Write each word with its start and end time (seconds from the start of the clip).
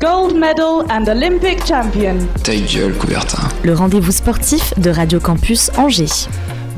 Gold 0.00 0.34
medal 0.34 0.86
and 0.88 1.06
Olympic 1.08 1.62
champion. 1.66 2.16
Ta 2.42 2.54
gueule, 2.54 2.94
Coubertin. 2.94 3.48
le 3.62 3.74
rendez-vous 3.74 4.12
sportif 4.12 4.72
de 4.78 4.88
Radio 4.88 5.20
Campus 5.20 5.70
Angers. 5.76 6.26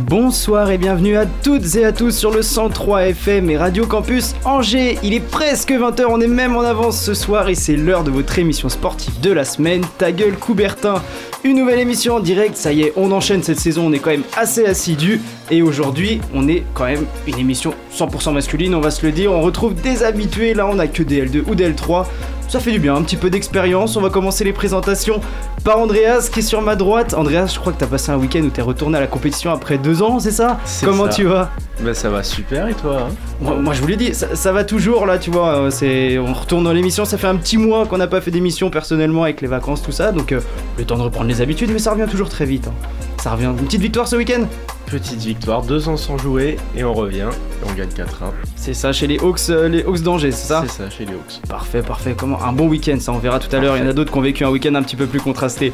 Bonsoir 0.01 0.71
et 0.73 0.79
bienvenue 0.79 1.17
à 1.17 1.27
toutes 1.27 1.77
et 1.77 1.85
à 1.85 1.93
tous 1.93 2.11
sur 2.11 2.33
le 2.33 2.43
103 2.43 3.05
FM 3.11 3.49
et 3.51 3.57
Radio 3.57 3.87
Campus 3.87 4.35
Angers. 4.45 4.99
Il 5.05 5.15
est 5.15 5.21
presque 5.21 5.71
20h, 5.71 6.07
on 6.09 6.21
est 6.21 6.27
même 6.27 6.57
en 6.57 6.63
avance 6.63 7.01
ce 7.01 7.15
soir 7.15 7.49
et 7.49 7.55
c'est 7.55 7.77
l'heure 7.77 8.03
de 8.03 8.11
votre 8.11 8.37
émission 8.41 8.69
sportive 8.69 9.21
de 9.21 9.31
la 9.31 9.45
semaine, 9.45 9.83
Ta 9.99 10.11
gueule 10.11 10.35
Coubertin. 10.35 11.01
Une 11.45 11.57
nouvelle 11.57 11.79
émission 11.79 12.17
en 12.17 12.21
direct, 12.21 12.57
ça 12.57 12.73
y 12.73 12.83
est, 12.83 12.93
on 12.97 13.13
enchaîne 13.13 13.43
cette 13.43 13.61
saison, 13.61 13.87
on 13.87 13.93
est 13.93 14.01
quand 14.01 14.11
même 14.11 14.25
assez 14.37 14.67
assidu 14.67 15.21
et 15.51 15.63
aujourd'hui 15.63 16.21
on 16.35 16.49
est 16.49 16.65
quand 16.75 16.85
même 16.87 17.07
une 17.29 17.39
émission 17.39 17.73
100% 17.97 18.33
masculine, 18.33 18.75
on 18.75 18.81
va 18.81 18.91
se 18.91 19.07
le 19.07 19.13
dire, 19.13 19.33
on 19.33 19.41
retrouve 19.43 19.75
des 19.75 20.03
habitués, 20.03 20.55
là 20.55 20.67
on 20.67 20.79
a 20.81 20.89
que 20.89 21.05
des 21.05 21.25
L2 21.25 21.45
ou 21.49 21.55
des 21.55 21.71
L3. 21.71 22.07
Ça 22.53 22.61
fait 22.61 22.71
du 22.71 22.79
bien, 22.81 22.95
un 22.95 23.01
petit 23.01 23.17
peu 23.17 23.31
d'expérience. 23.31 23.97
On 23.97 24.03
va 24.03 24.11
commencer 24.11 24.45
les 24.45 24.53
présentations 24.53 25.23
par 25.65 25.79
Andreas 25.79 26.29
qui 26.31 26.41
est 26.41 26.43
sur 26.43 26.61
ma 26.61 26.77
droite. 26.77 27.15
Andreas, 27.15 27.47
je 27.55 27.59
crois 27.59 27.73
que 27.73 27.79
t'as 27.79 27.87
passé 27.87 28.13
un 28.13 28.19
week-end 28.19 28.41
où 28.43 28.51
t'es 28.51 28.61
retourné 28.61 28.99
à 28.99 29.01
la 29.01 29.07
compétition 29.07 29.51
après 29.51 29.79
deux 29.79 30.03
ans, 30.03 30.19
c'est 30.21 30.33
ça 30.33 30.59
C'est 30.67 30.85
Comment 30.85 31.05
ça. 31.07 31.13
tu 31.13 31.25
vas 31.25 31.51
Bah 31.83 31.95
ça 31.95 32.11
va 32.11 32.23
super 32.23 32.69
et 32.69 32.75
toi 32.75 33.07
hein 33.09 33.15
moi, 33.41 33.55
moi, 33.57 33.73
je 33.73 33.81
vous 33.81 33.87
l'ai 33.87 33.97
dit, 33.97 34.13
ça, 34.13 34.37
ça 34.37 34.53
va 34.53 34.65
toujours 34.65 35.07
là, 35.07 35.17
tu 35.17 35.31
vois. 35.31 35.49
euh, 35.57 35.71
C'est, 35.71 36.19
on 36.19 36.35
retourne 36.35 36.65
dans 36.65 36.75
l'émission. 36.75 37.07
Ça 37.07 37.17
fait 37.17 37.27
un 37.27 37.37
petit 37.37 37.57
mois 37.57 37.87
qu'on 37.87 37.97
n'a 37.97 38.07
pas 38.07 38.21
fait 38.21 38.31
d'émission 38.31 38.69
personnellement 38.69 39.23
avec 39.23 39.41
les 39.41 39.49
vacances, 39.49 39.81
tout 39.81 39.91
ça. 39.93 40.13
Donc 40.13 40.33
euh, 40.33 40.41
le 40.77 40.85
temps 40.85 40.99
de 40.99 41.03
reprendre 41.03 41.29
les 41.29 41.41
habitudes, 41.41 41.71
mais 41.73 41.79
ça 41.79 41.93
revient 41.93 42.07
toujours 42.11 42.29
très 42.29 42.45
vite. 42.45 42.67
hein. 42.69 42.73
Ça 43.17 43.31
revient. 43.31 43.47
Une 43.47 43.65
petite 43.65 43.81
victoire 43.81 44.07
ce 44.09 44.17
week-end 44.17 44.43
Petite 44.87 45.21
victoire, 45.21 45.63
deux 45.63 45.89
ans 45.89 45.97
sans 45.97 46.19
jouer 46.19 46.59
et 46.77 46.85
on 46.85 46.93
revient 46.93 47.29
et 47.31 47.71
on 47.71 47.73
gagne 47.75 47.89
4-1. 47.89 48.05
C'est 48.57 48.75
ça, 48.75 48.93
chez 48.93 49.07
les 49.07 49.19
Hawks, 49.19 49.41
euh, 49.49 49.69
les 49.69 49.83
Hawks 49.85 50.03
d'Angers, 50.03 50.33
c'est 50.33 50.49
ça 50.49 50.65
C'est 50.67 50.83
ça 50.85 50.91
chez 50.91 51.07
les 51.07 51.13
Hawks. 51.13 51.41
Parfait, 51.49 51.81
parfait. 51.81 52.15
Comment 52.17 52.43
Un 52.43 52.53
bon 52.53 52.69
week-end, 52.69 52.97
ça 53.01 53.13
on 53.13 53.19
verra 53.19 53.39
tout 53.39 53.55
à 53.57 53.59
l'heure. 53.59 53.77
Il 53.79 53.83
y 53.83 53.87
en 53.87 53.89
a 53.89 53.95
d'autres 53.95 54.13
qui 54.13 54.19
ont 54.19 54.23
vécu 54.23 54.45
un 54.45 54.51
week-end 54.51 54.75
un 54.75 54.83
petit 54.83 54.97
peu 54.97 55.07
plus 55.07 55.21
contrasté. 55.21 55.73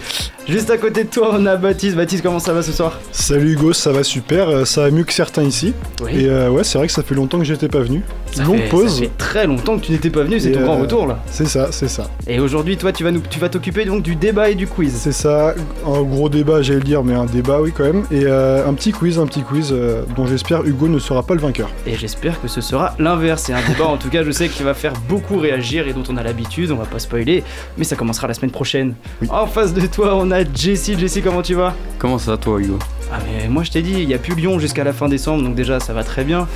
Juste 0.49 0.71
à 0.71 0.79
côté 0.79 1.03
de 1.05 1.09
toi, 1.11 1.31
on 1.33 1.45
a 1.47 1.57
Baptiste. 1.57 1.97
Baptiste, 1.97 2.23
comment 2.23 2.39
ça 2.39 2.53
va 2.53 2.63
ce 2.63 2.71
soir? 2.73 2.99
Salut 3.11 3.53
Hugo, 3.55 3.73
ça 3.73 3.91
va 3.91 4.05
super, 4.05 4.49
euh, 4.49 4.65
ça 4.65 4.83
va 4.83 4.91
mieux 4.93 5.05
que 5.05 5.13
certains 5.13 5.43
ici. 5.43 5.75
Oui. 6.05 6.11
Et 6.15 6.29
euh, 6.29 6.49
ouais, 6.51 6.63
c'est 6.63 6.79
vrai 6.79 6.87
que 6.87 6.93
ça 6.93 7.03
fait 7.03 7.15
longtemps 7.17 7.39
que 7.39 7.45
j'étais 7.45 7.69
pas 7.69 7.81
venu. 7.81 8.03
Ça 8.31 8.45
Longue 8.45 8.59
fait- 8.59 8.69
pause. 8.69 8.95
Ça 8.95 9.03
fait 9.03 9.11
très 9.19 9.47
longtemps 9.47 9.79
que 9.79 9.85
tu 9.87 9.93
n'étais 9.93 10.11
pas 10.11 10.23
venu, 10.23 10.39
c'est 10.39 10.53
ton 10.53 10.61
grand 10.63 10.79
retour 10.79 11.07
là. 11.07 11.19
C'est 11.31 11.47
ça, 11.49 11.69
c'est 11.73 11.89
ça. 11.89 12.09
Et 12.29 12.39
aujourd'hui, 12.39 12.77
toi, 12.77 12.93
tu 12.93 13.03
vas 13.03 13.11
nous, 13.11 13.21
tu 13.29 13.41
vas 13.41 13.49
t'occuper 13.49 13.85
donc 13.85 14.03
du 14.03 14.15
débat 14.15 14.49
et 14.51 14.55
du 14.55 14.67
quiz. 14.69 14.95
C'est 14.95 15.13
ça, 15.13 15.55
un 15.85 16.03
gros 16.03 16.29
débat, 16.29 16.63
j'allais 16.63 16.79
le 16.79 16.85
dire, 16.85 17.03
mais 17.03 17.15
un 17.15 17.25
débat, 17.27 17.61
oui, 17.61 17.73
quand 17.77 17.85
même. 17.85 18.05
Et 18.11 18.25
euh, 18.25 18.67
un 18.69 18.75
petit 18.75 18.93
quiz, 18.99 19.19
un 19.19 19.27
petit 19.27 19.43
quiz 19.43 19.69
euh, 19.73 20.03
dont 20.17 20.27
j'espère 20.27 20.65
Hugo 20.65 20.89
ne 20.89 20.99
sera 20.99 21.23
pas 21.23 21.35
le 21.35 21.41
vainqueur. 21.41 21.71
Et 21.87 21.95
j'espère 21.95 22.41
que 22.41 22.49
ce 22.49 22.61
sera 22.61 22.95
l'inverse. 22.99 23.45
C'est 23.47 23.53
un 23.53 23.67
débat, 23.67 23.87
en 23.87 23.97
tout 23.97 24.09
cas, 24.09 24.25
je 24.25 24.31
sais 24.33 24.49
qu'il 24.49 24.65
va 24.65 24.75
faire 24.75 24.93
beaucoup 25.09 25.39
réagir 25.39 25.87
et 25.87 25.93
dont 25.93 26.03
on 26.11 26.17
a 26.17 26.23
l'habitude. 26.23 26.73
On 26.73 26.77
va 26.77 26.85
pas 26.85 26.99
spoiler, 26.99 27.45
mais 27.77 27.85
ça 27.85 27.95
commencera 27.95 28.27
la 28.27 28.35
semaine 28.35 28.51
prochaine. 28.51 28.95
Oui. 29.23 29.29
En 29.31 29.47
face 29.47 29.73
de 29.73 29.87
toi, 29.87 30.17
on 30.17 30.31
a 30.33 30.43
Jessie. 30.53 30.99
Jessie, 30.99 31.23
comment 31.23 31.43
tu 31.43 31.55
vas? 31.55 31.75
Comment 31.99 32.19
ça, 32.19 32.37
toi, 32.37 32.59
Hugo? 32.61 32.79
Ah, 33.13 33.19
mais 33.25 33.49
moi, 33.49 33.63
je 33.63 33.71
t'ai 33.71 33.83
dit, 33.83 33.95
il 33.95 34.09
y 34.09 34.15
a 34.15 34.19
plus 34.19 34.35
Lyon 34.35 34.59
jusqu'à 34.59 34.85
la 34.85 34.93
fin 34.93 35.09
décembre, 35.09 35.45
donc 35.45 35.55
déjà, 35.55 35.79
ça 35.81 35.93
va 35.93 36.03
très 36.03 36.25
bien. 36.25 36.47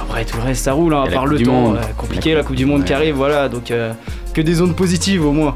Après, 0.00 0.24
tout 0.24 0.38
le 0.38 0.42
reste, 0.42 0.64
ça 0.64 0.72
roule, 0.72 0.94
hein, 0.94 1.04
à 1.06 1.10
part 1.10 1.26
le 1.26 1.38
temps. 1.40 1.52
Monde. 1.52 1.76
euh, 1.76 1.92
compliqué, 1.96 2.34
la 2.34 2.42
Coupe 2.42 2.56
du 2.56 2.64
Monde 2.66 2.84
qui 2.84 2.94
arrive, 2.94 3.14
voilà. 3.14 3.48
Donc, 3.48 3.70
euh, 3.70 3.92
que 4.32 4.40
des 4.40 4.54
zones 4.54 4.74
positives 4.74 5.24
au 5.24 5.32
moins. 5.32 5.54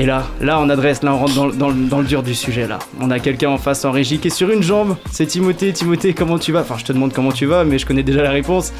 Et 0.00 0.06
là, 0.06 0.24
là 0.40 0.60
on 0.60 0.68
adresse, 0.68 1.02
là 1.02 1.12
on 1.12 1.18
rentre 1.18 1.34
dans, 1.56 1.68
le- 1.98 2.04
dur 2.06 2.22
du 2.22 2.34
sujet 2.34 2.68
là. 2.68 2.78
On 3.00 3.10
a 3.10 3.18
quelqu'un 3.18 3.50
en 3.50 3.58
face 3.58 3.84
en 3.84 3.90
régie 3.90 4.18
qui 4.18 4.28
est 4.28 4.30
sur 4.30 4.48
une 4.50 4.62
jambe. 4.62 4.96
C'est 5.10 5.26
Timothée. 5.26 5.72
Timothée, 5.72 6.14
comment 6.14 6.38
tu 6.38 6.52
vas? 6.52 6.60
Enfin, 6.60 6.76
je 6.78 6.84
te 6.84 6.92
demande 6.92 7.12
comment 7.12 7.32
tu 7.32 7.46
vas, 7.46 7.64
mais 7.64 7.78
je 7.80 7.84
connais 7.86 8.04
déjà 8.04 8.22
la 8.22 8.30
réponse. 8.30 8.72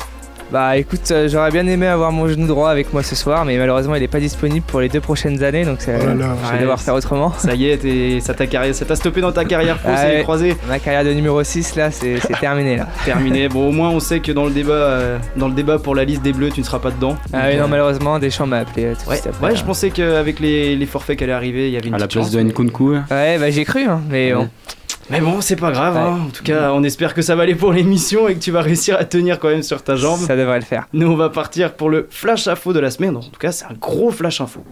Bah 0.50 0.78
écoute, 0.78 1.03
euh, 1.10 1.28
j'aurais 1.28 1.50
bien 1.50 1.66
aimé 1.66 1.86
avoir 1.86 2.10
mon 2.10 2.26
genou 2.26 2.47
droit 2.47 2.70
avec 2.70 2.91
moi 2.94 3.03
ce 3.03 3.14
soir, 3.14 3.44
mais 3.44 3.59
malheureusement 3.59 3.94
il 3.97 4.03
est 4.03 4.09
pas 4.09 4.19
disponible 4.19 4.64
pour 4.66 4.81
les 4.81 4.88
deux 4.88 5.00
prochaines 5.00 5.42
années, 5.44 5.66
donc 5.66 5.82
ça- 5.82 5.92
Oh 6.00 6.06
là 6.06 6.14
là. 6.14 6.36
je 6.42 6.48
vais 6.48 6.54
Ouais, 6.54 6.60
devoir 6.62 6.81
faire 6.81 6.94
autrement. 6.94 7.32
Ça 7.36 7.54
y 7.54 7.66
est, 7.66 8.20
ça 8.20 8.32
t'a 8.32 8.47
carrière- 8.47 8.75
ça 8.75 8.87
t'a 8.87 8.97
stoppé 8.97 9.20
dans 9.20 9.31
ta 9.31 9.44
carrière 9.44 9.76
pro, 9.76 9.91
Ah 9.92 9.98
c'est 9.98 10.16
ouais. 10.16 10.22
croisé. 10.22 10.56
Ma 10.66 10.78
carrière 10.78 11.04
de 11.04 11.12
numéro 11.12 11.42
6 11.44 11.76
là, 11.76 11.91
c'est 11.91 12.14
terminé 12.41 12.76
là. 12.78 12.87
Terminé. 13.04 13.50
Bon, 13.50 13.69
au 13.69 13.72
moins 13.72 13.91
on 13.91 14.00
sait 14.00 14.20
que 14.20 14.32
dans 14.32 14.47
le 14.47 14.50
débat, 14.50 14.72
euh, 14.72 15.19
dans 15.37 15.48
le 15.48 15.54
débat 15.54 15.78
pour 15.78 15.94
la 15.94 16.04
liste 16.04 16.22
des 16.22 16.32
Bleus, 16.32 16.48
tu 16.50 16.60
ne 16.60 16.64
seras 16.64 16.78
pas 16.78 16.92
dedans. 16.92 17.16
Ah 17.34 17.48
oui, 17.50 17.58
non, 17.58 17.69
malheureusement, 17.69 18.19
Deschamps 18.19 18.47
m'a 18.47 18.58
appelé 18.60 18.87
euh, 18.87 18.94
tout 18.94 19.04
de 19.04 19.10
Ouais, 19.10 19.16
suite 19.16 19.26
après. 19.26 19.48
ouais, 19.50 19.56
je 19.56 19.64
pensais 19.64 19.91
qu'avec 19.91 20.41
les, 20.41 20.76
les 20.76 20.87
forfaits 20.87 21.19
qui 21.19 21.25
allaient 21.25 21.32
arriver, 21.34 21.69
il 21.69 21.75
y 21.75 21.76
avait 21.76 21.88
une 21.88 21.94
À 21.94 21.98
la 21.98 22.06
place 22.08 22.25
chance, 22.25 22.32
de 22.32 22.38
mais- 22.41 22.44
Nkunku 22.50 22.92
Ouais, 23.10 23.37
bah 23.38 23.50
j'ai 23.50 23.64
cru, 23.66 23.82
hein, 23.84 24.00
mais 24.08 24.32
bon. 24.32 24.48
Mais 25.10 25.20
bon, 25.20 25.41
c'est 25.41 25.56
pas 25.56 25.70
grave. 25.72 25.94
Ouais. 25.94 26.00
hein. 26.00 26.26
En 26.26 26.30
tout 26.30 26.42
cas, 26.44 26.72
on 26.72 26.82
espère 26.82 27.14
que 27.14 27.22
ça 27.22 27.34
va 27.34 27.44
aller 27.44 27.54
pour 27.54 27.72
l'émission 27.72 28.28
et 28.28 28.34
que 28.34 28.41
tu 28.41 28.50
vas 28.50 28.60
réussir 28.60 28.96
à 28.98 29.04
tenir 29.04 29.38
quand 29.38 29.48
même 29.48 29.62
sur 29.62 29.82
ta 29.82 29.96
jambe. 29.96 30.20
Ça 30.20 30.36
devrait 30.36 30.58
le 30.58 30.64
faire. 30.64 30.86
Nous, 30.92 31.06
on 31.10 31.16
va 31.16 31.30
partir 31.30 31.74
pour 31.74 31.88
le 31.88 32.06
flash 32.10 32.46
info 32.46 32.72
de 32.72 32.80
la 32.80 32.91
semaine. 32.91 33.16
En 33.16 33.20
tout 33.20 33.30
cas, 33.38 33.52
c'est 33.52 33.64
un 33.64 33.74
gros 33.80 34.10
flash 34.10 34.41
info. 34.41 34.62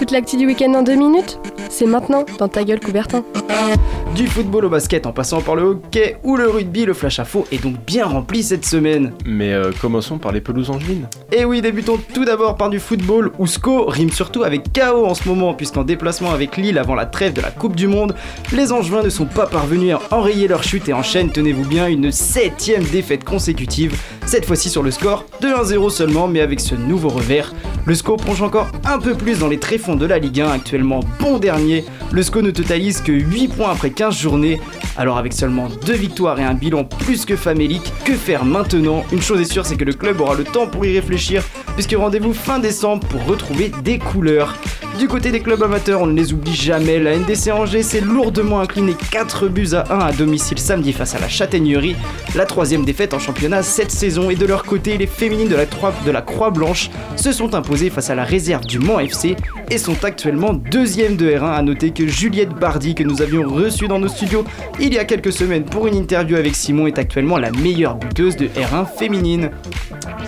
Toute 0.00 0.12
l'actu 0.12 0.38
du 0.38 0.46
week-end 0.46 0.72
en 0.72 0.82
deux 0.82 0.94
minutes 0.94 1.38
C'est 1.68 1.84
maintenant 1.84 2.24
dans 2.38 2.48
ta 2.48 2.64
gueule 2.64 2.80
Coubertin. 2.80 3.22
Du 4.16 4.26
football 4.26 4.64
au 4.64 4.68
basket 4.70 5.06
en 5.06 5.12
passant 5.12 5.42
par 5.42 5.56
le 5.56 5.62
hockey 5.62 6.16
ou 6.24 6.38
le 6.38 6.48
rugby, 6.48 6.86
le 6.86 6.94
flash 6.94 7.20
info 7.20 7.46
est 7.52 7.62
donc 7.62 7.76
bien 7.84 8.06
rempli 8.06 8.42
cette 8.42 8.64
semaine. 8.64 9.12
Mais 9.26 9.52
euh, 9.52 9.72
commençons 9.78 10.16
par 10.16 10.32
les 10.32 10.40
pelouses 10.40 10.70
angevines. 10.70 11.06
Et 11.30 11.44
oui, 11.44 11.60
débutons 11.60 11.98
tout 12.14 12.24
d'abord 12.24 12.56
par 12.56 12.70
du 12.70 12.80
football 12.80 13.30
où 13.38 13.46
SCO 13.46 13.84
rime 13.84 14.10
surtout 14.10 14.42
avec 14.42 14.72
KO 14.72 15.04
en 15.04 15.14
ce 15.14 15.28
moment, 15.28 15.52
puisqu'en 15.52 15.84
déplacement 15.84 16.32
avec 16.32 16.56
Lille 16.56 16.78
avant 16.78 16.94
la 16.94 17.04
trêve 17.04 17.34
de 17.34 17.42
la 17.42 17.50
Coupe 17.50 17.76
du 17.76 17.86
Monde, 17.86 18.14
les 18.52 18.72
Angevins 18.72 19.02
ne 19.02 19.10
sont 19.10 19.26
pas 19.26 19.46
parvenus 19.46 19.94
à 19.94 20.16
enrayer 20.16 20.48
leur 20.48 20.62
chute 20.62 20.88
et 20.88 20.94
enchaînent, 20.94 21.30
tenez-vous 21.30 21.66
bien, 21.66 21.88
une 21.88 22.10
septième 22.10 22.84
défaite 22.84 23.24
consécutive, 23.24 24.00
cette 24.24 24.46
fois-ci 24.46 24.70
sur 24.70 24.82
le 24.82 24.90
score 24.90 25.26
de 25.42 25.48
1-0 25.48 25.90
seulement, 25.90 26.26
mais 26.26 26.40
avec 26.40 26.58
ce 26.58 26.74
nouveau 26.74 27.10
revers. 27.10 27.52
Le 27.86 27.94
SCO 27.94 28.16
plonge 28.16 28.42
encore 28.42 28.68
un 28.84 28.98
peu 28.98 29.14
plus 29.14 29.38
dans 29.38 29.48
les 29.48 29.58
tréfonds 29.58 29.96
de 29.96 30.06
la 30.06 30.18
Ligue 30.18 30.42
1, 30.42 30.50
actuellement 30.50 31.00
bon 31.18 31.38
dernier. 31.38 31.84
Le 32.12 32.22
SCO 32.22 32.42
ne 32.42 32.50
totalise 32.50 33.00
que 33.00 33.10
8 33.10 33.48
points 33.48 33.70
après 33.70 33.90
15 33.90 34.16
journées. 34.16 34.60
Alors 34.96 35.18
avec 35.18 35.32
seulement 35.32 35.68
2 35.86 35.92
victoires 35.94 36.38
et 36.38 36.44
un 36.44 36.54
bilan 36.54 36.84
plus 36.84 37.24
que 37.24 37.36
famélique, 37.36 37.92
que 38.04 38.12
faire 38.12 38.44
maintenant? 38.44 39.04
Une 39.12 39.22
chose 39.22 39.40
est 39.40 39.50
sûre, 39.50 39.64
c'est 39.64 39.76
que 39.76 39.84
le 39.84 39.94
club 39.94 40.20
aura 40.20 40.34
le 40.34 40.44
temps 40.44 40.66
pour 40.66 40.84
y 40.84 40.94
réfléchir, 40.94 41.42
puisque 41.74 41.94
rendez-vous 41.96 42.34
fin 42.34 42.58
décembre 42.58 43.06
pour 43.08 43.24
retrouver 43.24 43.72
des 43.82 43.98
couleurs. 43.98 44.56
Du 45.00 45.08
côté 45.08 45.30
des 45.30 45.40
clubs 45.40 45.62
amateurs, 45.62 46.02
on 46.02 46.06
ne 46.06 46.14
les 46.14 46.34
oublie 46.34 46.54
jamais, 46.54 46.98
la 46.98 47.16
NDC 47.16 47.50
Angers 47.50 47.82
s'est 47.82 48.02
lourdement 48.02 48.60
inclinée 48.60 48.94
4 49.10 49.48
buts 49.48 49.70
à 49.72 49.90
1 49.90 49.98
à 49.98 50.12
domicile 50.12 50.58
samedi 50.58 50.92
face 50.92 51.14
à 51.14 51.18
la 51.18 51.26
Châtaignerie, 51.26 51.96
la 52.34 52.44
troisième 52.44 52.84
défaite 52.84 53.14
en 53.14 53.18
championnat 53.18 53.62
cette 53.62 53.90
saison, 53.90 54.28
et 54.28 54.34
de 54.34 54.44
leur 54.44 54.62
côté, 54.62 54.98
les 54.98 55.06
féminines 55.06 55.48
de 55.48 55.56
la, 56.10 56.20
Croix-Blanche 56.20 56.90
se 57.16 57.32
sont 57.32 57.54
imposées 57.54 57.88
face 57.88 58.10
à 58.10 58.14
la 58.14 58.24
réserve 58.24 58.66
du 58.66 58.78
Mans 58.78 59.00
FC 59.00 59.36
et 59.70 59.78
sont 59.78 60.04
actuellement 60.04 60.52
deuxième 60.52 61.16
de 61.16 61.30
R1. 61.30 61.50
À 61.50 61.62
noter 61.62 61.92
que 61.92 62.06
Juliette 62.06 62.50
Bardi, 62.50 62.94
que 62.94 63.02
nous 63.02 63.22
avions 63.22 63.48
reçue 63.48 63.88
dans 63.88 64.00
nos 64.00 64.08
studios 64.08 64.44
il 64.78 64.92
y 64.92 64.98
a 64.98 65.06
quelques 65.06 65.32
semaines 65.32 65.64
pour 65.64 65.86
une 65.86 65.94
interview 65.94 66.36
avec 66.36 66.54
Simon, 66.54 66.86
est 66.86 66.98
actuellement 66.98 67.38
la 67.38 67.52
meilleure 67.52 67.94
buteuse 67.94 68.36
de 68.36 68.48
R1 68.48 68.86
féminine. 68.98 69.50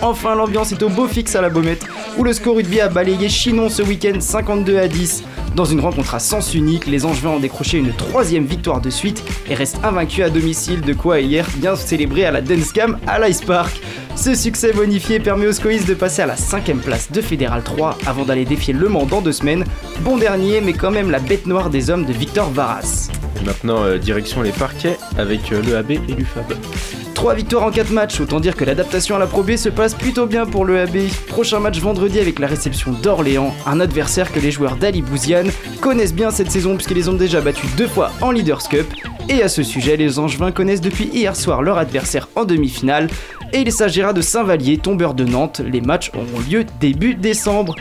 Enfin, 0.01 0.33
l'ambiance 0.35 0.71
est 0.71 0.81
au 0.81 0.89
beau 0.89 1.07
fixe 1.07 1.35
à 1.35 1.41
la 1.41 1.49
Baumette, 1.49 1.85
où 2.17 2.23
le 2.23 2.33
score 2.33 2.55
rugby 2.55 2.81
a 2.81 2.89
balayé 2.89 3.29
Chinon 3.29 3.69
ce 3.69 3.83
week-end 3.83 4.19
52 4.19 4.62
à 4.71 4.87
10. 4.87 5.23
Dans 5.55 5.65
une 5.65 5.81
rencontre 5.81 6.15
à 6.15 6.19
sens 6.19 6.55
unique, 6.55 6.87
les 6.87 7.05
Angevins 7.05 7.31
ont 7.31 7.39
décroché 7.39 7.77
une 7.77 7.93
troisième 7.93 8.45
victoire 8.45 8.81
de 8.81 8.89
suite 8.89 9.23
et 9.49 9.53
restent 9.53 9.83
invaincus 9.83 10.23
à 10.23 10.29
domicile, 10.29 10.81
de 10.81 10.93
quoi 10.93 11.19
hier 11.19 11.45
bien 11.57 11.75
célébrer 11.75 12.25
à 12.25 12.31
la 12.31 12.41
Dancecam 12.41 12.97
à 13.05 13.19
l'Ice 13.19 13.41
Park. 13.41 13.79
Ce 14.15 14.33
succès 14.33 14.71
bonifié 14.71 15.19
permet 15.19 15.47
aux 15.47 15.51
Scoïs 15.51 15.85
de 15.85 15.93
passer 15.93 16.21
à 16.21 16.25
la 16.25 16.37
cinquième 16.37 16.79
place 16.79 17.11
de 17.11 17.21
Fédéral 17.21 17.61
3 17.63 17.97
avant 18.05 18.23
d'aller 18.23 18.45
défier 18.45 18.73
Le 18.73 18.87
Mans 18.87 19.05
dans 19.05 19.21
deux 19.21 19.31
semaines. 19.31 19.65
Bon 20.01 20.17
dernier, 20.17 20.61
mais 20.61 20.73
quand 20.73 20.91
même 20.91 21.11
la 21.11 21.19
bête 21.19 21.45
noire 21.45 21.69
des 21.69 21.89
hommes 21.89 22.05
de 22.05 22.13
Victor 22.13 22.49
Varas. 22.49 23.09
Et 23.41 23.45
maintenant, 23.45 23.83
euh, 23.83 23.97
direction 23.97 24.41
les 24.41 24.51
parquets 24.51 24.97
avec 25.17 25.51
euh, 25.51 25.61
le 25.61 25.75
AB 25.75 25.91
et 25.91 26.13
l'UFAB. 26.15 26.53
3 27.13 27.35
victoires 27.35 27.63
en 27.63 27.71
4 27.71 27.91
matchs, 27.91 28.19
autant 28.19 28.39
dire 28.39 28.55
que 28.55 28.65
l'adaptation 28.65 29.15
à 29.15 29.19
la 29.19 29.27
Pro 29.27 29.43
B 29.43 29.55
se 29.55 29.69
passe 29.69 29.93
plutôt 29.93 30.25
bien 30.25 30.45
pour 30.45 30.65
le 30.65 30.79
AB. 30.79 30.97
Prochain 31.27 31.59
match 31.59 31.79
vendredi 31.79 32.19
avec 32.19 32.39
la 32.39 32.47
réception 32.47 32.91
d'Orléans, 32.91 33.53
un 33.65 33.79
adversaire 33.79 34.31
que 34.31 34.39
les 34.39 34.51
joueurs 34.51 34.75
d'Ali 34.75 35.01
Bouziane 35.01 35.51
connaissent 35.81 36.13
bien 36.13 36.31
cette 36.31 36.51
saison 36.51 36.75
puisqu'ils 36.75 36.97
les 36.97 37.09
ont 37.09 37.13
déjà 37.13 37.41
battus 37.41 37.69
deux 37.77 37.87
fois 37.87 38.11
en 38.21 38.31
Leaders 38.31 38.67
Cup. 38.67 38.87
Et 39.29 39.41
à 39.41 39.47
ce 39.47 39.63
sujet, 39.63 39.95
les 39.95 40.19
Angevins 40.19 40.51
connaissent 40.51 40.81
depuis 40.81 41.05
hier 41.05 41.35
soir 41.35 41.61
leur 41.61 41.77
adversaire 41.77 42.27
en 42.35 42.43
demi-finale. 42.43 43.07
Et 43.53 43.59
il 43.59 43.71
s'agira 43.71 44.11
de 44.11 44.21
Saint-Vallier, 44.21 44.77
tombeur 44.77 45.13
de 45.13 45.23
Nantes. 45.23 45.61
Les 45.65 45.81
matchs 45.81 46.11
auront 46.13 46.39
lieu 46.49 46.65
début 46.81 47.15
décembre. 47.15 47.75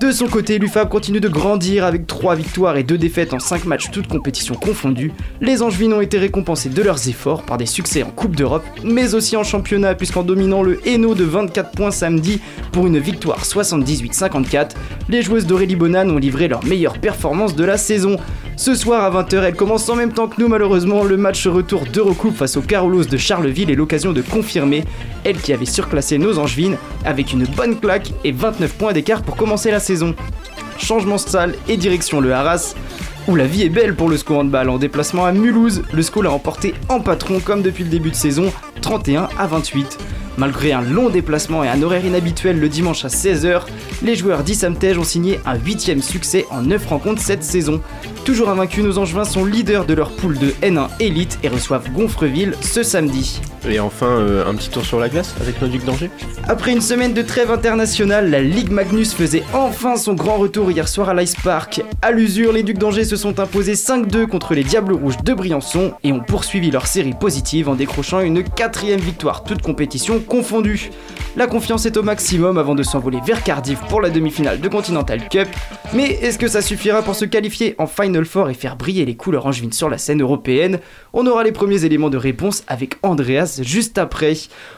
De 0.00 0.10
son 0.10 0.26
côté, 0.26 0.58
l'UFAB 0.58 0.88
continue 0.88 1.20
de 1.20 1.28
grandir 1.28 1.84
avec 1.84 2.08
3 2.08 2.34
victoires 2.34 2.76
et 2.76 2.82
2 2.82 2.98
défaites 2.98 3.32
en 3.32 3.38
5 3.38 3.64
matchs 3.64 3.92
toutes 3.92 4.08
compétitions 4.08 4.56
confondues. 4.56 5.12
Les 5.40 5.62
Angevines 5.62 5.92
ont 5.92 6.00
été 6.00 6.18
récompensés 6.18 6.68
de 6.68 6.82
leurs 6.82 7.08
efforts 7.08 7.44
par 7.44 7.58
des 7.58 7.66
succès 7.66 8.02
en 8.02 8.10
Coupe 8.10 8.34
d'Europe, 8.34 8.64
mais 8.82 9.14
aussi 9.14 9.36
en 9.36 9.44
championnat 9.44 9.94
puisqu'en 9.94 10.24
dominant 10.24 10.64
le 10.64 10.80
Hainaut 10.86 11.14
de 11.14 11.22
24 11.22 11.70
points 11.70 11.92
samedi 11.92 12.40
pour 12.72 12.88
une 12.88 12.98
victoire 12.98 13.44
78-54, 13.44 14.70
les 15.08 15.22
joueuses 15.22 15.46
d'Aurélie 15.46 15.76
Bonan 15.76 16.10
ont 16.10 16.18
livré 16.18 16.48
leur 16.48 16.64
meilleure 16.64 16.98
performance 16.98 17.54
de 17.54 17.64
la 17.64 17.78
saison. 17.78 18.16
Ce 18.56 18.74
soir 18.74 19.02
à 19.02 19.22
20h, 19.22 19.42
elle 19.42 19.56
commence 19.56 19.88
en 19.88 19.96
même 19.96 20.12
temps 20.12 20.28
que 20.28 20.40
nous 20.40 20.48
malheureusement. 20.48 21.04
Le 21.04 21.16
match 21.16 21.46
retour 21.46 21.84
d'Eurocoupe 21.92 22.36
face 22.36 22.56
aux 22.56 22.62
Carolos 22.62 23.04
de 23.04 23.16
Charleville 23.16 23.70
est 23.70 23.74
l'occasion 23.74 24.12
de 24.12 24.22
confirmer, 24.22 24.84
elle 25.24 25.38
qui 25.38 25.52
avait 25.52 25.64
surclassé 25.64 26.18
nos 26.18 26.38
Angevines, 26.38 26.76
avec 27.04 27.32
une 27.32 27.44
bonne 27.44 27.78
claque 27.78 28.12
et 28.22 28.32
29 28.32 28.74
points 28.74 28.92
d'écart 28.92 29.22
pour 29.22 29.36
commencer 29.36 29.70
la 29.70 29.80
saison. 29.84 30.14
Changement 30.78 31.16
de 31.16 31.20
salle 31.20 31.54
et 31.68 31.76
direction 31.76 32.20
le 32.20 32.34
Haras, 32.34 32.74
où 33.28 33.36
la 33.36 33.46
vie 33.46 33.62
est 33.62 33.68
belle 33.68 33.94
pour 33.94 34.08
le 34.08 34.16
SCO 34.16 34.36
handball. 34.36 34.68
En 34.68 34.78
déplacement 34.78 35.24
à 35.24 35.32
Mulhouse, 35.32 35.82
le 35.92 36.02
SCO 36.02 36.22
l'a 36.22 36.32
emporté 36.32 36.74
en 36.88 37.00
patron 37.00 37.40
comme 37.40 37.62
depuis 37.62 37.84
le 37.84 37.90
début 37.90 38.10
de 38.10 38.16
saison, 38.16 38.52
31 38.80 39.28
à 39.38 39.46
28. 39.46 39.98
Malgré 40.36 40.72
un 40.72 40.82
long 40.82 41.10
déplacement 41.10 41.62
et 41.62 41.68
un 41.68 41.80
horaire 41.82 42.04
inhabituel 42.04 42.58
le 42.58 42.68
dimanche 42.68 43.04
à 43.04 43.08
16h, 43.08 43.62
les 44.02 44.16
joueurs 44.16 44.42
d'Issamtej 44.42 44.98
ont 44.98 45.04
signé 45.04 45.38
un 45.46 45.54
huitième 45.54 46.02
succès 46.02 46.44
en 46.50 46.62
9 46.62 46.86
rencontres 46.86 47.22
cette 47.22 47.44
saison. 47.44 47.80
Toujours 48.24 48.48
invaincus, 48.48 48.82
nos 48.82 48.96
Angevins 48.96 49.24
sont 49.24 49.44
leaders 49.44 49.84
de 49.84 49.92
leur 49.92 50.10
poule 50.10 50.38
de 50.38 50.48
N1 50.62 50.88
Elite 50.98 51.38
et 51.42 51.48
reçoivent 51.48 51.92
Gonfreville 51.92 52.54
ce 52.62 52.82
samedi. 52.82 53.38
Et 53.68 53.80
enfin, 53.80 54.06
euh, 54.06 54.48
un 54.48 54.54
petit 54.54 54.70
tour 54.70 54.82
sur 54.82 54.98
la 54.98 55.10
glace 55.10 55.34
avec 55.42 55.60
nos 55.60 55.68
Ducs 55.68 55.84
d'Angers. 55.84 56.10
Après 56.48 56.72
une 56.72 56.80
semaine 56.80 57.12
de 57.12 57.20
trêve 57.20 57.50
internationale, 57.50 58.30
la 58.30 58.40
Ligue 58.40 58.70
Magnus 58.70 59.12
faisait 59.12 59.42
enfin 59.52 59.96
son 59.96 60.14
grand 60.14 60.36
retour 60.36 60.70
hier 60.70 60.88
soir 60.88 61.10
à 61.10 61.14
l'Ice 61.14 61.34
Park. 61.36 61.82
À 62.00 62.12
l'usure, 62.12 62.52
les 62.52 62.62
Ducs 62.62 62.78
d'Angers 62.78 63.04
se 63.04 63.16
sont 63.16 63.40
imposés 63.40 63.74
5-2 63.74 64.26
contre 64.26 64.54
les 64.54 64.64
Diables 64.64 64.94
Rouges 64.94 65.22
de 65.22 65.34
Briançon 65.34 65.92
et 66.02 66.12
ont 66.12 66.20
poursuivi 66.20 66.70
leur 66.70 66.86
série 66.86 67.14
positive 67.14 67.68
en 67.68 67.74
décrochant 67.74 68.20
une 68.20 68.42
quatrième 68.42 69.00
victoire, 69.00 69.44
toute 69.44 69.60
compétition 69.60 70.18
confondue. 70.18 70.90
La 71.36 71.46
confiance 71.46 71.84
est 71.84 71.96
au 71.96 72.02
maximum 72.02 72.58
avant 72.58 72.74
de 72.76 72.84
s'envoler 72.84 73.18
vers 73.26 73.42
Cardiff 73.42 73.80
pour 73.88 74.00
la 74.00 74.08
demi-finale 74.08 74.60
de 74.60 74.68
Continental 74.68 75.28
Cup. 75.28 75.48
Mais 75.92 76.10
est-ce 76.22 76.38
que 76.38 76.48
ça 76.48 76.62
suffira 76.62 77.02
pour 77.02 77.16
se 77.16 77.24
qualifier 77.24 77.74
en 77.78 77.86
Final 77.88 78.13
Et 78.14 78.54
faire 78.54 78.76
briller 78.76 79.04
les 79.04 79.16
couleurs 79.16 79.46
angevines 79.46 79.72
sur 79.72 79.88
la 79.88 79.98
scène 79.98 80.22
européenne 80.22 80.78
On 81.12 81.26
aura 81.26 81.42
les 81.42 81.50
premiers 81.50 81.84
éléments 81.84 82.10
de 82.10 82.16
réponse 82.16 82.62
avec 82.68 82.96
Andreas 83.02 83.60
juste 83.62 83.98
après. 83.98 84.34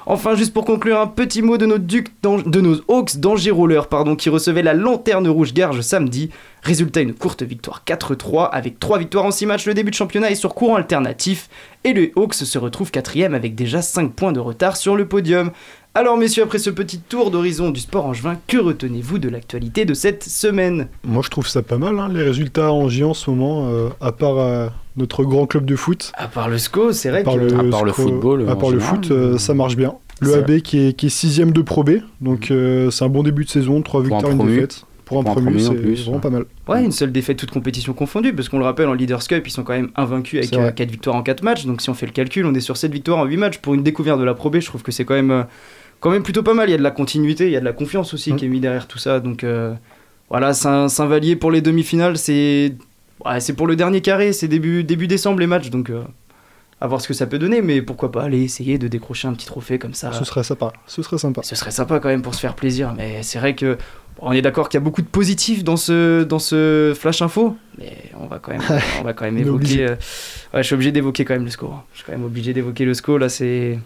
Enfin, 0.07 0.35
juste 0.35 0.55
pour 0.55 0.65
conclure, 0.65 0.99
un 0.99 1.07
petit 1.07 1.43
mot 1.43 1.59
de 1.59 1.67
nos, 1.67 1.79
Ducs 1.79 2.09
de 2.23 2.61
nos 2.61 2.77
Hawks 2.89 3.19
d'Angers 3.19 3.51
Roller 3.51 3.89
pardon, 3.89 4.17
qui 4.17 4.31
recevaient 4.31 4.63
la 4.63 4.73
lanterne 4.73 5.29
rouge 5.29 5.53
garge 5.53 5.83
samedi. 5.83 6.31
Résultat, 6.63 7.03
une 7.03 7.15
courte 7.15 7.43
victoire 7.43 7.83
4-3 7.87 8.49
avec 8.51 8.81
3 8.81 8.99
victoires 8.99 9.27
en 9.27 9.31
6 9.31 9.47
matchs. 9.47 9.67
Le 9.67 9.75
début 9.75 9.91
de 9.91 9.97
championnat 9.97 10.31
est 10.31 10.35
sur 10.35 10.55
courant 10.55 10.77
alternatif 10.77 11.49
et 11.85 11.93
le 11.93 12.11
Hawks 12.17 12.35
se 12.35 12.59
retrouve 12.59 12.91
quatrième 12.91 13.35
avec 13.35 13.55
déjà 13.55 13.83
5 13.83 14.13
points 14.13 14.33
de 14.33 14.41
retard 14.41 14.77
sur 14.77 14.97
le 14.97 15.07
podium. 15.07 15.53
Alors 15.97 16.19
messieurs, 16.19 16.43
après 16.43 16.59
ce 16.59 16.69
petit 16.69 16.99
tour 16.99 17.31
d'horizon 17.31 17.71
du 17.71 17.81
sport 17.81 18.05
angevin, 18.05 18.37
que 18.49 18.59
retenez-vous 18.59 19.19
de 19.19 19.31
l'actualité 19.31 19.87
de 19.87 19.95
cette 19.95 20.25
semaine? 20.25 20.89
Moi 21.05 21.23
je 21.25 21.31
trouve 21.31 21.49
ça 21.49 21.63
pas 21.63 21.79
mal, 21.79 21.99
hein, 21.99 22.11
les 22.13 22.23
résultats 22.23 22.71
en 22.71 22.85
en 22.85 23.15
ce 23.15 23.31
moment, 23.31 23.71
euh, 23.71 23.89
à 24.03 24.13
part 24.13 24.37
euh, 24.37 24.69
notre 24.99 25.25
grand 25.25 25.47
club 25.47 25.65
de 25.65 25.75
foot. 25.75 26.13
À 26.13 26.29
part 26.29 26.51
le 26.51 26.59
SCO, 26.59 26.93
c'est 26.93 27.09
vrai 27.09 27.21
à 27.21 27.25
part 27.25 27.37
que... 27.37 27.41
Le 27.41 27.59
à 27.59 27.71
part 27.71 27.83
le 27.83 27.93
SCO, 27.93 28.03
football, 28.03 28.47
À 28.47 28.57
part 28.57 28.73
le 28.73 28.79
foot, 28.79 29.11
euh, 29.11 29.39
ça 29.39 29.55
marche 29.55 29.75
bien. 29.75 29.95
Le 30.21 30.35
AB 30.35 30.59
qui 30.61 30.89
est, 30.89 30.93
qui 30.93 31.07
est 31.07 31.09
sixième 31.09 31.53
de 31.53 31.63
Pro 31.63 31.83
B, 31.83 31.93
donc 32.21 32.51
euh, 32.51 32.91
c'est 32.91 33.07
un 33.07 33.09
bon 33.09 33.23
début 33.23 33.47
de 33.47 33.51
saison, 33.51 33.81
3 33.81 34.03
Pour 34.03 34.13
un 34.13 34.19
victoires, 34.19 34.33
une 34.35 34.55
défaite. 34.55 34.85
Pour 35.07 35.21
un 35.21 35.23
Pour 35.23 35.33
en 35.33 35.37
c'est 35.37 35.41
vraiment 35.41 36.17
ouais. 36.17 36.21
pas 36.21 36.31
mal. 36.31 36.45
Ouais, 36.67 36.85
une 36.85 36.91
seule 36.91 37.13
défaite 37.13 37.37
toute 37.39 37.53
compétition 37.53 37.93
confondue, 37.93 38.35
parce 38.35 38.49
qu'on 38.49 38.59
le 38.59 38.65
rappelle, 38.65 38.89
en 38.89 38.93
Leaders 38.93 39.27
Cup, 39.27 39.47
ils 39.47 39.51
sont 39.51 39.63
quand 39.63 39.73
même 39.73 39.91
invaincus 39.95 40.41
avec 40.41 40.51
C'est 40.51 40.57
vrai. 40.57 40.75
4 40.75 40.91
victoires 40.91 41.17
en 41.17 41.23
4 41.23 41.43
matchs, 41.45 41.65
donc 41.65 41.81
si 41.81 41.89
on 41.89 41.95
fait 41.95 42.07
le 42.07 42.13
calcul, 42.13 42.45
on 42.45 42.53
est 42.55 42.61
sur 42.61 42.77
7 42.77 42.93
victoires 42.93 43.21
en 43.21 43.25
8 43.25 43.37
matchs. 43.37 43.59
Pour 43.59 43.75
une 43.75 43.85
découverte 43.85 44.19
de 44.19 44.25
la 44.25 44.35
Pro 44.35 44.51
B, 44.51 44.59
je 44.59 44.67
trouve 44.67 44.83
que 44.83 44.91
c'est 44.91 45.05
quand 45.05 45.15
même, 45.15 45.31
euh, 45.31 45.45
quand 46.07 46.13
même 46.13 46.23
plutôt 46.23 46.43
pas 46.45 46.55
mal. 46.55 46.69
Il 46.69 46.73
y 46.73 46.75
a 46.75 46.79
de 46.79 46.83
la 46.83 46.91
continuité, 46.93 47.47
il 47.47 47.53
y 47.53 47.57
a 47.57 47.61
de 47.61 47.65
la 47.65 47.73
confiance 47.73 48.15
aussi 48.15 48.33
Mm. 48.33 48.37
qui 48.37 48.45
est 48.45 48.49
mis 48.49 48.61
derrière 48.61 48.87
tout 48.87 48.99
ça, 48.99 49.19
donc 49.21 49.43
euh, 49.45 49.75
voilà, 50.31 50.53
Saint- 50.55 50.89
Saint-Vallier 50.89 51.35
pour 51.37 51.51
les 51.51 51.61
demi-finales, 51.61 52.17
c'est 52.17 52.75
ouais, 53.25 53.41
c'est 53.41 53.55
pour 53.55 53.67
le 53.67 53.75
dernier 53.77 54.01
carré, 54.01 54.33
c'est 54.33 54.49
début, 54.49 54.85
début 54.85 55.07
décembre 55.09 55.41
les 55.41 55.47
matchs, 55.49 55.71
donc 55.71 55.91
euh, 55.91 56.03
à 56.81 56.87
voir 56.87 57.01
ce 57.01 57.09
que 57.09 57.15
ça 57.15 57.27
peut 57.27 57.39
donner, 57.39 57.61
mais 57.63 57.83
pourquoi 57.83 58.13
pas 58.13 58.23
aller 58.25 58.43
essayer 58.43 58.79
de 58.79 58.87
décrocher 58.87 59.27
un 59.29 59.33
petit 59.35 59.47
trophée 59.47 59.79
comme 59.79 59.95
ça. 59.95 60.13
Ce 60.13 60.25
serait 60.25 60.45
sympa. 60.45 60.73
Ce 60.87 61.03
serait 61.03 61.19
sympa. 61.19 61.41
Ce 61.43 61.57
serait 61.57 61.71
sympa 61.71 61.99
quand 62.01 62.09
même 62.09 62.23
pour 62.23 62.35
se 62.35 62.41
faire 62.41 62.55
plaisir, 62.55 62.95
mais 62.97 63.23
c'est 63.23 63.39
vrai 63.39 63.55
que 63.55 63.77
on 64.21 64.33
est 64.33 64.41
d'accord 64.43 64.69
qu'il 64.71 64.79
y 64.79 64.83
a 64.83 64.85
beaucoup 64.85 65.03
de 65.03 65.07
positifs 65.09 65.63
dans 65.65 65.77
ce, 65.77 66.23
dans 66.23 66.39
ce 66.39 66.95
flash 66.99 67.21
info, 67.21 67.55
mais 67.79 67.93
on 68.19 68.27
va 68.27 68.39
quand 68.39 68.53
même, 68.53 68.63
on 69.01 69.05
va 69.05 69.13
quand 69.13 69.25
même 69.27 69.37
évoquer. 69.39 69.87
euh, 69.87 69.91
ouais, 70.55 70.63
je 70.63 70.63
suis 70.63 70.75
obligé 70.75 70.93
d'évoquer 70.93 71.25
quand 71.27 71.35
même 71.35 71.45
le 71.45 71.51
score. 71.51 71.85
Je 71.93 71.99
suis 71.99 72.07
quand 72.07 72.13
même 72.13 72.25
obligé 72.25 72.53
d'évoquer 72.55 72.85
le 72.85 72.95
score. 72.95 73.19
Là, 73.19 73.29
c'est. 73.29 73.79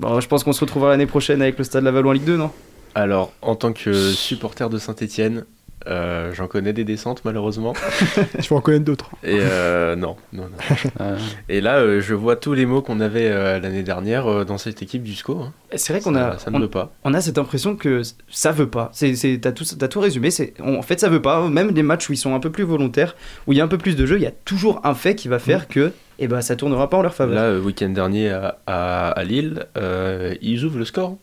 Bon, 0.00 0.18
je 0.20 0.26
pense 0.28 0.44
qu'on 0.44 0.52
se 0.52 0.60
retrouvera 0.60 0.90
l'année 0.90 1.06
prochaine 1.06 1.42
avec 1.42 1.58
le 1.58 1.64
Stade 1.64 1.84
Lavallois 1.84 2.10
en 2.10 2.14
Ligue 2.14 2.24
2, 2.24 2.36
non? 2.36 2.50
Alors, 2.94 3.32
en 3.42 3.54
tant 3.54 3.72
que 3.72 4.12
supporter 4.12 4.68
de 4.70 4.78
Saint-Etienne, 4.78 5.44
j'en 5.86 6.46
connais 6.48 6.72
des 6.72 6.84
descentes 6.84 7.22
malheureusement. 7.24 7.74
Tu 8.40 8.48
vas 8.48 8.56
en 8.56 8.60
connaître 8.60 8.84
d'autres. 8.86 9.10
Et 9.22 9.36
euh, 9.40 9.96
non, 9.96 10.16
non, 10.32 10.44
non. 10.44 10.76
Euh, 11.00 11.16
Et 11.48 11.60
là, 11.60 11.76
euh, 11.78 12.00
je 12.00 12.14
vois 12.14 12.36
tous 12.36 12.52
les 12.54 12.64
mots 12.66 12.80
qu'on 12.82 13.00
avait 13.00 13.28
euh, 13.30 13.58
l'année 13.60 13.82
dernière 13.82 14.26
euh, 14.26 14.44
dans 14.44 14.58
cette 14.58 14.82
équipe 14.82 15.02
du 15.02 15.14
SCO. 15.14 15.38
hein. 15.40 15.52
C'est 15.76 15.92
vrai 15.92 16.00
qu'on 16.02 16.14
a, 16.16 16.36
ça 16.38 16.50
ne 16.50 16.56
on, 16.56 16.60
veut 16.60 16.68
pas. 16.68 16.92
on 17.04 17.14
a 17.14 17.20
cette 17.20 17.38
impression 17.38 17.76
que 17.76 18.02
ça 18.30 18.52
veut 18.52 18.68
pas. 18.68 18.90
C'est, 18.92 19.14
c'est, 19.16 19.38
t'as, 19.40 19.52
tout, 19.52 19.64
t'as 19.78 19.88
tout 19.88 20.00
résumé. 20.00 20.30
C'est, 20.30 20.54
on- 20.60 20.78
en 20.78 20.82
fait, 20.82 20.98
ça 20.98 21.08
veut 21.08 21.22
pas. 21.22 21.46
Même 21.48 21.70
les 21.74 21.82
matchs 21.82 22.08
où 22.08 22.12
ils 22.12 22.16
sont 22.18 22.34
un 22.34 22.40
peu 22.40 22.50
plus 22.50 22.64
volontaires, 22.64 23.14
où 23.46 23.52
il 23.52 23.58
y 23.58 23.60
a 23.60 23.64
un 23.64 23.68
peu 23.68 23.78
plus 23.78 23.96
de 23.96 24.04
jeu, 24.06 24.16
il 24.16 24.22
y 24.22 24.26
a 24.26 24.32
toujours 24.44 24.80
un 24.84 24.94
fait 24.94 25.14
qui 25.14 25.28
va 25.28 25.38
faire 25.38 25.68
que 25.68 25.92
eh 26.20 26.28
ben, 26.28 26.40
ça 26.42 26.54
tournera 26.56 26.88
pas 26.88 26.98
en 26.98 27.02
leur 27.02 27.14
faveur. 27.14 27.34
Là, 27.34 27.44
euh, 27.46 27.60
week-end 27.60 27.88
dernier 27.88 28.30
à, 28.30 28.58
à- 28.66 29.10
à 29.10 29.24
Lille, 29.24 29.66
euh, 29.76 30.34
ils 30.42 30.64
ouvrent 30.64 30.78
le 30.78 30.84
score. 30.84 31.16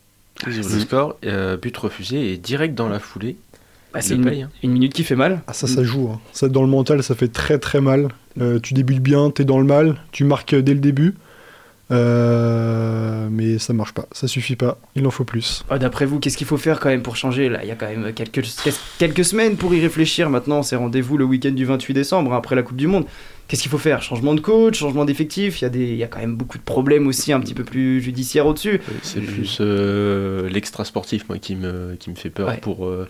Ils 0.46 0.60
ouvrent 0.60 0.74
le 0.74 0.80
score, 0.82 1.18
euh, 1.26 1.56
but 1.58 1.76
refusé 1.78 2.34
et 2.34 2.38
direct 2.38 2.76
dans 2.76 2.90
la 2.90 3.00
foulée. 3.00 3.38
Bah, 3.94 4.02
c'est 4.02 4.16
le 4.16 4.32
une, 4.34 4.44
hein. 4.44 4.50
une 4.64 4.72
minute 4.72 4.94
qui 4.94 5.04
fait 5.04 5.16
mal. 5.16 5.42
Ah, 5.48 5.54
ça, 5.54 5.66
ça 5.68 5.84
joue. 5.84 6.10
hein. 6.14 6.20
Ça, 6.34 6.50
dans 6.50 6.62
le 6.62 6.68
mental, 6.68 7.02
ça 7.04 7.16
fait 7.16 7.30
très 7.30 7.58
très 7.58 7.80
mal. 7.82 8.10
Euh, 8.40 8.60
tu 8.60 8.74
débutes 8.74 9.02
bien, 9.02 9.30
t'es 9.32 9.46
dans 9.46 9.60
le 9.60 9.66
mal, 9.66 9.96
tu 10.12 10.24
marques 10.26 10.54
dès 10.56 10.74
le 10.74 10.80
début. 10.80 11.16
Euh, 11.92 13.28
mais 13.32 13.58
ça 13.60 13.74
marche 13.74 13.94
pas, 13.94 14.08
ça 14.12 14.28
suffit 14.28 14.56
pas, 14.56 14.78
il 14.96 15.06
en 15.08 15.12
faut 15.12 15.24
plus. 15.24 15.64
Ah, 15.70 15.78
D'après 15.80 16.06
vous, 16.06 16.20
qu'est-ce 16.20 16.38
qu'il 16.38 16.48
faut 16.48 16.58
faire 16.58 16.80
quand 16.80 16.90
même 16.90 17.02
pour 17.02 17.16
changer? 17.16 17.50
Là, 17.50 17.64
il 17.64 17.68
y 17.68 17.72
a 17.72 17.76
quand 17.76 17.88
même 17.88 18.12
quelques, 18.14 18.44
quelques 18.98 19.26
semaines 19.26 19.56
pour 19.58 19.74
y 19.74 19.80
réfléchir. 19.82 20.30
Maintenant, 20.30 20.64
c'est 20.64 20.76
rendez-vous 20.76 21.18
le 21.18 21.26
week-end 21.26 21.52
du 21.52 21.66
28 21.66 21.94
décembre, 21.94 22.34
hein, 22.34 22.38
après 22.38 22.56
la 22.56 22.64
Coupe 22.64 22.78
du 22.78 22.88
Monde. 22.88 23.06
Qu'est-ce 23.48 23.62
qu'il 23.62 23.72
faut 23.72 23.78
faire? 23.78 24.02
Changement 24.02 24.36
de 24.36 24.42
coach, 24.42 24.78
changement 24.80 25.06
d'effectif? 25.06 25.62
Il 25.62 25.64
y, 25.64 25.68
a 25.68 25.70
des- 25.70 25.86
il 25.92 25.96
y 25.96 26.04
a 26.04 26.08
quand 26.08 26.20
même 26.20 26.36
beaucoup 26.36 26.58
de 26.58 26.64
problèmes 26.64 27.08
aussi, 27.08 27.32
un 27.32 27.40
petit 27.40 27.54
peu 27.54 27.64
plus 27.64 28.02
judiciaires 28.02 28.46
au-dessus. 28.46 28.82
C'est 29.04 29.22
plus 29.22 29.60
euh, 29.62 30.50
l'extra 30.50 30.84
sportif 30.84 31.30
moi 31.30 31.38
qui 31.38 31.56
me, 31.56 31.96
qui 31.98 32.10
me 32.10 32.16
fait 32.16 32.30
peur 32.30 32.50
Ouais. 32.50 32.58
pour 32.58 32.86
euh, 32.86 33.08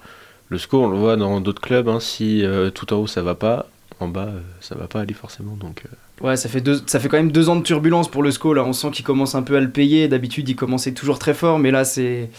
le 0.50 0.58
score. 0.60 0.84
On 0.84 0.90
le 0.90 0.98
voit 0.98 1.16
dans 1.16 1.42
d'autres 1.42 1.62
clubs, 1.62 1.90
hein, 1.90 2.00
si 2.00 2.44
euh, 2.46 2.70
tout 2.70 2.94
en 2.94 2.98
haut 2.98 3.08
ça 3.08 3.24
va 3.24 3.34
pas, 3.34 3.68
en 4.00 4.08
bas 4.08 4.26
euh, 4.28 4.40
ça 4.62 4.76
va 4.76 4.88
pas 4.88 5.02
aller 5.02 5.14
forcément. 5.14 5.56
Donc 5.56 5.84
euh, 5.86 6.26
Ouais, 6.28 6.36
ça 6.36 6.50
fait, 6.50 6.62
deux, 6.62 6.82
ça 6.88 7.00
fait 7.00 7.10
quand 7.10 7.18
même 7.18 7.32
deux 7.32 7.48
ans 7.50 7.56
de 7.56 7.62
turbulence 7.64 8.10
pour 8.10 8.24
le 8.24 8.32
SCO. 8.32 8.54
Là, 8.54 8.64
on 8.64 8.74
sent 8.74 8.90
qu'il 8.92 9.06
commence 9.06 9.36
un 9.36 9.44
peu 9.44 9.56
à 9.56 9.60
le 9.60 9.70
payer. 9.70 10.08
D'habitude, 10.08 10.50
il 10.50 10.56
commençait 10.56 10.92
toujours 10.94 11.20
très 11.20 11.34
fort, 11.36 11.60
mais 11.60 11.70
là, 11.72 11.86
c'est 11.86 12.30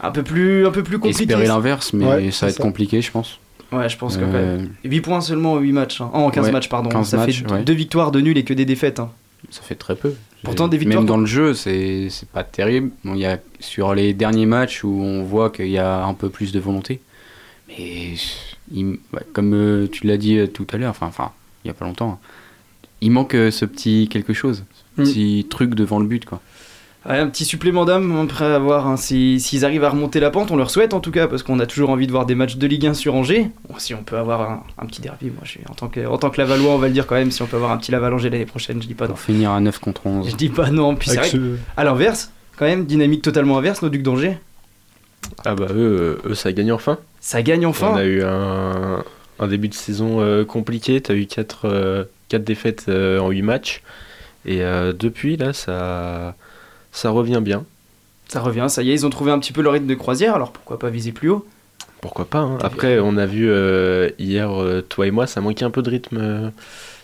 un 0.00 0.10
peu 0.12 0.22
plus, 0.22 0.66
un 0.66 0.70
peu 0.70 0.82
plus 0.84 0.98
compliqué. 0.98 1.22
Espérer 1.24 1.46
l'inverse, 1.46 1.92
mais 1.92 2.04
Ouais, 2.06 2.30
ça 2.30 2.46
va 2.46 2.50
être 2.50 2.56
ça. 2.58 2.62
compliqué, 2.62 3.02
je 3.02 3.10
pense. 3.10 3.38
Ouais, 3.72 3.88
je 3.88 3.96
pense 3.98 4.16
que 4.16 4.22
quand 4.22 4.32
Euh, 4.34 4.58
même. 4.58 4.70
8 4.84 5.00
points 5.00 5.20
seulement 5.20 5.54
en 5.54 5.58
8 5.58 5.72
matchs. 5.72 6.00
hein. 6.00 6.10
En 6.12 6.30
15 6.30 6.46
Ouais, 6.46 6.52
matchs, 6.52 6.68
pardon. 6.68 6.88
15 6.90 7.08
ça 7.08 7.16
matchs, 7.16 7.42
fait 7.42 7.50
ouais. 7.52 7.62
deux 7.64 7.72
victoires, 7.72 8.12
de 8.12 8.20
nuls 8.20 8.38
et 8.38 8.44
que 8.44 8.54
des 8.54 8.64
défaites. 8.64 9.00
hein. 9.00 9.10
Ça 9.50 9.62
fait 9.62 9.74
très 9.74 9.96
peu. 9.96 10.14
Pourtant, 10.44 10.68
des 10.68 10.76
victoires- 10.78 11.00
Même 11.00 11.08
dans 11.08 11.16
le 11.16 11.26
jeu, 11.26 11.54
c'est 11.54 12.08
c'est 12.10 12.28
pas 12.28 12.44
terrible. 12.44 12.90
Bon, 13.04 13.14
il 13.14 13.20
y 13.20 13.26
a, 13.26 13.38
sur 13.60 13.94
les 13.94 14.14
derniers 14.14 14.46
matchs 14.46 14.84
où 14.84 15.02
on 15.02 15.24
voit 15.24 15.50
qu'il 15.50 15.68
y 15.68 15.78
a 15.78 16.04
un 16.04 16.14
peu 16.14 16.28
plus 16.28 16.52
de 16.52 16.60
volonté. 16.60 17.00
Mais 17.68 18.12
il- 18.72 18.98
ouais, 19.12 19.22
comme 19.32 19.52
euh, 19.54 19.86
tu 19.90 20.06
l'as 20.06 20.16
dit 20.16 20.38
euh, 20.38 20.46
tout 20.46 20.66
à 20.72 20.76
l'heure, 20.76 20.90
enfin, 20.90 21.06
enfin, 21.06 21.32
il 21.64 21.68
y 21.68 21.70
a 21.70 21.74
pas 21.74 21.84
longtemps, 21.84 22.20
il 23.00 23.10
manque 23.10 23.34
euh, 23.34 23.50
ce 23.50 23.64
petit 23.64 24.08
quelque 24.10 24.32
chose. 24.32 24.64
Ce 24.96 25.02
Mm. 25.02 25.04
petit 25.04 25.46
truc 25.50 25.74
devant 25.74 25.98
le 25.98 26.06
but, 26.06 26.24
quoi. 26.24 26.40
Ouais, 27.06 27.18
un 27.18 27.26
petit 27.28 27.44
supplément 27.44 27.84
d'âme 27.84 28.16
après 28.18 28.46
avoir. 28.46 28.86
hein, 28.86 28.96
si- 28.96 29.38
S'ils 29.38 29.64
arrivent 29.66 29.84
à 29.84 29.90
remonter 29.90 30.20
la 30.20 30.30
pente, 30.30 30.50
on 30.50 30.56
leur 30.56 30.70
souhaite 30.70 30.94
en 30.94 31.00
tout 31.00 31.10
cas, 31.10 31.26
parce 31.26 31.42
qu'on 31.42 31.58
a 31.58 31.66
toujours 31.66 31.90
envie 31.90 32.06
de 32.06 32.12
voir 32.12 32.24
des 32.24 32.34
matchs 32.34 32.56
de 32.56 32.66
Ligue 32.66 32.86
1 32.86 32.94
sur 32.94 33.14
Angers. 33.14 33.50
Bon, 33.68 33.74
si 33.76 33.92
on 33.92 34.02
peut 34.02 34.16
avoir 34.16 34.40
un, 34.50 34.62
un 34.78 34.86
petit 34.86 35.02
derby, 35.02 35.26
moi 35.26 35.42
je 35.44 35.58
en 35.68 35.74
tant 35.74 35.88
que, 35.88 36.06
en 36.06 36.16
tant 36.16 36.30
que 36.30 36.40
Lavallois, 36.40 36.72
on 36.72 36.78
va 36.78 36.86
le 36.86 36.94
dire 36.94 37.06
quand 37.06 37.16
même, 37.16 37.30
si 37.30 37.42
on 37.42 37.46
peut 37.46 37.56
avoir 37.56 37.72
un 37.72 37.76
petit 37.76 37.92
Laval-Angers 37.92 38.30
l'année 38.30 38.46
prochaine, 38.46 38.80
je 38.80 38.86
dis 38.86 38.94
pas 38.94 39.04
non. 39.06 39.10
Pour 39.14 39.20
finir 39.20 39.50
à 39.50 39.60
9 39.60 39.78
contre 39.80 40.06
11. 40.06 40.30
Je 40.30 40.34
dis 40.36 40.48
pas 40.48 40.70
non, 40.70 40.94
puis 40.96 41.10
c'est 41.10 41.16
vrai 41.16 41.28
ce- 41.28 41.56
À 41.76 41.84
l'inverse, 41.84 42.30
quand 42.56 42.64
même, 42.64 42.86
dynamique 42.86 43.20
totalement 43.20 43.58
inverse, 43.58 43.82
nos 43.82 43.90
Ducs 43.90 44.02
d'Angers. 44.02 44.38
Ah 45.44 45.54
bah 45.54 45.66
eux, 45.70 46.18
euh, 46.26 46.30
eux 46.30 46.34
ça 46.34 46.52
gagne 46.52 46.72
enfin. 46.72 46.98
Ça 47.20 47.42
gagne 47.42 47.66
enfin. 47.66 47.90
On 47.92 47.96
a 47.96 48.04
eu 48.04 48.22
un, 48.22 49.02
un 49.38 49.46
début 49.46 49.68
de 49.68 49.74
saison 49.74 50.20
euh, 50.20 50.44
compliqué. 50.44 51.00
T'as 51.00 51.14
eu 51.14 51.26
4 51.26 51.66
défaites 52.38 52.86
euh, 52.88 53.18
en 53.18 53.30
8 53.30 53.42
matchs. 53.42 53.82
Et 54.46 54.58
depuis, 54.58 55.38
là, 55.38 55.54
ça, 55.54 56.34
ça 56.92 57.08
revient 57.08 57.40
bien. 57.42 57.64
Ça 58.28 58.40
revient, 58.40 58.66
ça 58.68 58.82
y 58.82 58.90
est, 58.90 58.94
ils 58.94 59.06
ont 59.06 59.10
trouvé 59.10 59.30
un 59.32 59.38
petit 59.38 59.52
peu 59.54 59.62
leur 59.62 59.72
rythme 59.72 59.86
de 59.86 59.94
croisière, 59.94 60.34
alors 60.34 60.50
pourquoi 60.52 60.78
pas 60.78 60.90
viser 60.90 61.12
plus 61.12 61.30
haut? 61.30 61.46
Pourquoi 62.02 62.26
pas. 62.26 62.40
hein. 62.40 62.58
Après, 62.60 62.98
on 62.98 63.16
a 63.16 63.24
vu 63.24 63.50
hier, 64.18 64.50
toi 64.90 65.06
et 65.06 65.10
moi, 65.10 65.26
ça 65.26 65.40
manquait 65.40 65.64
un 65.64 65.70
peu 65.70 65.80
de 65.80 65.88
rythme 65.88 66.52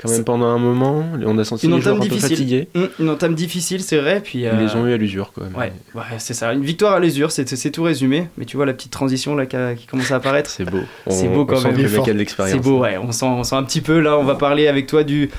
quand 0.01 0.11
même 0.11 0.25
pendant 0.25 0.47
un 0.47 0.59
moment. 0.59 1.05
On 1.27 1.37
a 1.39 1.45
senti 1.45 1.67
Une 1.67 1.75
les 1.77 1.81
joueurs 1.81 1.97
entame 1.97 2.07
un 2.09 2.11
peu 2.15 2.21
fatigués. 2.21 2.69
Hum, 2.75 2.89
Une 2.99 3.09
entame 3.11 3.35
difficile, 3.35 3.83
c'est 3.83 3.99
vrai. 3.99 4.21
Puis, 4.21 4.41
Ils 4.41 4.47
euh, 4.47 4.57
les 4.67 4.75
ont 4.75 4.87
eu 4.87 4.93
à 4.93 4.97
l'usure 4.97 5.33
quand 5.35 5.43
même. 5.43 5.55
Ouais, 5.57 5.73
ouais, 5.95 6.03
c'est 6.19 6.35
ça. 6.35 6.53
Une 6.53 6.63
victoire 6.65 6.95
à 6.95 7.01
l'usure, 7.01 7.31
c'est 7.33 7.45
tout 7.71 7.83
résumé. 7.83 8.29
Mais 8.39 8.45
tu 8.45 8.57
vois 8.57 8.67
la 8.67 8.73
petite 8.73 8.91
transition 8.93 9.35
là 9.37 9.47
qui, 9.47 9.57
a- 9.57 9.75
qui 9.75 9.87
commence 9.87 10.11
à 10.11 10.17
apparaître. 10.17 10.49
C'est 10.51 10.65
beau. 10.65 10.81
C'est 11.09 11.29
On- 11.29 11.35
beau 11.35 11.41
on 11.43 11.47
quand 11.47 11.57
sent 11.57 11.69
même. 11.69 11.77
que 11.77 11.83
le 11.83 11.89
mec 11.91 12.09
a 12.09 12.13
de 12.13 12.19
l'expérience. 12.19 12.57
C'est 12.57 12.63
beau, 12.63 12.79
ouais. 12.81 12.97
On 12.99 13.13
sent, 13.13 13.27
on 13.27 13.45
sent 13.45 13.57
un 13.57 13.63
petit 13.65 13.81
peu. 13.81 14.01
Là, 14.01 14.17
on 14.19 14.25
va 14.25 14.35
parler 14.37 14.69
avec 14.69 14.87
toi 14.87 15.05
du 15.05 15.31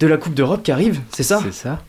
de 0.00 0.06
la 0.06 0.16
Coupe 0.16 0.34
d'Europe 0.34 0.62
qui 0.62 0.70
arrive. 0.72 1.00
C'est 1.10 1.22
ça? 1.24 1.40
C'est 1.44 1.52
ça. 1.52 1.80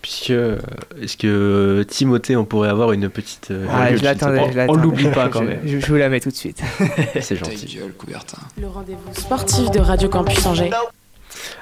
Puisque, 0.00 0.30
euh, 0.30 0.58
est-ce 1.02 1.16
que 1.16 1.84
Timothée, 1.88 2.36
on 2.36 2.44
pourrait 2.44 2.68
avoir 2.68 2.92
une 2.92 3.08
petite. 3.08 3.48
euh, 3.50 3.66
Ah, 3.68 3.94
je 3.96 4.02
l'attendais, 4.04 4.36
l'attendais. 4.54 4.66
On 4.68 4.74
l'oublie 4.76 5.08
pas 5.08 5.28
quand 5.28 5.42
même. 5.42 5.58
Je, 5.66 5.80
je 5.80 5.86
vous 5.86 5.96
la 5.96 6.08
mets 6.08 6.20
tout 6.20 6.28
de 6.30 6.36
suite. 6.36 6.62
C'est 7.20 7.34
gentil. 7.34 7.66
gueule, 7.80 7.92
Coubertin. 7.98 8.38
Le 8.60 8.68
rendez-vous 8.68 9.12
sportif 9.20 9.72
de 9.72 9.80
Radio 9.80 10.08
Campus 10.08 10.46
Angers. 10.46 10.70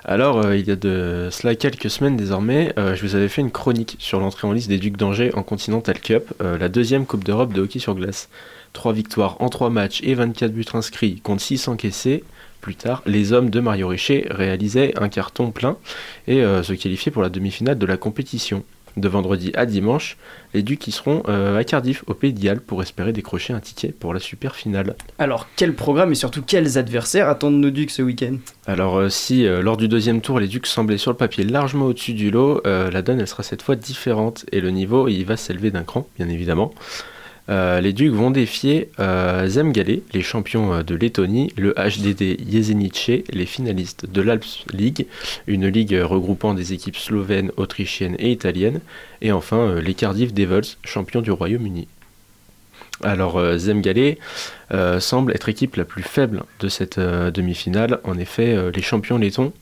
Alors, 0.05 0.45
euh, 0.45 0.57
il 0.57 0.67
y 0.67 0.71
a 0.71 0.77
de 0.77 1.29
cela 1.31 1.55
quelques 1.55 1.91
semaines 1.91 2.17
désormais, 2.17 2.73
euh, 2.79 2.95
je 2.95 3.03
vous 3.03 3.15
avais 3.15 3.29
fait 3.29 3.41
une 3.41 3.51
chronique 3.51 3.97
sur 3.99 4.21
l'entrée 4.21 4.47
en 4.47 4.53
liste 4.53 4.69
des 4.69 4.79
Ducs 4.79 4.97
d'Angers 4.97 5.33
en 5.35 5.43
Continental 5.43 5.99
Cup, 6.01 6.33
euh, 6.41 6.59
la 6.59 6.69
deuxième 6.69 7.07
Coupe 7.07 7.25
d'Europe 7.25 7.53
de 7.53 7.61
hockey 7.61 7.79
sur 7.79 7.95
glace. 7.95 8.29
Trois 8.73 8.93
victoires 8.93 9.37
en 9.41 9.49
trois 9.49 9.71
matchs 9.71 10.01
et 10.03 10.15
24 10.15 10.53
buts 10.53 10.65
inscrits 10.75 11.21
contre 11.21 11.43
6 11.43 11.69
encaissés. 11.69 12.25
Plus 12.61 12.75
tard, 12.75 13.03
les 13.07 13.33
hommes 13.33 13.51
de 13.51 13.61
Mario 13.61 13.89
Richer 13.89 14.27
réalisaient 14.31 14.93
un 15.01 15.09
carton 15.09 15.51
plein 15.51 15.77
et 16.27 16.43
se 16.43 16.73
qualifiaient 16.73 17.13
pour 17.13 17.23
la 17.23 17.29
demi-finale 17.29 17.79
de 17.79 17.87
la 17.87 17.97
compétition. 17.97 18.65
De 18.97 19.09
vendredi 19.09 19.53
à 19.55 19.67
dimanche, 19.67 20.17
les 20.55 20.63
Ducs 20.63 20.87
y 20.87 20.91
seront 20.91 21.23
euh, 21.29 21.59
à 21.59 21.65
Cardiff, 21.65 22.03
au 22.07 22.15
Pays 22.15 22.33
de 22.33 22.41
Galles, 22.41 22.61
pour 22.61 22.81
espérer 22.81 23.13
décrocher 23.13 23.53
un 23.53 23.61
ticket 23.61 23.89
pour 23.89 24.15
la 24.15 24.21
super 24.21 24.57
finale. 24.57 24.95
Alors, 25.19 25.49
quel 25.55 25.75
programme 25.75 26.13
et 26.13 26.15
surtout 26.15 26.41
quels 26.41 26.79
adversaires 26.79 27.29
attendent 27.29 27.61
nos 27.61 27.69
Ducs 27.69 27.91
ce 27.91 28.01
week-end? 28.01 28.37
Alors 28.67 28.97
euh, 28.97 29.09
si 29.11 29.47
euh, 29.47 29.61
lors 29.61 29.77
du 29.77 29.87
deuxième 29.87 30.23
tour 30.23 30.41
les 30.41 30.49
Ducs 30.49 30.67
semblaient 30.67 30.97
sur 30.97 31.11
le 31.11 31.17
papier 31.19 31.45
largement 31.45 31.87
au-dessus 31.87 32.15
du 32.15 32.31
lot, 32.31 32.63
la 32.65 33.03
donne 33.03 33.21
elle 33.21 33.29
sera 33.29 33.43
cette 33.43 33.63
fois 33.63 33.77
différente 33.77 34.47
et 34.51 34.61
le 34.61 34.71
niveau 34.71 35.09
il 35.09 35.25
va 35.25 35.37
s'élever 35.37 35.71
d'un 35.71 35.85
cran 35.85 36.09
bien 36.17 36.29
évidemment. 36.29 36.73
Euh, 37.49 37.81
les 37.81 37.93
Ducs 37.93 38.13
vont 38.13 38.31
défier 38.31 38.91
euh, 38.99 39.47
Zemgalé, 39.47 40.03
les 40.13 40.23
champions 40.23 40.75
euh, 40.75 40.83
de 40.83 40.95
Lettonie, 40.97 41.53
le 41.57 41.75
HDD 41.75 42.39
Jesenice, 42.51 43.23
les 43.31 43.47
finalistes 43.47 44.07
de 44.11 44.21
l'Alps 44.21 44.65
League, 44.73 45.07
une 45.47 45.69
ligue 45.69 45.95
euh, 45.95 46.07
regroupant 46.07 46.55
des 46.55 46.73
équipes 46.73 46.97
slovènes, 46.97 47.53
autrichiennes 47.57 48.17
et 48.19 48.33
italiennes, 48.33 48.81
et 49.23 49.31
enfin 49.31 49.77
les 49.81 49.95
Cardiff 49.95 50.35
Devils, 50.35 50.77
champions 50.85 51.23
du 51.23 51.31
Royaume-Uni. 51.31 51.87
Alors 53.03 53.59
Zemgalé 53.59 54.19
euh, 54.73 55.01
semble 55.01 55.33
être 55.33 55.47
l'équipe 55.47 55.77
la 55.77 55.85
plus 55.85 56.03
faible 56.03 56.45
de 56.61 56.69
cette 56.69 56.99
demi-finale. 56.99 58.01
En 58.05 58.19
effet, 58.19 58.57
les 58.75 58.83
champions 58.83 59.19
lettons, 59.19 59.53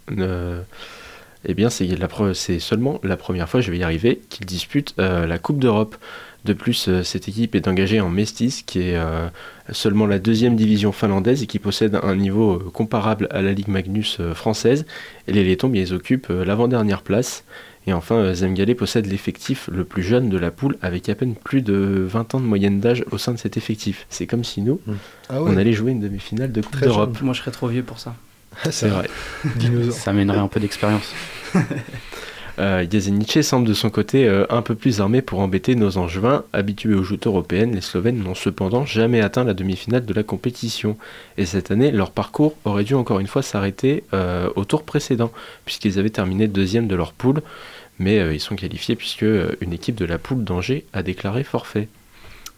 eh 1.46 1.54
bien 1.54 1.68
c'est 1.68 2.58
seulement 2.60 3.00
la 3.02 3.16
première 3.16 3.48
fois, 3.48 3.60
je 3.60 3.72
vais 3.72 3.78
y 3.78 3.82
arriver, 3.82 4.20
qu'ils 4.30 4.46
disputent 4.46 4.94
la 4.98 5.38
Coupe 5.38 5.58
d'Europe. 5.58 5.96
De 6.44 6.52
plus, 6.52 6.88
euh, 6.88 7.02
cette 7.02 7.26
équipe 7.26 7.54
est 7.54 7.68
engagée 7.68 8.00
en 8.00 8.10
Mestis, 8.10 8.64
qui 8.66 8.80
est 8.80 8.96
euh, 8.96 9.28
seulement 9.72 10.06
la 10.06 10.18
deuxième 10.18 10.56
division 10.56 10.92
finlandaise 10.92 11.42
et 11.42 11.46
qui 11.46 11.58
possède 11.58 11.98
un 12.02 12.14
niveau 12.16 12.54
euh, 12.56 12.70
comparable 12.70 13.28
à 13.30 13.40
la 13.40 13.52
Ligue 13.52 13.68
Magnus 13.68 14.20
française. 14.34 14.84
Et 15.26 15.32
les 15.32 15.42
Lettons, 15.42 15.68
bien, 15.68 15.82
ils 15.82 15.94
occupent 15.94 16.28
l'avant-dernière 16.28 17.00
place. 17.00 17.44
Et 17.86 17.92
enfin, 17.92 18.32
Zemgalé 18.34 18.74
possède 18.74 19.06
l'effectif 19.06 19.68
le 19.72 19.84
plus 19.84 20.02
jeune 20.02 20.28
de 20.28 20.38
la 20.38 20.50
poule, 20.50 20.76
avec 20.82 21.08
à 21.08 21.14
peine 21.14 21.34
plus 21.34 21.62
de 21.62 22.04
20 22.08 22.34
ans 22.34 22.40
de 22.40 22.46
moyenne 22.46 22.80
d'âge 22.80 23.04
au 23.10 23.18
sein 23.18 23.32
de 23.32 23.38
cet 23.38 23.56
effectif. 23.56 24.06
C'est 24.10 24.26
comme 24.26 24.44
si 24.44 24.60
nous, 24.62 24.80
Ah 25.28 25.42
ouais. 25.42 25.50
on 25.52 25.56
allait 25.56 25.72
jouer 25.72 25.92
une 25.92 26.00
demi-finale 26.00 26.52
de 26.52 26.60
Coupe 26.62 26.80
d'Europe. 26.80 27.18
Moi, 27.22 27.34
je 27.34 27.40
serais 27.40 27.50
trop 27.50 27.68
vieux 27.68 27.82
pour 27.82 27.98
ça. 27.98 28.14
C'est 28.70 28.88
vrai. 28.88 29.08
Dinosaure. 29.56 29.94
Ça 29.94 30.12
mènerait 30.12 30.38
un 30.38 30.48
peu 30.48 30.60
d'expérience. 30.60 31.12
Euh, 32.61 32.87
semble 33.42 33.66
de 33.66 33.75
son 33.75 33.90
côté 33.90 34.28
euh, 34.28 34.46
un 34.49 34.62
peu 34.62 34.75
plus 34.75 35.00
armé 35.00 35.23
pour 35.23 35.40
embêter 35.40 35.75
nos 35.75 35.99
angevins. 35.99 36.44
Habitués 36.52 36.94
aux 36.94 37.02
joutes 37.02 37.26
européennes, 37.26 37.75
les 37.75 37.80
Slovènes 37.80 38.23
n'ont 38.23 38.34
cependant 38.34 38.84
jamais 38.84 39.20
atteint 39.20 39.44
la 39.44 39.54
demi-finale 39.54 40.06
de 40.06 40.14
la 40.14 40.23
compétition. 40.23 40.96
Et 41.37 41.46
cette 41.46 41.70
année, 41.70 41.90
leur 41.90 42.12
parcours 42.12 42.56
aurait 42.64 42.84
dû 42.84 42.94
encore 42.94 43.18
une 43.18 43.26
fois 43.26 43.42
s'arrêter 43.42 44.04
euh, 44.12 44.49
au 44.54 44.64
tour 44.64 44.84
précédent, 44.84 45.32
puisqu'ils 45.64 45.99
avaient 45.99 46.11
terminé 46.11 46.46
deuxième 46.46 46.87
de 46.87 46.94
leur 46.94 47.12
poule. 47.12 47.42
Mais 47.99 48.20
euh, 48.20 48.32
ils 48.32 48.40
sont 48.40 48.56
qualifiés 48.56 48.94
puisque 48.94 49.26
une 49.61 49.73
équipe 49.73 49.96
de 49.96 50.04
la 50.04 50.18
poule 50.18 50.44
d'Angers 50.44 50.84
a 50.92 51.02
déclaré 51.02 51.42
forfait. 51.42 51.88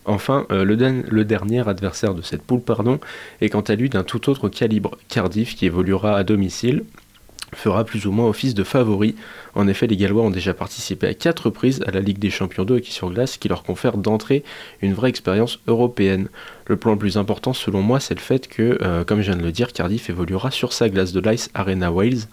Enfin, 0.08 0.46
le 0.50 1.24
dernier 1.24 1.68
adversaire 1.68 2.14
de 2.14 2.22
cette 2.22 2.42
poule 2.42 2.60
pardon, 2.60 3.00
est 3.40 3.48
quant 3.48 3.62
à 3.62 3.74
lui 3.74 3.88
d'un 3.88 4.04
tout 4.04 4.30
autre 4.30 4.48
calibre. 4.48 4.96
Cardiff, 5.08 5.56
qui 5.56 5.66
évoluera 5.66 6.16
à 6.16 6.22
domicile, 6.22 6.84
fera 7.54 7.84
plus 7.84 8.06
ou 8.06 8.12
moins 8.12 8.26
office 8.26 8.54
de 8.54 8.64
favori. 8.64 9.14
En 9.54 9.68
effet, 9.68 9.86
les 9.86 9.96
Gallois 9.96 10.22
ont 10.22 10.30
déjà 10.30 10.54
participé 10.54 11.06
à 11.06 11.14
quatre 11.14 11.46
reprises 11.46 11.82
à 11.86 11.90
la 11.90 12.00
Ligue 12.00 12.18
des 12.18 12.30
champions 12.30 12.64
de 12.64 12.74
hockey 12.74 12.90
sur 12.90 13.10
glace, 13.10 13.36
qui 13.36 13.48
leur 13.48 13.62
confère 13.62 13.96
d'entrée 13.96 14.42
une 14.82 14.94
vraie 14.94 15.10
expérience 15.10 15.60
européenne. 15.66 16.28
Le 16.66 16.76
plan 16.76 16.92
le 16.92 16.98
plus 16.98 17.16
important, 17.16 17.52
selon 17.52 17.82
moi, 17.82 18.00
c'est 18.00 18.14
le 18.14 18.20
fait 18.20 18.48
que, 18.48 18.78
euh, 18.82 19.04
comme 19.04 19.20
je 19.20 19.30
viens 19.30 19.36
de 19.36 19.44
le 19.44 19.52
dire, 19.52 19.72
Cardiff 19.72 20.10
évoluera 20.10 20.50
sur 20.50 20.72
sa 20.72 20.88
glace 20.88 21.12
de 21.12 21.20
l'Ice 21.20 21.50
Arena 21.54 21.92
Wales. 21.92 22.26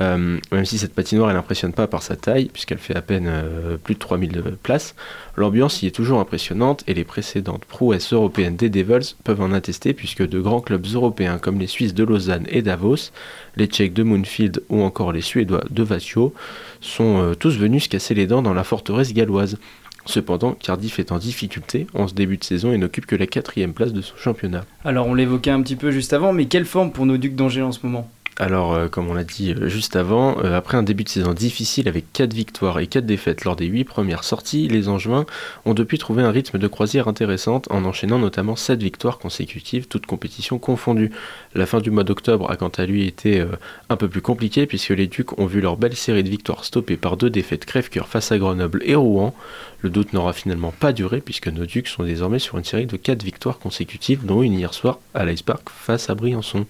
Euh, 0.00 0.38
même 0.50 0.64
si 0.64 0.78
cette 0.78 0.94
patinoire 0.94 1.30
elle 1.30 1.36
impressionne 1.36 1.72
pas 1.72 1.86
par 1.86 2.02
sa 2.02 2.16
taille, 2.16 2.46
puisqu'elle 2.52 2.78
fait 2.78 2.96
à 2.96 3.02
peine 3.02 3.26
euh, 3.28 3.76
plus 3.76 3.94
de 3.94 4.00
3000 4.00 4.42
places, 4.62 4.94
l'ambiance 5.36 5.82
y 5.82 5.86
est 5.86 5.92
toujours 5.92 6.20
impressionnante 6.20 6.82
et 6.88 6.94
les 6.94 7.04
précédentes 7.04 7.64
prouesses 7.64 8.12
européennes 8.12 8.56
des 8.56 8.70
Devils 8.70 9.14
peuvent 9.22 9.40
en 9.40 9.52
attester, 9.52 9.94
puisque 9.94 10.26
de 10.26 10.40
grands 10.40 10.60
clubs 10.60 10.86
européens 10.92 11.38
comme 11.38 11.60
les 11.60 11.68
Suisses 11.68 11.94
de 11.94 12.04
Lausanne 12.04 12.46
et 12.48 12.62
Davos, 12.62 13.12
les 13.56 13.66
Tchèques 13.66 13.94
de 13.94 14.02
Moonfield 14.02 14.62
ou 14.68 14.82
encore 14.82 15.12
les 15.12 15.20
Suédois 15.20 15.64
de 15.70 15.82
Vasio 15.82 16.34
sont 16.80 17.18
euh, 17.18 17.34
tous 17.34 17.56
venus 17.56 17.84
se 17.84 17.88
casser 17.88 18.14
les 18.14 18.26
dents 18.26 18.42
dans 18.42 18.54
la 18.54 18.64
forteresse 18.64 19.14
galloise. 19.14 19.58
Cependant, 20.06 20.52
Cardiff 20.52 20.98
est 20.98 21.12
en 21.12 21.18
difficulté 21.18 21.86
en 21.94 22.08
ce 22.08 22.14
début 22.14 22.36
de 22.36 22.44
saison 22.44 22.72
et 22.72 22.78
n'occupe 22.78 23.06
que 23.06 23.16
la 23.16 23.26
quatrième 23.26 23.72
place 23.72 23.92
de 23.92 24.02
son 24.02 24.16
championnat. 24.16 24.66
Alors, 24.84 25.06
on 25.06 25.14
l'évoquait 25.14 25.50
un 25.50 25.62
petit 25.62 25.76
peu 25.76 25.90
juste 25.90 26.12
avant, 26.12 26.34
mais 26.34 26.44
quelle 26.44 26.66
forme 26.66 26.92
pour 26.92 27.06
nos 27.06 27.16
Ducs 27.16 27.36
d'Angers 27.36 27.62
en 27.62 27.72
ce 27.72 27.78
moment? 27.84 28.10
Alors, 28.36 28.74
euh, 28.74 28.88
comme 28.88 29.08
on 29.08 29.14
l'a 29.14 29.22
dit 29.22 29.52
euh, 29.52 29.68
juste 29.68 29.94
avant, 29.94 30.38
euh, 30.42 30.56
après 30.56 30.76
un 30.76 30.82
début 30.82 31.04
de 31.04 31.08
saison 31.08 31.32
difficile 31.32 31.86
avec 31.86 32.12
4 32.12 32.32
victoires 32.34 32.80
et 32.80 32.88
4 32.88 33.06
défaites 33.06 33.44
lors 33.44 33.54
des 33.54 33.66
8 33.66 33.84
premières 33.84 34.24
sorties, 34.24 34.66
les 34.66 34.88
Angevins 34.88 35.24
ont 35.64 35.74
depuis 35.74 35.98
trouvé 35.98 36.24
un 36.24 36.32
rythme 36.32 36.58
de 36.58 36.66
croisière 36.66 37.06
intéressante 37.06 37.70
en 37.70 37.84
enchaînant 37.84 38.18
notamment 38.18 38.56
7 38.56 38.82
victoires 38.82 39.18
consécutives, 39.18 39.86
toutes 39.86 40.06
compétitions 40.06 40.58
confondues. 40.58 41.12
La 41.54 41.66
fin 41.66 41.80
du 41.80 41.92
mois 41.92 42.02
d'octobre 42.02 42.50
a 42.50 42.56
quant 42.56 42.72
à 42.76 42.86
lui 42.86 43.06
été 43.06 43.44
un 43.88 43.96
peu 43.96 44.08
plus 44.08 44.22
compliquée 44.22 44.66
puisque 44.66 44.90
les 44.90 45.06
Ducs 45.06 45.38
ont 45.38 45.46
vu 45.46 45.60
leur 45.60 45.76
belle 45.76 45.94
série 45.94 46.24
de 46.24 46.28
victoires 46.28 46.64
stoppée 46.64 46.96
par 46.96 47.16
deux 47.16 47.30
défaites 47.30 47.64
crève-cœur 47.64 48.08
face 48.08 48.32
à 48.32 48.38
Grenoble 48.38 48.82
et 48.84 48.96
Rouen. 48.96 49.32
Le 49.80 49.90
doute 49.90 50.12
n'aura 50.12 50.32
finalement 50.32 50.72
pas 50.72 50.92
duré 50.92 51.20
puisque 51.20 51.48
nos 51.48 51.66
Ducs 51.66 51.88
sont 51.88 52.04
désormais 52.04 52.38
sur 52.38 52.58
une 52.58 52.64
série 52.64 52.86
de 52.86 52.96
4 52.96 53.22
victoires 53.22 53.58
consécutives, 53.58 54.24
dont 54.24 54.42
une 54.42 54.54
hier 54.54 54.74
soir 54.74 54.98
à 55.12 55.24
l'Ice 55.24 55.42
Park 55.42 55.68
face 55.68 56.10
à 56.10 56.14
Briançon. 56.14 56.66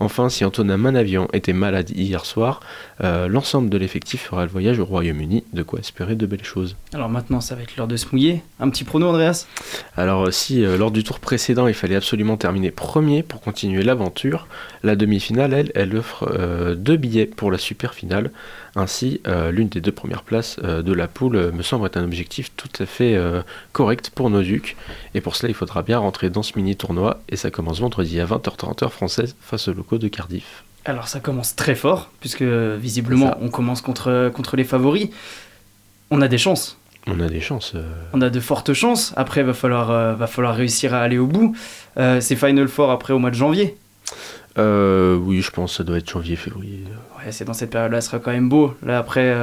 Enfin, 0.00 0.28
si 0.28 0.44
Antonin 0.44 0.76
Manavian 0.92 1.26
était 1.32 1.54
malade 1.54 1.90
hier 1.90 2.26
soir, 2.26 2.60
euh, 3.02 3.26
l'ensemble 3.26 3.70
de 3.70 3.78
l'effectif 3.78 4.24
fera 4.24 4.44
le 4.44 4.50
voyage 4.50 4.78
au 4.78 4.84
Royaume-Uni, 4.84 5.42
de 5.54 5.62
quoi 5.62 5.80
espérer 5.80 6.16
de 6.16 6.26
belles 6.26 6.44
choses. 6.44 6.76
Alors 6.92 7.08
maintenant, 7.08 7.40
ça 7.40 7.54
va 7.54 7.62
être 7.62 7.76
l'heure 7.76 7.88
de 7.88 7.96
se 7.96 8.06
mouiller. 8.12 8.42
Un 8.60 8.68
petit 8.68 8.84
prono, 8.84 9.08
Andreas? 9.08 9.46
Alors 9.96 10.26
euh, 10.26 10.30
si 10.30 10.64
euh, 10.64 10.76
lors 10.76 10.90
du 10.90 11.02
tour 11.02 11.18
précédent 11.18 11.66
il 11.66 11.74
fallait 11.74 11.96
absolument 11.96 12.36
terminer 12.36 12.70
premier 12.70 13.22
pour 13.22 13.40
continuer 13.40 13.82
l'aventure, 13.82 14.46
la 14.82 14.94
demi-finale 14.94 15.54
elle, 15.54 15.72
elle 15.74 15.96
offre 15.96 16.30
euh, 16.30 16.74
deux 16.74 16.96
billets 16.96 17.26
pour 17.26 17.50
la 17.50 17.58
super 17.58 17.94
finale. 17.94 18.30
Ainsi, 18.74 19.20
l'une 19.50 19.68
des 19.68 19.82
deux 19.82 19.92
premières 19.92 20.22
places 20.22 20.58
de 20.58 20.92
la 20.94 21.06
poule 21.06 21.52
me 21.52 21.62
semble 21.62 21.84
être 21.86 21.98
un 21.98 22.04
objectif 22.04 22.52
tout 22.56 22.70
à 22.80 22.86
fait 22.86 23.20
correct 23.72 24.10
pour 24.14 24.30
nos 24.30 24.40
ducs. 24.40 24.78
Et 25.14 25.20
pour 25.20 25.36
cela 25.36 25.50
il 25.50 25.54
faudra 25.54 25.82
bien 25.82 25.98
rentrer 25.98 26.30
dans 26.30 26.42
ce 26.42 26.54
mini 26.56 26.74
tournoi 26.74 27.20
et 27.28 27.36
ça 27.36 27.50
commence 27.50 27.80
vendredi 27.80 28.18
à 28.18 28.24
20h30 28.24 28.82
heure 28.82 28.92
française 28.92 29.36
face 29.42 29.68
aux 29.68 29.74
locaux 29.74 29.98
de 29.98 30.08
Cardiff. 30.08 30.64
Alors, 30.84 31.08
ça 31.08 31.20
commence 31.20 31.54
très 31.54 31.74
fort, 31.74 32.10
puisque 32.20 32.42
visiblement, 32.42 33.36
on 33.40 33.48
commence 33.48 33.80
contre, 33.80 34.30
contre 34.34 34.56
les 34.56 34.64
favoris. 34.64 35.08
On 36.10 36.20
a 36.20 36.28
des 36.28 36.38
chances. 36.38 36.78
On 37.06 37.18
a 37.20 37.28
des 37.28 37.40
chances. 37.40 37.72
euh, 37.74 37.82
On 38.12 38.20
a 38.20 38.30
de 38.30 38.40
fortes 38.40 38.72
chances. 38.74 39.12
Après, 39.16 39.42
va 39.42 39.54
falloir, 39.54 39.90
euh, 39.90 40.14
va 40.14 40.26
falloir 40.26 40.54
réussir 40.54 40.94
à 40.94 41.00
aller 41.00 41.18
au 41.18 41.26
bout. 41.26 41.56
Euh, 41.98 42.20
c'est 42.20 42.36
Final 42.36 42.68
Four 42.68 42.90
après 42.90 43.12
au 43.12 43.18
mois 43.18 43.30
de 43.30 43.34
janvier. 43.36 43.76
oui, 44.56 45.40
je 45.40 45.50
pense 45.50 45.72
que 45.72 45.76
ça 45.78 45.84
doit 45.84 45.98
être 45.98 46.10
janvier-février. 46.10 46.84
Ouais, 47.18 47.32
c'est 47.32 47.44
dans 47.44 47.54
cette 47.54 47.70
période-là, 47.70 48.00
ce 48.00 48.08
sera 48.10 48.18
quand 48.18 48.32
même 48.32 48.48
beau. 48.48 48.74
Là, 48.84 48.98
après, 48.98 49.34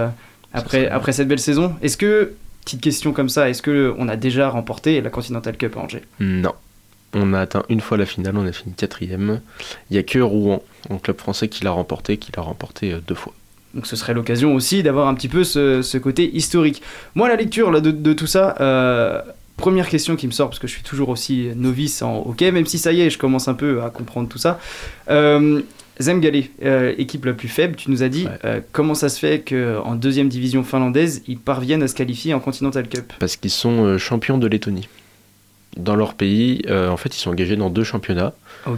après, 0.53 0.87
après 0.89 1.11
cette 1.11 1.27
belle 1.27 1.39
saison, 1.39 1.75
est-ce 1.81 1.97
que, 1.97 2.33
petite 2.63 2.81
question 2.81 3.11
comme 3.13 3.29
ça, 3.29 3.49
est-ce 3.49 3.61
que 3.61 3.93
on 3.97 4.07
a 4.07 4.15
déjà 4.15 4.49
remporté 4.49 5.01
la 5.01 5.09
Continental 5.09 5.57
Cup 5.57 5.75
à 5.77 5.79
Angers? 5.81 6.03
Non. 6.19 6.53
On 7.13 7.33
a 7.33 7.39
atteint 7.41 7.63
une 7.69 7.81
fois 7.81 7.97
la 7.97 8.05
finale, 8.05 8.37
on 8.37 8.45
a 8.45 8.51
fini 8.51 8.73
quatrième. 8.75 9.41
Il 9.89 9.93
n'y 9.93 9.99
a 9.99 10.03
que 10.03 10.19
Rouen, 10.19 10.61
un 10.89 10.97
club 10.97 11.17
français, 11.17 11.47
qui 11.47 11.63
l'a 11.63 11.71
remporté, 11.71 12.17
qui 12.17 12.31
l'a 12.35 12.43
remporté 12.43 12.93
euh, 12.93 12.99
deux 13.07 13.15
fois. 13.15 13.33
Donc 13.73 13.85
ce 13.87 13.95
serait 13.95 14.13
l'occasion 14.13 14.55
aussi 14.55 14.81
d'avoir 14.83 15.07
un 15.07 15.13
petit 15.13 15.27
peu 15.27 15.43
ce, 15.43 15.81
ce 15.81 15.97
côté 15.97 16.35
historique. 16.35 16.81
Moi, 17.15 17.27
la 17.27 17.35
lecture 17.35 17.71
là, 17.71 17.81
de, 17.81 17.91
de 17.91 18.13
tout 18.13 18.27
ça, 18.27 18.55
euh, 18.61 19.21
première 19.57 19.89
question 19.89 20.15
qui 20.15 20.25
me 20.27 20.31
sort, 20.31 20.49
parce 20.49 20.59
que 20.59 20.67
je 20.67 20.73
suis 20.73 20.83
toujours 20.83 21.09
aussi 21.09 21.49
novice 21.55 22.01
en 22.01 22.23
hockey, 22.27 22.51
même 22.51 22.65
si 22.65 22.77
ça 22.77 22.91
y 22.93 23.01
est, 23.01 23.09
je 23.09 23.17
commence 23.17 23.47
un 23.47 23.53
peu 23.53 23.83
à 23.83 23.89
comprendre 23.89 24.27
tout 24.29 24.39
ça. 24.39 24.59
Euh, 25.09 25.61
Zemgale, 25.99 26.43
euh, 26.63 26.93
équipe 26.97 27.25
la 27.25 27.33
plus 27.33 27.49
faible, 27.49 27.75
tu 27.75 27.91
nous 27.91 28.03
as 28.03 28.07
dit 28.09 28.25
euh, 28.45 28.61
comment 28.71 28.93
ça 28.93 29.09
se 29.09 29.19
fait 29.19 29.43
qu'en 29.47 29.95
deuxième 29.95 30.29
division 30.29 30.63
finlandaise, 30.63 31.21
ils 31.27 31.37
parviennent 31.37 31.83
à 31.83 31.89
se 31.89 31.93
qualifier 31.93 32.33
en 32.33 32.39
Continental 32.39 32.87
Cup? 32.87 33.11
Parce 33.19 33.35
qu'ils 33.35 33.51
sont 33.51 33.83
euh, 33.83 33.97
champions 33.97 34.37
de 34.37 34.47
Lettonie. 34.47 34.87
Dans 35.77 35.95
leur 35.95 36.15
pays, 36.15 36.63
euh, 36.67 36.89
en 36.89 36.97
fait, 36.97 37.15
ils 37.15 37.19
sont 37.19 37.29
engagés 37.29 37.55
dans 37.55 37.69
deux 37.69 37.83
championnats. 37.83 38.33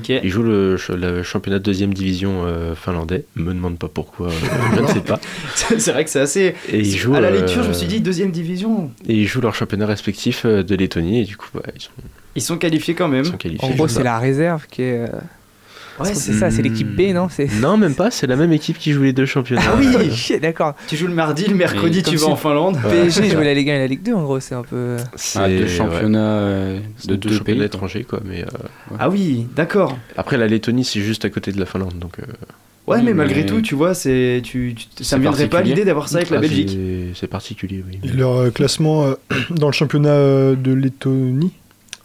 Ils 0.09 0.29
jouent 0.29 0.43
le, 0.43 0.77
ch- 0.77 0.97
le 0.97 1.23
championnat 1.23 1.57
de 1.59 1.63
deuxième 1.63 1.93
division 1.93 2.43
euh, 2.45 2.75
finlandais. 2.75 3.23
Me 3.35 3.53
demande 3.53 3.79
pas 3.79 3.87
pourquoi, 3.87 4.27
euh, 4.27 4.31
je 4.75 4.81
ne 4.81 4.87
sais 4.87 4.99
pas. 5.01 5.19
c'est 5.55 5.91
vrai 5.91 6.03
que 6.03 6.09
c'est 6.11 6.19
assez. 6.19 6.53
Et 6.69 6.79
ils 6.79 6.97
jouent, 6.97 7.15
à 7.15 7.21
la 7.21 7.29
euh, 7.29 7.39
lecture, 7.41 7.63
je 7.63 7.69
me 7.69 7.73
suis 7.73 7.87
dit 7.87 8.01
deuxième 8.01 8.31
division. 8.31 8.91
Et 9.07 9.15
ils 9.15 9.27
jouent 9.27 9.41
leur 9.41 9.55
championnat 9.55 9.85
respectif 9.87 10.43
euh, 10.45 10.63
de 10.63 10.75
Lettonie 10.75 11.21
et 11.21 11.23
du 11.23 11.37
coup, 11.37 11.47
bah, 11.53 11.61
ils 11.75 11.81
sont, 11.81 11.91
Ils 12.35 12.41
sont 12.41 12.57
qualifiés 12.57 12.93
quand 12.93 13.07
même. 13.07 13.23
ils 13.25 13.31
sont 13.31 13.37
qualifiés. 13.37 13.67
En 13.67 13.71
gros, 13.73 13.87
c'est 13.87 14.03
la 14.03 14.19
réserve 14.19 14.67
qui 14.69 14.83
est. 14.83 15.05
euh, 15.99 16.03
Ouais, 16.03 16.13
c'est 16.13 16.33
ça, 16.33 16.49
c'est 16.51 16.61
l'équipe 16.61 16.87
B, 16.95 17.13
non 17.13 17.27
C'est- 17.29 17.49
Non, 17.61 17.77
même 17.77 17.95
pas, 17.95 18.11
c'est 18.11 18.27
la 18.27 18.35
même 18.35 18.51
équipe 18.53 18.77
qui 18.77 18.91
joue 18.91 19.03
les 19.03 19.13
deux 19.13 19.25
championnats. 19.25 19.61
Ah 19.67 19.75
oui 19.77 19.87
d'accord. 20.41 20.75
Tu 20.87 20.95
joues 20.97 21.07
le 21.07 21.13
mardi, 21.13 21.45
le 21.47 21.55
mercredi, 21.55 22.01
tu 22.03 22.15
vas 22.17 22.27
en 22.27 22.35
Finlande. 22.35 22.77
PSG 22.89 23.29
jouait 23.29 23.43
la 23.45 23.53
Ligue 23.53 23.69
1 23.69 23.75
et 23.75 23.79
la 23.79 23.87
Ligue 23.87 24.03
2, 24.03 24.13
en 24.13 24.23
gros, 24.23 24.39
c'est 24.39 24.55
un 24.55 24.63
peu. 24.63 24.97
Ah, 25.35 25.47
deux 25.47 25.61
ouais. 25.63 25.67
championnats 25.67 26.19
euh, 26.39 26.79
C'est 26.97 27.09
de 27.09 27.15
deux, 27.15 27.29
deux 27.29 27.37
championnats 27.37 27.59
pays. 27.59 27.65
étrangers, 27.67 28.03
quoi. 28.03 28.19
Mais, 28.25 28.41
euh, 28.43 28.45
Ah 28.99 29.09
oui, 29.09 29.47
d'accord. 29.55 29.97
Après, 30.17 30.37
la 30.37 30.47
Lettonie, 30.47 30.83
c'est 30.85 31.01
juste 31.01 31.25
à 31.25 31.29
côté 31.29 31.51
de 31.51 31.59
la 31.59 31.65
Finlande, 31.65 31.97
donc. 31.99 32.19
euh, 32.19 32.23
Ouais, 32.87 32.97
Oui, 32.97 33.03
mais 33.05 33.13
malgré 33.13 33.41
mais- 33.41 33.45
tout, 33.45 33.61
tu 33.61 33.75
vois, 33.75 33.93
c'est, 33.93 34.41
tu, 34.43 34.73
tu- 34.75 35.03
ça 35.03 35.11
C'est 35.11 35.17
me 35.17 35.21
viendrait 35.21 35.47
pas 35.47 35.61
l'idée 35.61 35.85
d'avoir 35.85 36.09
ça 36.09 36.17
avec 36.17 36.31
la 36.31 36.37
ah, 36.39 36.41
Belgique. 36.41 36.69
c'est- 36.71 37.19
C'est 37.19 37.27
particulier, 37.27 37.83
oui. 37.87 37.99
Et 38.03 38.11
leur 38.11 38.35
euh, 38.37 38.49
classement 38.49 39.05
euh, 39.05 39.13
dans 39.51 39.67
le 39.67 39.71
championnat 39.73 40.09
euh, 40.09 40.55
de 40.55 40.73
Lettonie 40.73 41.51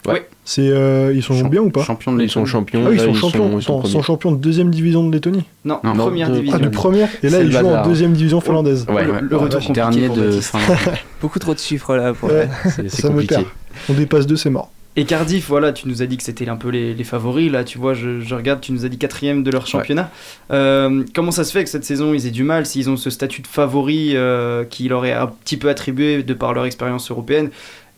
Ouais. 0.05 0.27
C'est, 0.45 0.69
euh, 0.69 1.11
ils 1.13 1.21
sont 1.23 1.47
bien 1.47 1.61
ou 1.61 1.69
pas 1.69 1.83
Champion 1.83 2.13
de 2.13 2.21
Ils 2.23 2.29
sont 2.29 2.45
champions. 2.45 2.83
Ah 2.85 2.89
oui, 2.89 2.95
ils 2.95 2.99
là, 2.99 3.05
sont 3.05 3.13
champions. 3.13 3.57
Ils 3.59 3.63
sont, 3.63 3.81
ils 3.83 4.01
champions 4.03 4.31
de 4.31 4.37
deuxième 4.37 4.69
division 4.69 5.05
de 5.05 5.11
Lettonie. 5.13 5.43
Non, 5.65 5.79
Non, 5.83 5.93
première 5.95 6.29
de- 6.29 6.35
division. 6.35 6.57
Ah, 6.61 6.63
de 6.63 6.69
première. 6.69 7.09
Et 7.23 7.29
là, 7.29 7.41
ils 7.41 7.51
jouent 7.51 7.65
en 7.67 7.85
deuxième 7.85 8.13
division 8.13 8.39
finlandaise. 8.39 8.85
Ouais, 8.87 9.03
le, 9.05 9.11
ouais. 9.11 9.19
le 9.21 9.35
retour 9.35 9.59
compliqué 9.59 9.73
Dernier 9.73 10.07
pour 10.07 10.17
de. 10.17 10.31
Finlande. 10.31 10.77
Beaucoup 11.21 11.39
trop 11.39 11.53
de 11.53 11.59
chiffres 11.59 11.95
là 11.95 12.13
pour. 12.13 12.29
Ouais, 12.29 12.47
C'est 12.87 13.03
me 13.05 13.09
compliqué. 13.09 13.35
perd. 13.35 13.45
On 13.89 13.93
dépasse 13.93 14.27
deux, 14.27 14.37
c'est 14.37 14.49
mort. 14.49 14.71
Et 14.99 15.05
Cardiff, 15.05 15.47
voilà, 15.47 15.73
tu 15.73 15.87
nous 15.87 16.01
as 16.01 16.07
dit 16.07 16.17
que 16.17 16.23
c'était 16.23 16.49
un 16.49 16.55
peu 16.55 16.69
les, 16.69 16.95
les 16.95 17.03
favoris. 17.03 17.51
Là, 17.51 17.63
tu 17.63 17.77
vois, 17.77 17.93
je, 17.93 18.19
je 18.19 18.33
regarde, 18.33 18.61
tu 18.61 18.71
nous 18.71 18.83
as 18.83 18.89
dit 18.89 18.97
quatrième 18.97 19.43
de 19.43 19.51
leur 19.51 19.67
championnat. 19.67 20.09
Euh, 20.51 21.03
comment 21.13 21.29
ça 21.29 21.43
se 21.43 21.51
fait 21.51 21.63
que 21.63 21.69
cette 21.69 21.83
saison, 21.85 22.15
ils 22.15 22.25
aient 22.25 22.31
du 22.31 22.43
mal 22.43 22.65
s'ils 22.65 22.89
ont 22.89 22.97
ce 22.97 23.11
statut 23.11 23.43
de 23.43 23.47
favori 23.47 24.13
euh, 24.15 24.63
qui 24.63 24.87
leur 24.89 25.05
est 25.05 25.11
un 25.13 25.27
petit 25.27 25.57
peu 25.57 25.69
attribué 25.69 26.23
de 26.23 26.33
par 26.33 26.53
leur 26.55 26.65
expérience 26.65 27.11
européenne 27.11 27.49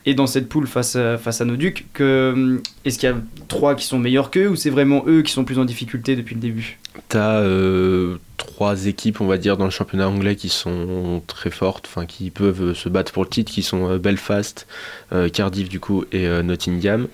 et 0.05 0.13
dans 0.13 0.27
cette 0.27 0.47
poule 0.49 0.67
face 0.67 0.95
à, 0.95 1.17
face 1.17 1.41
à 1.41 1.45
nos 1.45 1.55
ducs 1.55 1.85
hum, 1.99 2.61
Est-ce 2.85 2.99
qu'il 2.99 3.09
y 3.09 3.11
a 3.11 3.17
trois 3.47 3.75
qui 3.75 3.85
sont 3.85 3.99
meilleurs 3.99 4.31
qu'eux 4.31 4.47
ou 4.47 4.55
c'est 4.55 4.69
vraiment 4.69 5.03
eux 5.07 5.21
qui 5.21 5.31
sont 5.31 5.43
plus 5.43 5.59
en 5.59 5.65
difficulté 5.65 6.15
depuis 6.15 6.35
le 6.35 6.41
début? 6.41 6.79
T'as 7.07 7.39
euh, 7.41 8.17
trois 8.37 8.85
équipes, 8.87 9.21
on 9.21 9.27
va 9.27 9.37
dire, 9.37 9.57
dans 9.57 9.65
le 9.65 9.71
championnat 9.71 10.09
anglais 10.09 10.35
qui 10.35 10.49
sont 10.49 11.21
très 11.27 11.49
fortes, 11.49 11.89
qui 12.07 12.29
peuvent 12.29 12.69
euh, 12.69 12.73
se 12.73 12.89
battre 12.89 13.11
pour 13.11 13.23
le 13.23 13.29
titre, 13.29 13.51
qui 13.51 13.63
sont 13.63 13.89
euh, 13.89 13.97
Belfast, 13.97 14.67
Cardiff 15.33 15.69
du 15.69 15.79
coup 15.79 16.05
et 16.11 16.27
Nottingham. 16.43 17.07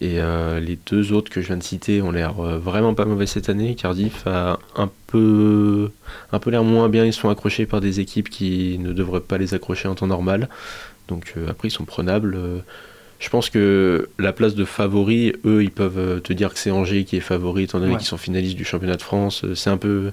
Et 0.00 0.18
les 0.60 0.76
deux 0.90 1.12
autres 1.12 1.30
que 1.30 1.40
je 1.40 1.46
viens 1.46 1.56
de 1.56 1.62
citer 1.62 2.02
ont 2.02 2.10
l'air 2.10 2.34
vraiment 2.34 2.92
pas 2.92 3.04
mauvais 3.04 3.26
cette 3.26 3.48
année. 3.48 3.76
Cardiff 3.76 4.26
a 4.26 4.58
un 4.74 4.90
peu, 5.06 5.90
un 6.32 6.38
peu 6.40 6.50
l'air 6.50 6.64
moins 6.64 6.88
bien. 6.88 7.04
Ils 7.04 7.12
sont 7.12 7.28
accrochés 7.28 7.66
par 7.66 7.80
des 7.80 8.00
équipes 8.00 8.28
qui 8.28 8.78
ne 8.80 8.92
devraient 8.92 9.20
pas 9.20 9.38
les 9.38 9.54
accrocher 9.54 9.86
en 9.86 9.94
temps 9.94 10.08
normal. 10.08 10.48
Donc 11.12 11.34
euh, 11.36 11.46
après 11.50 11.68
ils 11.68 11.72
sont 11.72 11.84
prenables. 11.84 12.34
Euh, 12.36 12.58
je 13.20 13.28
pense 13.28 13.50
que 13.50 14.08
la 14.18 14.32
place 14.32 14.54
de 14.56 14.64
favori, 14.64 15.32
eux, 15.44 15.62
ils 15.62 15.70
peuvent 15.70 15.98
euh, 15.98 16.18
te 16.20 16.32
dire 16.32 16.52
que 16.52 16.58
c'est 16.58 16.70
Angers 16.72 17.04
qui 17.04 17.16
est 17.16 17.20
favori, 17.20 17.64
étant 17.64 17.78
donné 17.78 17.92
Ouais. 17.92 17.98
qu'ils 17.98 18.08
sont 18.08 18.16
finalistes 18.16 18.56
du 18.56 18.64
championnat 18.64 18.96
de 18.96 19.02
France. 19.02 19.44
C'est 19.54 19.70
un 19.70 19.76
peu. 19.76 20.10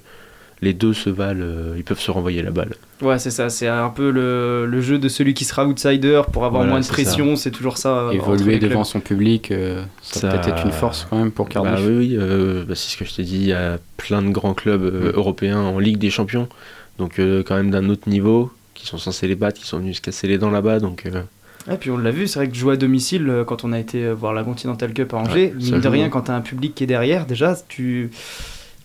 Les 0.61 0.73
deux 0.73 0.91
se 0.93 1.09
valent, 1.09 1.39
euh, 1.41 1.73
ils 1.77 1.85
peuvent 1.85 2.01
se 2.01 2.11
renvoyer 2.11 2.41
la 2.41 2.51
balle. 2.51 2.73
Ouais, 3.01 3.17
c'est 3.17 3.31
ça, 3.31 3.49
c'est 3.49 3.69
un 3.69 3.87
peu 3.89 4.11
le, 4.11 4.65
le 4.65 4.81
jeu 4.81 4.99
de 4.99 5.07
celui 5.07 5.33
qui 5.33 5.45
sera 5.45 5.65
outsider 5.65 6.21
pour 6.33 6.43
avoir 6.43 6.63
Voilà, 6.63 6.71
moins 6.71 6.81
de 6.81 6.85
pression, 6.85 7.37
c'est 7.37 7.49
toujours 7.51 7.77
ça. 7.77 8.09
Évoluer 8.11 8.59
devant 8.59 8.83
son 8.83 8.99
public, 8.99 9.51
euh, 9.51 9.81
ça, 10.01 10.19
Ça- 10.19 10.37
peut 10.37 10.49
être 10.49 10.65
une 10.65 10.73
force 10.73 11.07
quand 11.09 11.17
même 11.17 11.31
pour 11.31 11.47
Cardiff. 11.47 11.75
Bah 11.75 11.79
oui, 11.87 11.95
oui, 12.09 12.17
euh, 12.19 12.65
bah, 12.67 12.75
c'est 12.75 12.91
ce 12.91 12.97
que 12.97 13.05
je 13.05 13.13
t'ai 13.15 13.23
dit. 13.23 13.37
Il 13.37 13.47
y 13.47 13.53
a 13.53 13.77
plein 13.95 14.21
de 14.21 14.31
grands 14.31 14.53
clubs 14.53 14.83
euh, 14.83 15.13
Mm. 15.13 15.15
européens 15.15 15.59
en 15.61 15.79
Ligue 15.79 15.97
des 15.97 16.09
Champions, 16.09 16.49
donc 16.97 17.19
euh, 17.19 17.41
quand 17.41 17.55
même 17.55 17.71
d'un 17.71 17.87
autre 17.87 18.09
niveau, 18.09 18.51
qui 18.79 18.87
sont 18.87 18.97
censés 18.97 19.27
les 19.27 19.35
battre, 19.35 19.59
qui 19.59 19.67
sont 19.67 19.79
venus 19.79 19.97
se 19.97 20.01
casser 20.01 20.27
les 20.27 20.37
dents 20.37 20.49
là-bas. 20.49 20.79
Donc 20.79 21.05
euh, 21.05 21.21
Et 21.69 21.75
puis 21.75 21.91
on 21.91 21.97
l'a 21.97 22.11
vu, 22.11 22.27
c'est 22.27 22.39
vrai 22.39 22.47
que 22.47 22.55
jouer 22.55 22.73
à 22.75 22.77
domicile 22.77 23.29
euh, 23.29 23.43
quand 23.43 23.65
on 23.65 23.73
a 23.73 23.79
été 23.79 24.05
euh, 24.05 24.13
voir 24.13 24.33
la 24.33 24.43
Continental 24.43 24.93
Cup 24.93 25.13
à 25.13 25.17
Angers, 25.17 25.33
Ouais, 25.33 25.53
mine 25.55 25.81
de 25.81 25.87
rien, 25.87 26.09
quand 26.09 26.21
t'as 26.21 26.35
un 26.35 26.41
public 26.41 26.73
qui 26.73 26.85
est 26.85 26.87
derrière, 26.87 27.25
déjà, 27.25 27.57
tu 27.67 28.09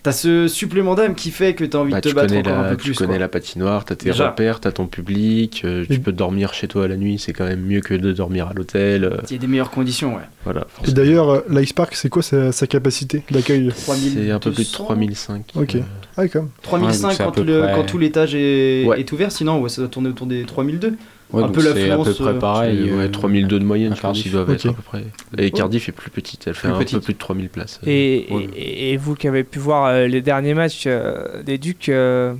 as 0.09 0.11
ce 0.13 0.47
supplément 0.47 0.95
d'âme 0.95 1.15
qui 1.15 1.31
fait 1.31 1.53
que 1.53 1.63
t'as 1.63 1.77
envie 1.79 1.91
bah, 1.91 1.97
de 1.97 2.01
te 2.03 2.09
tu 2.09 2.15
battre 2.15 2.27
connais, 2.27 2.39
encore 2.47 2.61
la, 2.61 2.67
un 2.67 2.71
peu 2.71 2.77
tu 2.77 2.89
plus. 2.91 2.97
connais 2.97 3.09
quoi. 3.11 3.17
la 3.19 3.27
patinoire, 3.27 3.85
t'as 3.85 3.95
tes 3.95 4.09
Déjà. 4.11 4.29
repères, 4.29 4.59
t'as 4.59 4.71
ton 4.71 4.87
public, 4.87 5.61
euh, 5.65 5.85
tu 5.89 5.99
peux 5.99 6.11
dormir 6.11 6.53
chez 6.53 6.67
toi 6.67 6.87
la 6.87 6.97
nuit, 6.97 7.19
c'est 7.19 7.33
quand 7.33 7.45
même 7.45 7.61
mieux 7.61 7.81
que 7.81 7.93
de 7.93 8.11
dormir 8.11 8.47
à 8.49 8.53
l'hôtel. 8.53 9.03
euh, 9.05 9.17
Il 9.29 9.33
y 9.33 9.35
a 9.35 9.39
des 9.39 9.47
meilleures 9.47 9.71
conditions, 9.71 10.15
ouais. 10.15 10.21
voilà, 10.43 10.65
Et 10.87 10.91
d'ailleurs, 10.91 11.29
euh, 11.29 11.41
l'Ice 11.49 11.73
Park, 11.73 11.95
c'est 11.95 12.09
quoi 12.09 12.21
sa, 12.21 12.51
sa 12.51 12.67
capacité 12.67 13.23
d'accueil 13.31 13.71
c'est 13.75 14.31
un 14.31 14.39
peu 14.39 14.51
plus 14.51 14.63
de 14.67 14.71
3200. 14.71 14.83
3005. 14.85 15.45
Ok. 15.55 15.75
euh, 15.75 15.79
Ah, 16.17 16.21
oui, 16.23 16.29
quand. 16.29 16.45
3005 16.61 17.07
Ouais, 17.09 17.13
à 17.21 17.25
quand, 17.25 17.31
tout 17.31 17.43
le- 17.43 17.61
près- 17.61 17.73
quand 17.75 17.83
tout 17.83 17.97
l'étage 17.97 18.35
est, 18.35 18.85
Ouais. 18.85 18.99
est 18.99 19.11
ouvert, 19.11 19.31
sinon 19.31 19.59
ouais, 19.61 19.69
ça 19.69 19.81
doit 19.81 19.89
tourner 19.89 20.09
autour 20.09 20.27
des 20.27 20.43
3002. 20.43 20.95
Ouais, 21.35 21.43
un 21.43 21.49
peu 21.49 21.61
c'est 21.61 21.89
à 21.91 21.97
peu 21.97 22.13
près 22.13 22.23
euh, 22.29 22.33
pareil. 22.39 22.83
ouais, 22.91 23.05
euh, 23.05 23.09
3002 23.09 23.59
de 23.59 23.63
moyenne, 23.65 23.95
je 23.95 24.01
pense 24.01 24.21
qu'ils 24.21 24.31
doivent 24.31 24.49
être 24.51 24.69
à 24.69 24.73
peu 24.73 24.81
près. 24.81 25.03
Et 25.37 25.51
Cardiff 25.51 25.89
est 25.89 25.91
plus 25.91 26.09
petite, 26.09 26.45
elle 26.47 26.53
fait 26.53 26.67
Plus 26.67 26.75
un 26.75 26.79
petite. 26.79 26.97
peu 26.99 27.03
plus 27.05 27.13
de 27.13 27.19
3000 27.19 27.49
places. 27.49 27.79
Et, 27.85 28.25
Ouais. 28.31 28.47
et- 28.55 28.93
et 28.93 28.97
vous 28.97 29.15
qui 29.15 29.27
avez 29.27 29.43
pu 29.43 29.59
voir 29.59 29.85
euh, 29.87 30.07
les 30.07 30.21
derniers 30.21 30.53
matchs 30.53 30.83
euh, 30.87 31.43
des 31.43 31.57
Ducs, 31.57 31.89
euh, 31.89 32.33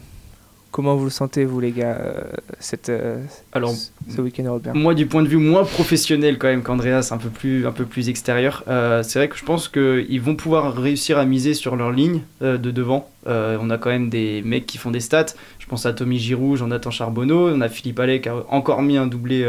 comment 0.76 0.98
vous 0.98 1.06
le 1.06 1.10
sentez, 1.10 1.46
vous 1.46 1.62
les 1.62 1.72
gars, 1.72 1.96
euh, 2.02 2.22
cette, 2.60 2.90
euh, 2.90 3.24
Alors, 3.54 3.74
ce 4.14 4.20
week-end 4.20 4.44
européen? 4.44 4.74
Moi, 4.76 4.94
du 4.94 5.06
point 5.06 5.24
de 5.24 5.28
vue 5.30 5.38
moins 5.38 5.64
professionnel 5.64 6.38
quand 6.38 6.48
même 6.48 6.64
qu'Andreas, 6.64 7.12
un 7.12 7.18
peu 7.18 7.30
plus, 7.30 7.66
un 7.66 7.72
peu 7.72 7.86
plus 7.86 8.10
extérieur, 8.10 8.62
euh, 8.68 9.02
c'est 9.02 9.18
vrai 9.18 9.30
que 9.30 9.38
je 9.38 9.46
pense 9.46 9.70
qu'ils 9.70 10.20
vont 10.20 10.36
pouvoir 10.36 10.76
réussir 10.76 11.18
à 11.18 11.24
miser 11.24 11.54
sur 11.54 11.78
leur 11.78 11.94
ligne 11.94 12.24
de 12.42 12.58
devant. 12.58 13.10
On 13.26 13.70
a 13.70 13.78
quand 13.78 13.90
même 13.90 14.10
des 14.10 14.42
mecs 14.44 14.66
qui 14.66 14.78
font 14.78 14.92
des 14.92 15.00
stats. 15.00 15.28
Je 15.60 15.66
pense 15.66 15.86
à 15.86 15.94
Tommy 15.94 16.20
Giroud, 16.20 16.58
Jonathan 16.58 16.92
Charbonneau, 16.92 17.52
on 17.52 17.62
a 17.62 17.70
Philippe 17.70 18.02
Allais 18.02 18.20
qui 18.20 18.28
a 18.28 18.36
encore 18.50 18.82
mis 18.82 18.98
un 18.98 19.08
doublé 19.08 19.48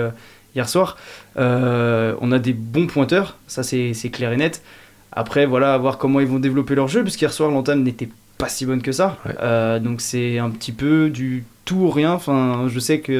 hier 0.54 0.68
soir. 0.68 0.96
On 1.36 2.32
a 2.32 2.38
des 2.38 2.52
bons 2.52 2.86
pointeurs, 2.86 3.36
ça 3.48 3.64
c'est 3.64 3.94
c'est 3.94 4.10
clair 4.10 4.30
et 4.32 4.36
net. 4.36 4.62
Après, 5.10 5.44
voilà, 5.44 5.74
à 5.74 5.78
voir 5.78 5.98
comment 5.98 6.20
ils 6.20 6.26
vont 6.26 6.38
développer 6.38 6.76
leur 6.76 6.88
jeu, 6.88 7.02
parce 7.02 7.16
qu'hier 7.16 7.32
soir, 7.32 7.50
l'entame 7.50 7.82
n'était 7.82 8.06
pas 8.06 8.25
si 8.49 8.66
bonne 8.66 8.83
que 8.83 8.92
ça. 8.92 9.16
Ouais. 9.27 9.33
Euh, 9.40 9.79
donc 9.79 10.01
c'est 10.01 10.38
un 10.38 10.51
petit 10.51 10.72
peu 10.72 11.09
du 11.11 11.44
tout 11.64 11.77
ou 11.77 11.90
rien. 11.90 12.12
Enfin, 12.12 12.66
je 12.68 12.79
sais 12.79 13.01
que 13.01 13.12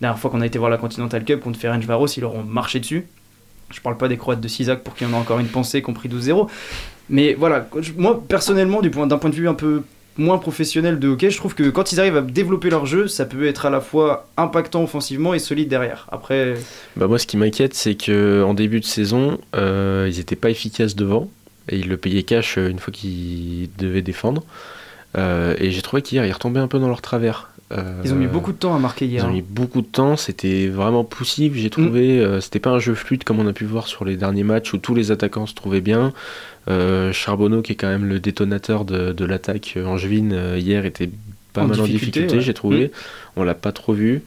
la 0.00 0.08
dernière 0.08 0.18
fois 0.18 0.30
qu'on 0.30 0.40
a 0.40 0.46
été 0.46 0.58
voir 0.58 0.70
la 0.70 0.78
Continental 0.78 1.24
Cup 1.24 1.40
contre 1.40 1.58
Ferencvaros, 1.58 2.06
ils 2.16 2.20
leur 2.20 2.34
ont 2.34 2.42
marché 2.42 2.80
dessus. 2.80 3.06
Je 3.70 3.80
parle 3.80 3.96
pas 3.96 4.08
des 4.08 4.16
Croates 4.16 4.40
de 4.40 4.48
Sisak 4.48 4.82
pour 4.82 4.94
qui 4.96 5.04
on 5.04 5.12
a 5.14 5.16
encore 5.16 5.38
une 5.38 5.46
pensée, 5.46 5.80
compris 5.82 6.08
12-0. 6.08 6.48
Mais 7.08 7.34
voilà, 7.34 7.68
moi 7.96 8.22
personnellement, 8.26 8.80
du 8.82 8.90
point- 8.90 9.06
d'un 9.06 9.18
point 9.18 9.30
de 9.30 9.34
vue 9.36 9.48
un 9.48 9.54
peu 9.54 9.82
moins 10.18 10.38
professionnel 10.38 10.98
de 10.98 11.08
hockey, 11.08 11.30
je 11.30 11.36
trouve 11.36 11.54
que 11.54 11.70
quand 11.70 11.92
ils 11.92 12.00
arrivent 12.00 12.16
à 12.16 12.20
développer 12.20 12.68
leur 12.68 12.84
jeu, 12.86 13.06
ça 13.08 13.24
peut 13.24 13.46
être 13.46 13.64
à 13.66 13.70
la 13.70 13.80
fois 13.80 14.26
impactant 14.36 14.82
offensivement 14.82 15.32
et 15.34 15.38
solide 15.38 15.68
derrière. 15.68 16.06
Après, 16.12 16.54
Bah 16.96 17.06
moi, 17.06 17.18
ce 17.18 17.26
qui 17.26 17.36
m'inquiète, 17.36 17.74
c'est 17.74 17.94
que 17.94 18.42
en 18.42 18.52
début 18.54 18.80
de 18.80 18.84
saison, 18.84 19.38
euh, 19.54 20.08
ils 20.12 20.18
n'étaient 20.18 20.36
pas 20.36 20.50
efficaces 20.50 20.94
devant 20.96 21.30
et 21.70 21.78
ils 21.78 21.88
le 21.88 21.96
payaient 21.96 22.22
cash 22.24 22.58
euh, 22.58 22.68
une 22.68 22.78
fois 22.78 22.92
qu'ils 22.92 23.70
devaient 23.78 24.02
défendre. 24.02 24.42
Euh, 25.16 25.54
et 25.58 25.70
j'ai 25.70 25.82
trouvé 25.82 26.02
qu'hier, 26.02 26.24
ils 26.26 26.32
retombaient 26.32 26.60
un 26.60 26.68
peu 26.68 26.78
dans 26.78 26.88
leur 26.88 27.00
travers. 27.00 27.50
Euh, 27.72 28.00
ils 28.04 28.12
ont 28.12 28.16
mis 28.16 28.26
beaucoup 28.26 28.52
de 28.52 28.56
temps 28.58 28.74
à 28.74 28.78
marquer 28.78 29.04
Ils 29.06 29.12
hier. 29.12 29.24
ont 29.24 29.28
hein. 29.28 29.32
mis 29.32 29.42
beaucoup 29.42 29.80
de 29.80 29.86
temps, 29.86 30.16
c'était 30.16 30.66
vraiment 30.66 31.04
poussif, 31.04 31.54
j'ai 31.54 31.70
trouvé. 31.70 32.18
euh, 32.18 32.40
c'était 32.40 32.58
pas 32.58 32.70
un 32.70 32.78
jeu 32.80 32.94
fluide 32.94 33.22
comme 33.24 33.38
on 33.38 33.46
a 33.46 33.52
pu 33.52 33.64
voir 33.64 33.86
sur 33.86 34.04
les 34.04 34.16
derniers 34.16 34.42
matchs 34.42 34.72
où 34.72 34.78
tous 34.78 34.94
les 34.94 35.10
attaquants 35.12 35.46
se 35.46 35.54
trouvaient 35.54 35.80
bien. 35.80 36.12
Charbonneau, 37.12 37.62
qui 37.62 37.72
est 37.72 37.74
quand 37.74 37.88
même 37.88 38.04
le 38.04 38.20
détonateur 38.20 38.84
de, 38.84 39.10
de 39.10 39.24
l'attaque 39.24 39.76
angevine, 39.84 40.54
hier 40.56 40.84
était 40.84 41.10
pas 41.52 41.62
En 41.62 41.66
mal 41.66 41.80
en 41.80 41.84
difficulté, 41.84 42.20
difficulté, 42.20 42.36
ouais. 42.36 42.42
j'ai 42.42 42.54
trouvé. 42.54 42.84
Mm. 42.86 42.90
On 43.36 43.42
l'a 43.42 43.54
pas 43.54 43.72
trop 43.72 43.92
vu. 43.92 44.22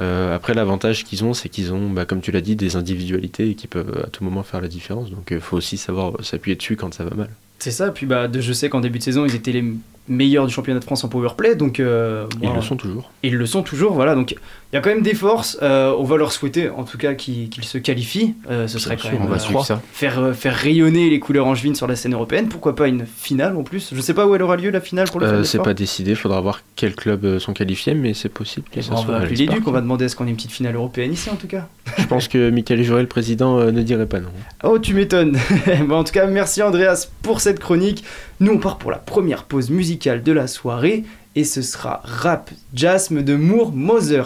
Euh, 0.00 0.34
après, 0.34 0.54
l'avantage 0.54 1.04
qu'ils 1.04 1.24
ont, 1.24 1.34
c'est 1.34 1.48
qu'ils 1.48 1.72
ont, 1.72 1.90
bah, 1.90 2.04
comme 2.04 2.20
tu 2.20 2.30
l'as 2.30 2.40
dit, 2.40 2.56
des 2.56 2.76
individualités 2.76 3.54
qui 3.54 3.66
peuvent 3.66 4.02
à 4.06 4.08
tout 4.10 4.22
moment 4.24 4.42
faire 4.42 4.60
la 4.60 4.68
différence. 4.68 5.10
Donc, 5.10 5.28
il 5.30 5.40
faut 5.40 5.56
aussi 5.56 5.76
savoir 5.76 6.12
s'appuyer 6.22 6.56
dessus 6.56 6.76
quand 6.76 6.94
ça 6.94 7.04
va 7.04 7.14
mal. 7.14 7.30
C'est 7.58 7.72
ça, 7.72 7.90
puis 7.90 8.06
bah, 8.06 8.28
je 8.32 8.52
sais 8.52 8.68
qu'en 8.68 8.80
début 8.80 8.98
de 8.98 9.04
saison, 9.04 9.26
ils 9.26 9.34
étaient 9.34 9.50
les 9.50 9.64
meilleurs 10.06 10.46
du 10.46 10.52
championnat 10.52 10.78
de 10.80 10.84
France 10.84 11.02
en 11.04 11.08
powerplay. 11.08 11.56
Donc, 11.56 11.80
euh, 11.80 12.26
Ils 12.40 12.48
bon, 12.48 12.54
le 12.54 12.62
sont 12.62 12.76
toujours. 12.76 13.10
Ils 13.22 13.34
le 13.34 13.46
sont 13.46 13.62
toujours, 13.62 13.92
voilà. 13.92 14.14
Donc, 14.14 14.36
il 14.72 14.76
y 14.76 14.78
a 14.78 14.82
quand 14.82 14.90
même 14.90 15.02
des 15.02 15.14
forces. 15.14 15.58
Euh, 15.62 15.94
on 15.98 16.04
va 16.04 16.18
leur 16.18 16.30
souhaiter, 16.30 16.68
en 16.68 16.84
tout 16.84 16.98
cas, 16.98 17.14
qu'ils 17.14 17.50
se 17.62 17.78
qualifient. 17.78 18.34
Euh, 18.50 18.66
ce 18.68 18.78
serait 18.78 18.96
quand 18.96 19.08
sûr, 19.08 19.12
même 19.12 19.22
on 19.22 19.26
va 19.26 19.36
euh, 19.36 19.38
suivre 19.38 19.64
ça. 19.64 19.80
Faire, 19.92 20.18
euh, 20.18 20.32
faire 20.34 20.54
rayonner 20.54 21.08
les 21.08 21.18
couleurs 21.20 21.46
angevines 21.46 21.74
sur 21.74 21.86
la 21.86 21.96
scène 21.96 22.12
européenne. 22.12 22.48
Pourquoi 22.48 22.76
pas 22.76 22.86
une 22.86 23.06
finale 23.06 23.56
en 23.56 23.62
plus? 23.62 23.92
Je 23.94 24.00
sais 24.00 24.12
pas 24.12 24.26
où 24.26 24.34
elle 24.34 24.42
aura 24.42 24.56
lieu 24.56 24.70
la 24.70 24.82
finale 24.82 25.08
pour 25.10 25.20
le 25.20 25.26
Euh, 25.26 25.44
c'est 25.44 25.62
pas 25.62 25.72
décidé, 25.72 26.14
faudra 26.14 26.40
voir 26.40 26.62
quels 26.76 26.94
clubs 26.94 27.24
euh, 27.24 27.38
sont 27.38 27.54
qualifiés, 27.54 27.94
mais 27.94 28.12
c'est 28.12 28.28
possible 28.28 28.66
que 28.70 28.82
ça 28.82 28.92
on 28.92 28.96
soit 28.98 29.12
va 29.12 29.14
à 29.14 29.20
appeler 29.20 29.36
les 29.36 29.36
l'Esparc. 29.44 29.58
Ducs, 29.60 29.68
on 29.68 29.72
va 29.72 29.80
demander 29.80 30.04
est-ce 30.04 30.16
qu'on 30.16 30.26
ait 30.26 30.30
une 30.30 30.36
petite 30.36 30.52
finale 30.52 30.74
européenne 30.74 31.12
ici 31.12 31.30
en 31.30 31.36
tout 31.36 31.46
cas. 31.46 31.66
Je 31.96 32.04
pense 32.06 32.28
que 32.28 32.50
Michael 32.50 32.82
Jouret, 32.82 33.02
le 33.02 33.08
président, 33.08 33.58
euh, 33.58 33.70
ne 33.70 33.82
dirait 33.82 34.06
pas 34.06 34.20
non. 34.20 34.28
Oh, 34.64 34.78
tu 34.78 34.92
m'étonnes. 34.92 35.38
bon, 35.86 35.96
en 35.96 36.04
tout 36.04 36.12
cas, 36.12 36.26
merci 36.26 36.62
Andreas 36.62 37.08
pour 37.22 37.40
cette 37.40 37.58
chronique. 37.58 38.04
Nous, 38.40 38.52
on 38.52 38.58
part 38.58 38.76
pour 38.76 38.90
la 38.90 38.98
première 38.98 39.44
pause 39.44 39.70
musicale 39.70 40.22
de 40.22 40.32
la 40.32 40.46
soirée 40.46 41.04
et 41.36 41.44
ce 41.44 41.62
sera 41.62 42.02
Rap 42.04 42.50
Jasme 42.74 43.22
de 43.22 43.34
Moore 43.34 43.72
Moser. 43.72 44.24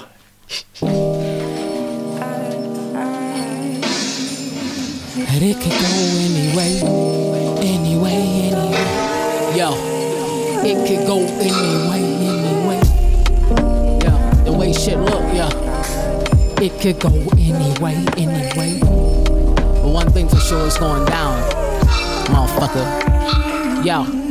And 5.24 5.42
it 5.42 5.56
could 5.56 5.72
go 5.72 5.88
anyway, 6.20 6.72
anyway, 7.64 8.20
anyway. 8.52 9.56
Yo, 9.56 9.72
it 10.62 10.76
could 10.86 11.06
go 11.06 11.18
anyway, 11.40 12.02
anyway. 12.20 12.80
Yo, 14.04 14.12
the 14.44 14.52
way 14.52 14.72
shit 14.74 14.98
look, 14.98 15.24
yo. 15.32 15.48
It 16.60 16.78
could 16.80 16.98
go 17.00 17.08
anyway, 17.38 18.04
anyway. 18.18 18.80
But 18.80 19.90
one 19.90 20.10
thing 20.10 20.28
for 20.28 20.36
sure 20.36 20.66
is 20.66 20.76
going 20.76 21.06
down, 21.06 21.42
motherfucker. 22.26 23.84
Yo. 23.86 24.21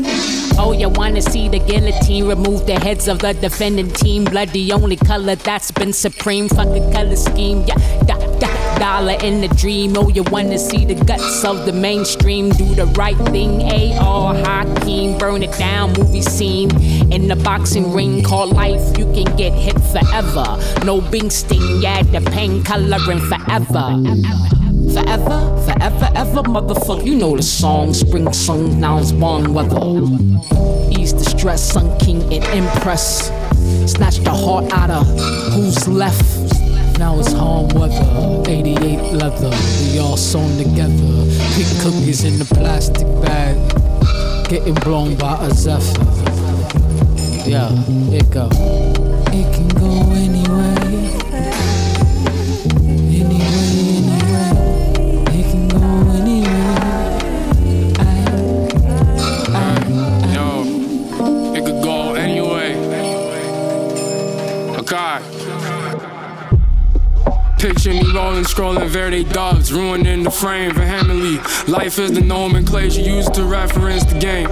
Oh, 0.64 0.74
you 0.74 0.90
wanna 0.90 1.24
see 1.24 1.50
the 1.50 1.58
guillotine 1.58 2.28
remove 2.28 2.68
the 2.68 2.80
heads 2.80 3.08
of 3.08 3.18
the 3.18 3.34
defending 3.34 3.90
team? 3.90 4.26
Blood, 4.26 4.50
the 4.50 4.72
only 4.74 4.96
color 4.96 5.34
that's 5.34 5.72
been 5.72 5.92
supreme. 5.92 6.48
Fuck 6.48 6.68
the 6.68 6.88
color 6.94 7.16
scheme, 7.16 7.64
yeah. 7.66 7.78
Da, 8.06 8.16
da, 8.38 8.78
dollar 8.78 9.18
in 9.24 9.42
the 9.42 9.48
dream. 9.48 9.98
Oh, 9.98 10.10
you 10.10 10.22
wanna 10.22 10.60
see 10.60 10.86
the 10.86 10.94
guts 10.94 11.44
of 11.44 11.66
the 11.66 11.74
mainstream? 11.74 12.50
Do 12.50 12.76
the 12.76 12.86
right 12.96 13.18
thing, 13.34 13.62
A.R. 13.62 14.36
Hakeem. 14.36 15.18
Burn 15.18 15.42
it 15.42 15.58
down, 15.58 15.94
movie 15.94 16.22
scene. 16.22 16.70
In 17.12 17.28
the 17.28 17.38
boxing 17.38 17.92
ring 17.92 18.22
called 18.22 18.54
life, 18.54 18.96
you 19.00 19.06
can 19.16 19.36
get 19.36 19.54
hit 19.54 19.80
forever. 19.82 20.46
No 20.86 21.02
Bing 21.02 21.32
sting, 21.32 21.82
yeah, 21.82 22.04
the 22.04 22.22
pain 22.22 22.64
coloring 22.64 23.20
forever. 23.20 23.66
Forever, 23.66 24.61
forever, 24.94 25.40
forever, 25.66 26.10
ever, 26.16 26.44
motherfucker. 26.44 27.06
You 27.06 27.16
know 27.16 27.36
the 27.36 27.44
song. 27.44 27.94
Spring 27.94 28.32
song, 28.34 28.80
now 28.80 29.00
it's 29.00 29.12
warm 29.14 29.54
weather. 29.54 29.80
Ease 30.92 31.14
the 31.14 31.26
stress, 31.26 31.72
sun 31.74 31.98
king 32.00 32.22
and 32.34 32.44
impress. 32.54 33.28
Snatch 33.92 34.18
the 34.20 34.32
heart 34.32 34.72
out 34.74 34.90
of 34.90 35.08
who's 35.54 35.88
left. 35.88 36.60
Now 37.00 37.20
it's 37.20 37.34
calm 37.34 37.68
weather, 37.70 38.44
88 38.48 39.14
leather. 39.14 39.50
We 39.92 40.00
all 40.00 40.18
sewn 40.18 40.58
together. 40.58 41.26
Big 41.58 41.68
cookies 41.82 42.24
in 42.24 42.38
the 42.38 42.46
plastic 42.46 43.08
bag. 43.22 43.58
Getting 44.50 44.76
blown 44.76 45.16
by 45.16 45.46
a 45.46 45.52
zephyr. 45.52 46.04
Yeah, 47.50 47.70
it 48.12 48.30
go. 48.30 48.50
It 49.32 49.56
can 49.56 49.68
go 49.70 50.12
anyway. 50.12 51.31
Picture 67.62 67.92
me 67.92 68.02
rolling, 68.12 68.44
scrolling 68.44 68.88
Verde 68.88 69.24
dubs, 69.24 69.72
ruining 69.72 70.24
the 70.24 70.32
frame 70.32 70.74
vehemently. 70.74 71.38
Life 71.72 72.00
is 72.00 72.12
the 72.12 72.20
nomenclature 72.20 73.02
used 73.02 73.36
to 73.36 73.44
reference 73.44 74.04
the 74.04 74.18
game. 74.18 74.50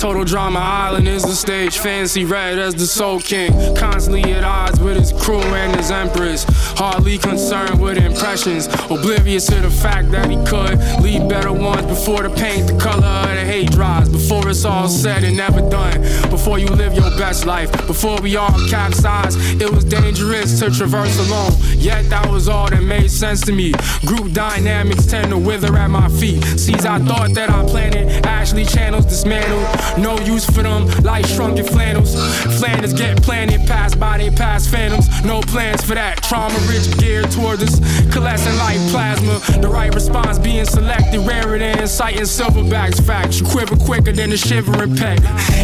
Total 0.00 0.24
drama 0.24 0.58
island 0.58 1.06
is 1.06 1.22
the 1.22 1.36
stage, 1.36 1.78
fancy 1.78 2.24
red 2.24 2.58
as 2.58 2.74
the 2.74 2.84
soul 2.84 3.20
king. 3.20 3.52
Constantly 3.76 4.24
at 4.32 4.42
odds 4.42 4.80
with 4.80 4.96
his 4.96 5.12
crew 5.12 5.40
and 5.40 5.76
his 5.76 5.92
empress. 5.92 6.44
Hardly 6.76 7.16
concerned 7.16 7.80
with 7.80 7.96
impressions, 7.96 8.66
oblivious 8.90 9.46
to 9.46 9.60
the 9.60 9.70
fact 9.70 10.10
that 10.10 10.28
he 10.28 10.36
could 10.44 10.80
leave 11.00 11.28
better 11.28 11.52
ones 11.52 11.86
before 11.86 12.24
the 12.24 12.30
paint, 12.30 12.66
the 12.66 12.76
color 12.76 13.06
of 13.06 13.36
the 13.36 13.44
hate 13.44 13.70
dries. 13.70 14.08
Before 14.08 14.48
it's 14.48 14.64
all 14.64 14.88
said 14.88 15.22
and 15.22 15.36
never 15.36 15.60
done. 15.70 16.00
Before 16.28 16.58
you 16.58 16.66
live 16.66 16.94
your 16.94 17.10
best 17.16 17.46
life. 17.46 17.70
Before 17.86 18.20
we 18.20 18.34
all 18.34 18.58
capsize, 18.68 19.36
it 19.60 19.70
was 19.72 19.84
dangerous 19.84 20.58
to 20.58 20.72
traverse 20.72 21.16
alone. 21.28 21.52
Yet 21.76 22.10
that 22.10 22.28
was 22.28 22.47
all 22.48 22.68
that 22.70 22.82
made 22.82 23.10
sense 23.10 23.40
to 23.42 23.52
me. 23.52 23.72
Group 24.06 24.32
dynamics 24.32 25.06
tend 25.06 25.30
to 25.30 25.38
wither 25.38 25.74
at 25.76 25.90
my 25.90 26.08
feet. 26.08 26.42
Seeds 26.58 26.86
I 26.86 26.98
thought 26.98 27.34
that 27.34 27.50
I 27.50 27.64
planted, 27.66 28.26
Ashley 28.26 28.64
channels 28.64 29.06
dismantled. 29.06 29.66
No 29.98 30.18
use 30.24 30.46
for 30.46 30.62
them, 30.62 30.86
like 31.02 31.26
shrunken 31.26 31.64
flannels. 31.66 32.14
Flanders 32.58 32.92
get 32.92 33.22
planted, 33.22 33.66
passed 33.66 33.98
by 33.98 34.18
they 34.18 34.30
past 34.30 34.70
phantoms. 34.70 35.06
No 35.24 35.40
plans 35.40 35.82
for 35.82 35.94
that. 35.94 36.22
Trauma 36.22 36.58
rich 36.68 36.86
geared 36.98 37.30
toward 37.30 37.62
us, 37.62 37.78
coalescing 38.12 38.56
like 38.56 38.78
plasma. 38.90 39.38
The 39.60 39.68
right 39.68 39.94
response 39.94 40.38
being 40.38 40.64
selected, 40.64 41.20
rarer 41.20 41.58
than 41.58 41.78
inciting 41.78 42.22
silverbacks. 42.22 43.04
Facts, 43.04 43.40
you 43.40 43.46
quiver 43.46 43.76
quicker 43.76 44.12
than 44.12 44.32
a 44.32 44.36
shivering 44.36 44.96
peg. 44.96 45.20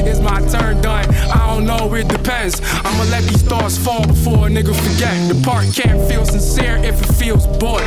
Is 0.06 0.20
my 0.20 0.40
turn 0.48 0.80
done? 0.80 1.08
I 1.14 1.54
don't 1.54 1.66
know, 1.66 1.94
it 1.94 2.08
depends. 2.08 2.60
I'ma 2.62 3.04
let 3.10 3.24
these 3.24 3.42
thoughts 3.42 3.78
fall 3.78 4.06
before 4.06 4.46
a 4.46 4.50
nigga 4.50 4.74
forget. 4.74 5.14
The 5.28 5.40
part 5.44 5.66
can't 5.74 6.00
feel 6.08 6.24
sincere 6.24 6.73
if 6.78 7.00
it 7.02 7.14
feels 7.14 7.46
bored. 7.58 7.82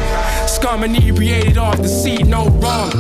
Scum 0.47 0.83
inebriated 0.83 1.57
off 1.57 1.77
the 1.77 1.87
seat, 1.87 2.27
no 2.27 2.49
wrong. 2.49 2.91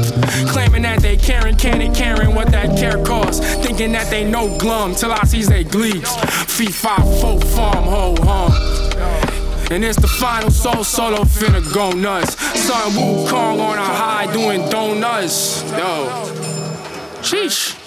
Claiming 0.49 0.83
that 0.83 0.99
they 1.01 1.17
caring, 1.17 1.55
can 1.55 1.81
it 1.81 1.95
caring 1.95 2.33
what 2.35 2.51
that 2.51 2.77
care 2.77 3.03
costs. 3.03 3.45
Thinking 3.57 3.91
that 3.93 4.09
they 4.09 4.29
know 4.29 4.57
glum 4.57 4.95
till 4.95 5.11
I 5.11 5.23
sees 5.23 5.47
they 5.47 5.63
gleeks. 5.63 6.17
Feet 6.49 6.73
five, 6.73 7.03
four, 7.21 7.39
farm, 7.41 7.83
ho, 7.83 8.15
hum. 8.19 8.51
And 9.69 9.83
it's 9.83 9.99
the 9.99 10.07
final 10.07 10.49
soul 10.49 10.83
solo 10.83 11.23
finna 11.23 11.61
go 11.73 11.91
nuts. 11.91 12.39
Son 12.59 12.95
Wu 12.95 13.27
Kong 13.29 13.59
on 13.59 13.77
a 13.77 13.83
high 13.83 14.31
doing 14.31 14.69
donuts. 14.69 15.61
Yo. 15.71 16.07
Sheesh. 17.21 17.86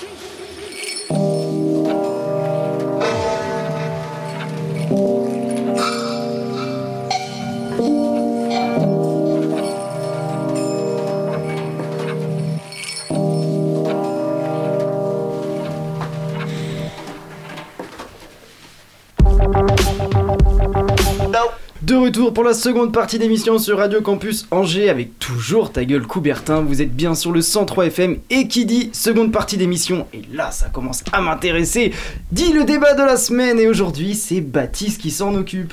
De 21.83 21.95
retour 21.95 22.35
pour 22.35 22.45
la 22.45 22.53
seconde 22.53 22.93
partie 22.93 23.19
d'émission 23.19 23.59
sur 23.59 23.79
Radio 23.79 24.03
Campus 24.03 24.47
Angers 24.51 24.91
avec 24.91 25.19
toujours 25.19 25.73
ta 25.73 25.83
gueule 25.87 26.07
Coubertin. 26.07 26.61
Vous 26.61 26.83
êtes 26.83 26.95
bien 26.95 27.15
sur 27.15 27.33
le 27.33 27.41
103 27.41 27.87
FM 27.87 28.19
et 28.29 28.49
qui 28.49 28.67
dit 28.67 28.91
seconde 28.93 29.33
partie 29.33 29.57
d'émission 29.57 30.07
et 30.13 30.21
là 30.31 30.51
ça 30.51 30.69
commence 30.69 31.03
à 31.11 31.23
m'intéresser. 31.23 31.95
Dit 32.33 32.53
le 32.53 32.65
débat 32.65 32.93
de 32.93 33.03
la 33.03 33.17
semaine 33.17 33.59
et 33.59 33.67
aujourd'hui 33.67 34.15
c'est 34.15 34.43
Baptiste 34.43 35.01
qui 35.01 35.11
s'en 35.11 35.35
occupe. 35.35 35.73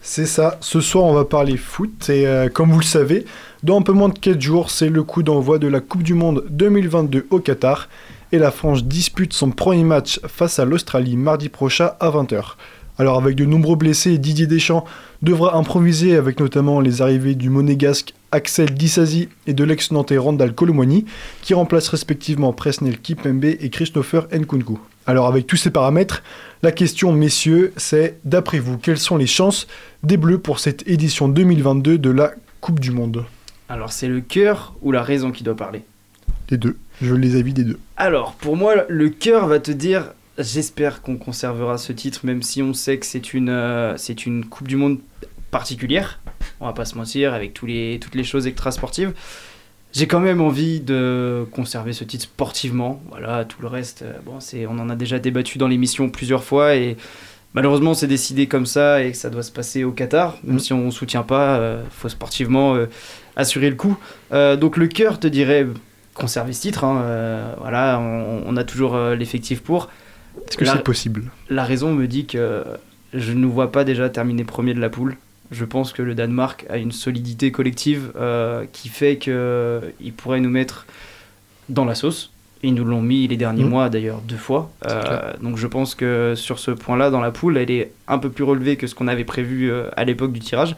C'est 0.00 0.24
ça, 0.24 0.56
ce 0.62 0.80
soir 0.80 1.04
on 1.04 1.12
va 1.12 1.26
parler 1.26 1.58
foot 1.58 2.08
et 2.08 2.26
euh, 2.26 2.48
comme 2.48 2.72
vous 2.72 2.80
le 2.80 2.84
savez, 2.84 3.26
dans 3.62 3.78
un 3.78 3.82
peu 3.82 3.92
moins 3.92 4.08
de 4.08 4.18
4 4.18 4.40
jours 4.40 4.70
c'est 4.70 4.88
le 4.88 5.02
coup 5.02 5.22
d'envoi 5.22 5.58
de 5.58 5.68
la 5.68 5.80
Coupe 5.80 6.02
du 6.02 6.14
Monde 6.14 6.46
2022 6.48 7.26
au 7.28 7.40
Qatar 7.40 7.90
et 8.32 8.38
la 8.38 8.52
France 8.52 8.84
dispute 8.84 9.34
son 9.34 9.50
premier 9.50 9.84
match 9.84 10.18
face 10.26 10.58
à 10.58 10.64
l'Australie 10.64 11.18
mardi 11.18 11.50
prochain 11.50 11.90
à 12.00 12.08
20h. 12.08 12.54
Alors 12.98 13.16
avec 13.16 13.36
de 13.36 13.44
nombreux 13.46 13.76
blessés, 13.76 14.18
Didier 14.18 14.46
Deschamps 14.46 14.84
devra 15.22 15.56
improviser 15.56 16.14
avec 16.16 16.38
notamment 16.38 16.80
les 16.80 17.00
arrivées 17.00 17.34
du 17.34 17.48
monégasque 17.48 18.14
Axel 18.32 18.74
Dissasi 18.74 19.28
et 19.46 19.54
de 19.54 19.64
l'ex-nantais 19.64 20.18
Randall 20.18 20.54
Colomwani 20.54 21.06
qui 21.40 21.54
remplacent 21.54 21.88
respectivement 21.88 22.52
Presnel 22.52 22.98
Kipembe 22.98 23.44
et 23.44 23.70
Christopher 23.70 24.26
Nkunku. 24.32 24.78
Alors 25.06 25.26
avec 25.26 25.46
tous 25.46 25.56
ces 25.56 25.70
paramètres, 25.70 26.22
la 26.62 26.70
question 26.70 27.12
messieurs 27.12 27.72
c'est 27.76 28.18
d'après 28.24 28.58
vous 28.58 28.78
quelles 28.78 28.98
sont 28.98 29.16
les 29.16 29.26
chances 29.26 29.66
des 30.02 30.16
Bleus 30.16 30.38
pour 30.38 30.60
cette 30.60 30.86
édition 30.86 31.28
2022 31.28 31.98
de 31.98 32.10
la 32.10 32.32
Coupe 32.60 32.78
du 32.78 32.90
Monde? 32.90 33.24
Alors 33.68 33.92
c'est 33.92 34.08
le 34.08 34.20
cœur 34.20 34.74
ou 34.82 34.92
la 34.92 35.02
raison 35.02 35.32
qui 35.32 35.44
doit 35.44 35.56
parler? 35.56 35.82
Les 36.50 36.58
deux, 36.58 36.76
je 37.00 37.14
les 37.14 37.36
avis 37.36 37.54
des 37.54 37.64
deux. 37.64 37.78
Alors 37.96 38.34
pour 38.34 38.56
moi 38.56 38.84
le 38.88 39.08
cœur 39.08 39.46
va 39.46 39.60
te 39.60 39.70
dire 39.70 40.12
J'espère 40.38 41.02
qu'on 41.02 41.16
conservera 41.16 41.76
ce 41.76 41.92
titre, 41.92 42.20
même 42.24 42.42
si 42.42 42.62
on 42.62 42.72
sait 42.72 42.98
que 42.98 43.04
c'est 43.06 43.34
une, 43.34 43.50
euh, 43.50 43.96
c'est 43.98 44.24
une 44.24 44.44
Coupe 44.46 44.66
du 44.66 44.76
Monde 44.76 44.98
particulière. 45.50 46.20
On 46.60 46.66
va 46.66 46.72
pas 46.72 46.86
se 46.86 46.96
mentir, 46.96 47.34
avec 47.34 47.52
tous 47.52 47.66
les, 47.66 47.98
toutes 48.00 48.14
les 48.14 48.24
choses 48.24 48.46
extra-sportives. 48.46 49.12
j'ai 49.92 50.06
quand 50.06 50.20
même 50.20 50.40
envie 50.40 50.80
de 50.80 51.46
conserver 51.52 51.92
ce 51.92 52.04
titre 52.04 52.24
sportivement. 52.24 53.02
Voilà, 53.10 53.44
tout 53.44 53.60
le 53.60 53.68
reste, 53.68 54.02
euh, 54.02 54.14
bon, 54.24 54.40
c'est, 54.40 54.66
on 54.66 54.78
en 54.78 54.88
a 54.88 54.96
déjà 54.96 55.18
débattu 55.18 55.58
dans 55.58 55.68
l'émission 55.68 56.08
plusieurs 56.08 56.44
fois 56.44 56.76
et 56.76 56.96
malheureusement 57.52 57.92
c'est 57.92 58.06
décidé 58.06 58.46
comme 58.46 58.64
ça 58.64 59.02
et 59.02 59.10
que 59.12 59.18
ça 59.18 59.28
doit 59.28 59.42
se 59.42 59.52
passer 59.52 59.84
au 59.84 59.92
Qatar, 59.92 60.38
même 60.44 60.56
Mm. 60.56 60.60
si 60.60 60.72
on 60.72 60.86
ne 60.86 60.90
soutient 60.90 61.24
pas, 61.24 61.60
il 61.84 61.90
faut 61.90 62.08
sportivement 62.08 62.74
euh, 62.74 62.86
assurer 63.36 63.68
le 63.68 63.76
coup. 63.76 63.98
Euh, 64.32 64.56
donc 64.56 64.78
le 64.78 64.86
cœur 64.86 65.20
te 65.20 65.26
dirait 65.26 65.66
conserver 66.14 66.52
ce 66.52 66.62
titre, 66.62 66.84
hein, 66.84 67.02
euh, 67.04 67.54
voilà, 67.60 67.98
on, 68.00 68.42
on 68.46 68.56
a 68.56 68.64
toujours 68.64 68.94
euh, 68.94 69.14
l'effectif 69.14 69.62
pour. 69.62 69.90
Est-ce 70.48 70.56
que 70.56 70.64
c'est 70.64 70.82
possible 70.84 71.24
La 71.50 71.64
raison 71.64 71.92
me 71.94 72.06
dit 72.06 72.26
que 72.26 72.64
je 73.14 73.32
ne 73.32 73.38
nous 73.38 73.50
vois 73.52 73.72
pas 73.72 73.84
déjà 73.84 74.08
terminer 74.08 74.44
premier 74.44 74.74
de 74.74 74.80
la 74.80 74.88
poule. 74.90 75.16
Je 75.50 75.64
pense 75.66 75.92
que 75.92 76.00
le 76.02 76.14
Danemark 76.14 76.64
a 76.70 76.78
une 76.78 76.92
solidité 76.92 77.52
collective 77.52 78.12
euh, 78.16 78.64
qui 78.72 78.88
fait 78.88 79.18
qu'il 79.18 80.12
pourrait 80.16 80.40
nous 80.40 80.48
mettre 80.50 80.86
dans 81.68 81.84
la 81.84 81.94
sauce. 81.94 82.30
Ils 82.62 82.74
nous 82.74 82.84
l'ont 82.84 83.02
mis 83.02 83.26
les 83.26 83.36
derniers 83.36 83.64
Mhm. 83.64 83.70
mois 83.70 83.88
d'ailleurs 83.90 84.20
deux 84.20 84.36
fois. 84.36 84.70
Euh, 84.86 85.32
donc 85.42 85.56
je 85.58 85.66
pense 85.66 85.94
que 85.94 86.34
sur 86.36 86.58
ce 86.58 86.70
point-là, 86.70 87.10
dans 87.10 87.20
la 87.20 87.32
poule, 87.32 87.58
elle 87.58 87.70
est 87.70 87.92
un 88.08 88.18
peu 88.18 88.30
plus 88.30 88.44
relevée 88.44 88.76
que 88.76 88.86
ce 88.86 88.94
qu'on 88.94 89.08
avait 89.08 89.24
prévu 89.24 89.70
euh, 89.70 89.88
à 89.96 90.04
l'époque 90.04 90.32
du 90.32 90.40
tirage. 90.40 90.76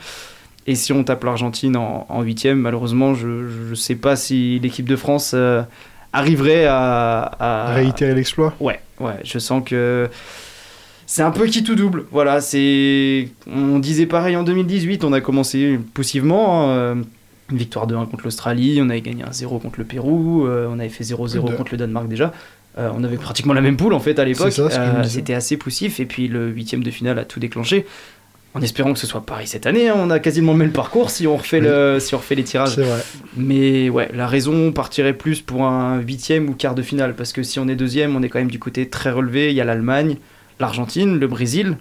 Et 0.67 0.75
si 0.77 0.93
on 0.95 1.05
tape 1.05 1.23
l'Argentine 1.25 1.77
en 1.77 2.07
en 2.09 2.23
huitième, 2.23 2.59
malheureusement, 2.59 3.15
je 3.15 3.29
ne 3.71 3.75
sais 3.75 3.97
pas 3.97 4.17
si 4.17 4.59
l'équipe 4.61 4.89
de 4.89 4.97
France 4.97 5.33
euh, 5.35 5.63
arriverait 6.15 6.65
à, 6.67 7.21
à- 7.39 7.75
Réitérer 7.75 8.15
l'exploit 8.15 8.55
Ouais, 8.61 8.81
ouais, 9.01 9.15
je 9.25 9.39
sens 9.39 9.63
que 9.65 10.09
c'est 11.07 11.23
un 11.23 11.31
peu 11.31 11.47
qui 11.47 11.63
tout 11.63 11.75
double. 11.75 12.05
Voilà, 12.11 12.41
c'est. 12.41 13.29
On 13.47 13.79
disait 13.79 14.07
pareil 14.07 14.37
en 14.37 14.43
2018, 14.43 15.05
on 15.05 15.13
a 15.13 15.21
commencé 15.21 15.79
poussivement. 15.93 16.71
hein, 16.73 17.03
Une 17.51 17.59
victoire 17.59 17.87
de 17.87 17.95
1 17.95 18.07
contre 18.07 18.25
l'Australie, 18.25 18.81
on 18.83 18.89
avait 18.89 19.03
gagné 19.03 19.23
un 19.23 19.33
0 19.33 19.59
contre 19.59 19.79
le 19.79 19.85
Pérou, 19.85 20.47
euh, 20.47 20.67
on 20.71 20.79
avait 20.79 20.89
fait 20.89 21.05
0-0 21.05 21.51
De- 21.51 21.55
contre 21.57 21.73
le 21.73 21.77
Danemark 21.79 22.09
déjà. 22.09 22.33
Euh, 22.79 22.91
on 22.97 23.05
avait 23.05 23.19
pratiquement 23.19 23.53
la 23.53 23.61
même 23.61 23.77
poule 23.77 23.93
en 23.93 24.01
fait 24.01 24.19
à 24.19 24.25
l'époque. 24.25 24.47
Euh. 24.59 25.05
C'était 25.05 25.35
assez 25.35 25.57
poussif 25.57 26.01
et 26.01 26.07
puis 26.07 26.27
le 26.27 26.49
huitième 26.49 26.83
de 26.83 26.91
finale 26.91 27.19
a 27.19 27.25
tout 27.25 27.39
déclenché. 27.39 27.87
En 28.55 28.63
espérant 28.63 28.93
que 28.93 29.01
ce 29.01 29.07
soit 29.07 29.23
pareil 29.27 29.49
cette 29.49 29.67
année, 29.67 29.89
hein, 29.89 29.97
on 29.99 30.11
a 30.11 30.21
quasiment 30.21 30.53
le 30.53 30.59
même 30.59 30.73
parcours 30.73 31.11
si 31.11 31.27
on 31.27 31.37
refait, 31.37 31.61
le, 31.61 31.99
si 31.99 32.15
on 32.15 32.19
refait 32.19 32.37
les 32.37 32.45
tirages. 32.45 32.77
C'est 32.77 32.83
vrai. 32.83 33.03
Mais 33.37 33.89
ouais, 33.89 34.09
la 34.15 34.29
raison 34.29 34.71
partirait 34.71 35.13
plus 35.13 35.41
pour 35.41 35.65
un 35.65 35.99
huitième 35.99 36.49
ou 36.49 36.55
quart 36.55 36.77
de 36.77 36.83
finale, 36.83 37.15
parce 37.17 37.33
que 37.33 37.43
si 37.43 37.59
on 37.59 37.67
est 37.67 37.75
deuxième, 37.75 38.15
on 38.15 38.23
est 38.23 38.29
quand 38.29 38.39
même 38.39 38.51
du 38.51 38.61
côté 38.61 38.89
très 38.89 39.11
relevé. 39.11 39.51
Il 39.51 39.57
y 39.57 39.61
a 39.61 39.65
l'Allemagne, 39.65 40.19
l'Argentine, 40.61 41.19
le 41.19 41.27
Brésil, 41.27 41.77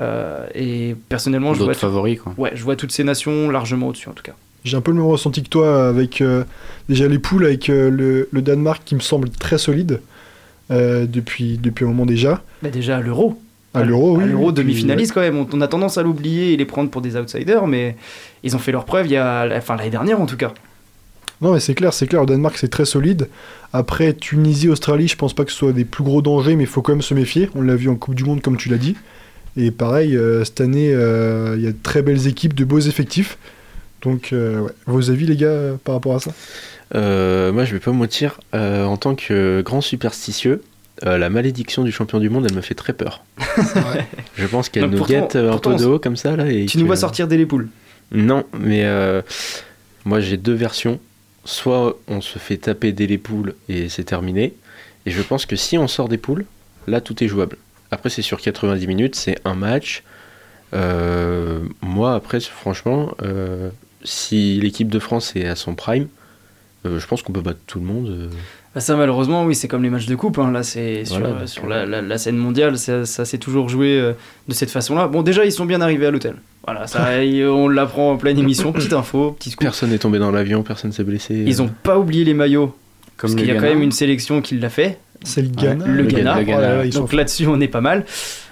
euh, 0.00 0.46
et 0.54 0.94
personnellement, 1.08 1.54
je 1.54 1.62
vois, 1.62 1.72
favoris, 1.72 2.20
quoi. 2.20 2.34
ouais, 2.36 2.52
je 2.54 2.62
vois 2.62 2.76
toutes 2.76 2.92
ces 2.92 3.04
nations 3.04 3.48
largement 3.50 3.88
au-dessus 3.88 4.10
en 4.10 4.12
tout 4.12 4.22
cas. 4.22 4.34
J'ai 4.64 4.76
un 4.76 4.80
peu 4.82 4.90
le 4.90 4.98
même 4.98 5.06
ressenti 5.06 5.42
que 5.42 5.48
toi 5.48 5.88
avec 5.88 6.20
euh, 6.20 6.44
déjà 6.90 7.08
les 7.08 7.18
poules 7.18 7.46
avec 7.46 7.70
euh, 7.70 7.90
le, 7.90 8.28
le 8.30 8.42
Danemark 8.42 8.82
qui 8.84 8.94
me 8.96 9.00
semble 9.00 9.30
très 9.30 9.56
solide 9.56 10.00
euh, 10.70 11.06
depuis, 11.08 11.56
depuis 11.56 11.84
un 11.84 11.88
moment 11.88 12.04
déjà. 12.04 12.42
Mais 12.62 12.70
déjà 12.70 13.00
l'Euro. 13.00 13.40
À 13.78 13.84
l'Euro, 13.84 14.16
oui. 14.16 14.24
À 14.24 14.26
l'Euro 14.26 14.52
demi-finaliste 14.52 15.12
quand 15.12 15.20
même. 15.20 15.38
On, 15.38 15.46
on 15.52 15.60
a 15.60 15.68
tendance 15.68 15.98
à 15.98 16.02
l'oublier 16.02 16.52
et 16.52 16.56
les 16.56 16.64
prendre 16.64 16.90
pour 16.90 17.00
des 17.00 17.16
outsiders, 17.16 17.66
mais 17.66 17.96
ils 18.42 18.54
ont 18.54 18.58
fait 18.58 18.72
leur 18.72 18.84
preuve 18.84 19.06
il 19.06 19.12
y 19.12 19.16
a, 19.16 19.48
enfin 19.56 19.76
l'année 19.76 19.90
dernière 19.90 20.20
en 20.20 20.26
tout 20.26 20.36
cas. 20.36 20.52
Non, 21.40 21.52
mais 21.52 21.60
c'est 21.60 21.74
clair, 21.74 21.92
c'est 21.92 22.08
clair. 22.08 22.22
Le 22.22 22.26
Danemark, 22.26 22.56
c'est 22.58 22.68
très 22.68 22.84
solide. 22.84 23.28
Après, 23.72 24.12
Tunisie, 24.12 24.68
Australie, 24.68 25.06
je 25.06 25.16
pense 25.16 25.34
pas 25.34 25.44
que 25.44 25.52
ce 25.52 25.58
soit 25.58 25.72
des 25.72 25.84
plus 25.84 26.02
gros 26.02 26.20
dangers, 26.20 26.56
mais 26.56 26.64
il 26.64 26.68
faut 26.68 26.82
quand 26.82 26.92
même 26.92 27.02
se 27.02 27.14
méfier. 27.14 27.48
On 27.54 27.62
l'a 27.62 27.76
vu 27.76 27.88
en 27.88 27.94
Coupe 27.94 28.16
du 28.16 28.24
Monde, 28.24 28.42
comme 28.42 28.56
tu 28.56 28.68
l'as 28.68 28.76
dit. 28.76 28.96
Et 29.56 29.70
pareil, 29.70 30.16
euh, 30.16 30.44
cette 30.44 30.60
année, 30.60 30.92
euh, 30.92 31.54
il 31.56 31.62
y 31.62 31.66
a 31.68 31.70
de 31.70 31.76
très 31.80 32.02
belles 32.02 32.26
équipes, 32.26 32.54
de 32.54 32.64
beaux 32.64 32.80
effectifs. 32.80 33.38
Donc, 34.02 34.32
euh, 34.32 34.60
ouais. 34.60 34.72
vos 34.86 35.10
avis, 35.10 35.26
les 35.26 35.36
gars, 35.36 35.76
par 35.84 35.94
rapport 35.94 36.16
à 36.16 36.20
ça? 36.20 36.32
Euh, 36.94 37.52
moi, 37.52 37.64
je 37.64 37.72
vais 37.72 37.80
pas 37.80 37.92
me 37.92 37.98
mentir, 37.98 38.40
euh, 38.54 38.84
en 38.84 38.96
tant 38.96 39.14
que 39.14 39.60
grand 39.62 39.80
superstitieux, 39.80 40.62
euh, 41.06 41.18
la 41.18 41.30
malédiction 41.30 41.84
du 41.84 41.92
champion 41.92 42.18
du 42.18 42.28
monde, 42.30 42.46
elle 42.48 42.56
me 42.56 42.60
fait 42.60 42.74
très 42.74 42.92
peur. 42.92 43.24
Je 44.36 44.46
pense 44.46 44.68
qu'elle 44.68 44.86
nous 44.86 45.04
guette 45.04 45.36
euh, 45.36 45.52
un 45.52 45.58
peu 45.58 45.74
de 45.76 45.84
haut 45.84 45.98
comme 45.98 46.16
ça. 46.16 46.36
Là, 46.36 46.50
et 46.50 46.66
Tu 46.66 46.78
nous 46.78 46.86
vois 46.86 46.96
sortir 46.96 47.28
dès 47.28 47.36
les 47.36 47.46
poules. 47.46 47.68
Non, 48.10 48.44
mais 48.58 48.84
euh, 48.84 49.22
moi 50.04 50.20
j'ai 50.20 50.36
deux 50.36 50.54
versions. 50.54 50.98
Soit 51.44 51.98
on 52.08 52.20
se 52.20 52.38
fait 52.38 52.56
taper 52.56 52.92
dès 52.92 53.06
les 53.06 53.18
poules 53.18 53.54
et 53.68 53.88
c'est 53.88 54.04
terminé. 54.04 54.54
Et 55.06 55.10
je 55.10 55.22
pense 55.22 55.46
que 55.46 55.56
si 55.56 55.78
on 55.78 55.88
sort 55.88 56.08
des 56.08 56.18
poules, 56.18 56.44
là 56.86 57.00
tout 57.00 57.22
est 57.22 57.28
jouable. 57.28 57.56
Après 57.90 58.10
c'est 58.10 58.22
sur 58.22 58.40
90 58.40 58.86
minutes, 58.86 59.14
c'est 59.14 59.38
un 59.44 59.54
match. 59.54 60.02
Euh, 60.74 61.60
moi 61.80 62.14
après 62.14 62.40
franchement, 62.40 63.14
si 64.04 64.60
l'équipe 64.60 64.88
de 64.88 64.98
France 64.98 65.36
est 65.36 65.46
à 65.46 65.54
son 65.54 65.74
prime, 65.74 66.08
je 66.84 67.06
pense 67.06 67.22
qu'on 67.22 67.32
peut 67.32 67.40
battre 67.40 67.60
tout 67.66 67.78
le 67.78 67.86
monde. 67.86 68.30
Bah 68.74 68.80
ça 68.80 68.96
malheureusement 68.96 69.44
oui 69.44 69.54
c'est 69.54 69.66
comme 69.66 69.82
les 69.82 69.90
matchs 69.90 70.06
de 70.06 70.14
coupe 70.14 70.38
hein. 70.38 70.50
là 70.52 70.62
c'est 70.62 71.04
sur, 71.06 71.18
Voilà, 71.20 71.34
donc, 71.40 71.48
sur 71.48 71.66
la, 71.66 71.86
la- 71.86 72.02
la 72.02 72.18
scène 72.18 72.36
mondiale 72.36 72.76
ça, 72.78 73.06
ça 73.06 73.24
s'est 73.24 73.38
toujours 73.38 73.68
joué 73.70 73.98
euh, 73.98 74.12
de 74.46 74.52
cette 74.54 74.70
façon 74.70 74.94
là 74.94 75.08
bon 75.08 75.22
déjà 75.22 75.44
ils 75.46 75.52
sont 75.52 75.64
bien 75.66 75.80
arrivés 75.80 76.06
à 76.06 76.10
l'hôtel. 76.10 76.34
Voilà 76.66 76.86
ça 76.86 77.08
on 77.50 77.68
l'apprend 77.68 78.12
en 78.12 78.16
pleine 78.18 78.38
émission. 78.38 78.72
Petite 78.72 78.92
info 79.02 79.32
petit 79.32 79.50
scoop. 79.50 79.62
Personne 79.64 79.90
n'est 79.90 79.98
tombé 79.98 80.18
dans 80.18 80.30
l'avion, 80.30 80.62
personne 80.62 80.92
s'est 80.92 81.04
blessé. 81.04 81.34
ils 81.46 81.62
ont 81.62 81.70
pas 81.82 81.98
oublié 81.98 82.24
les 82.24 82.34
maillots 82.34 82.74
Comme 83.16 83.30
parce 83.30 83.32
le 83.34 83.38
qu'il 83.38 83.48
y 83.48 83.50
a 83.56 83.60
quand 83.60 83.66
même 83.66 83.82
une 83.82 83.92
sélection 83.92 84.42
qui 84.42 84.58
l'a 84.58 84.68
fait. 84.70 84.98
C'est 85.24 85.42
le 85.42 85.48
Ghana. 85.48 85.84
le, 85.86 85.92
le 85.94 86.02
Ghana, 86.04 86.22
Ghana, 86.22 86.38
le 86.40 86.44
Ghana. 86.44 86.58
Oh 86.58 86.62
là 86.62 86.76
là, 86.76 86.84
ils 86.84 86.92
sont 86.92 87.00
donc 87.00 87.12
là-dessus 87.14 87.46
on 87.48 87.60
est 87.60 87.66
pas 87.68 87.80
mal 87.80 88.04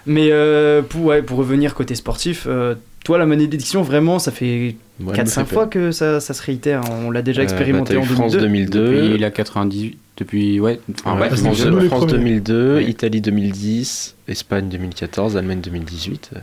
mais 0.07 0.29
euh, 0.31 0.83
pour, 0.83 1.05
ouais, 1.07 1.23
pour 1.23 1.39
revenir 1.39 1.75
côté 1.75 1.95
sportif 1.95 2.47
euh, 2.49 2.75
toi 3.05 3.19
la 3.19 3.27
malédiction 3.27 3.83
vraiment 3.83 4.19
ça 4.19 4.31
fait 4.33 4.77
Ouais, 4.99 5.13
elle 5.15 5.25
me 5.25 5.29
4-5 5.29 5.45
fait 5.45 5.55
fois 5.55 5.67
que 5.67 5.91
ça, 5.91 6.21
ça 6.21 6.33
se 6.33 6.43
réitère 6.43 6.81
on 7.07 7.11
l'a 7.11 7.21
déjà 7.23 7.41
Euh, 7.43 7.45
expérimenté 7.45 7.95
bah, 7.95 8.01
en 8.01 8.05
France 8.05 8.33
2002 8.33 8.81
2002. 8.81 9.03
Depuis 9.09 9.19
la 9.19 9.31
98, 9.31 9.99
depuis, 10.17 10.59
ouais, 10.61 10.81
enfin, 11.05 11.21
Ouais, 11.21 11.29
France, 11.29 11.41
France 11.89 12.07
premiers. 12.07 12.13
2002, 12.13 12.77
Oui. 12.79 12.85
Italie 12.89 13.21
2010, 13.21 14.15
Espagne 14.29 14.69
2014, 14.71 15.37
Allemagne 15.37 15.61
2018. 15.61 16.31
euh, 16.35 16.39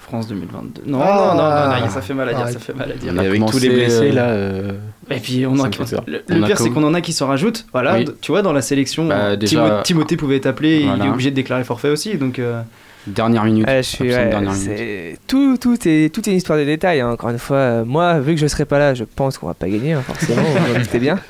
France 0.00 0.28
2022 0.28 0.82
non, 0.86 1.00
Ah. 1.02 1.34
non, 1.36 1.42
non, 1.42 1.80
non, 1.80 1.86
non, 1.86 1.92
ça 1.92 2.00
fait 2.00 2.14
mal 2.14 2.28
à 2.28 2.32
dire 2.32 2.40
Arrête. 2.42 2.54
ça 2.54 2.60
fait 2.60 2.72
mal 2.72 2.90
à 2.92 2.94
dire 2.94 3.12
Et 3.20 3.26
avec 3.26 3.44
tous 3.46 3.58
les 3.58 3.68
blessés 3.68 4.10
euh, 4.10 4.14
là. 4.14 4.28
euh, 4.28 4.72
Et 5.10 5.16
puis 5.20 5.44
on 5.44 5.54
le, 5.54 5.60
On 6.30 6.38
le 6.38 6.46
pire 6.46 6.56
c'est 6.58 6.70
qu'on 6.70 6.84
en 6.84 6.94
a 6.94 7.00
qui 7.00 7.12
s'en 7.12 7.26
rajoutent. 7.26 7.66
Voilà, 7.72 7.96
Oui. 7.98 8.04
tu 8.22 8.30
vois 8.32 8.40
dans 8.42 8.52
la 8.54 8.62
sélection, 8.62 9.06
Bah, 9.08 9.36
déjà- 9.36 9.60
Timo- 9.68 9.82
Timothée 9.82 10.16
pouvait 10.16 10.36
être 10.36 10.46
appelé, 10.46 10.80
il 10.80 10.86
Voilà. 10.86 11.04
est 11.06 11.08
obligé 11.10 11.30
de 11.30 11.36
déclarer 11.36 11.64
forfait 11.64 11.90
aussi. 11.90 12.14
Donc 12.16 12.38
euh, 12.38 12.62
dernière 13.08 13.44
minute. 13.44 13.66
Ouais, 13.66 13.82
je 13.82 13.88
suis, 13.88 14.04
absolument 14.12 14.24
ouais, 14.24 14.30
dernière 14.30 14.52
minute. 14.52 14.76
c'est- 14.76 15.18
tout, 15.26 15.56
tout, 15.58 15.76
est, 15.88 16.14
tout 16.14 16.28
est 16.28 16.32
une 16.32 16.38
histoire 16.38 16.58
de 16.58 16.64
détails. 16.64 17.00
hein. 17.00 17.10
Encore 17.10 17.30
une 17.30 17.38
fois, 17.38 17.56
euh, 17.56 17.84
moi, 17.84 18.18
vu 18.20 18.34
que 18.34 18.40
je 18.40 18.46
serai 18.46 18.64
pas 18.64 18.78
là, 18.78 18.94
je 18.94 19.04
pense 19.04 19.38
qu'on 19.38 19.46
va 19.48 19.54
pas 19.54 19.68
gagner, 19.68 19.92
hein, 19.94 20.02
forcément, 20.06 20.42
doutez 20.78 20.98
bien. 20.98 21.18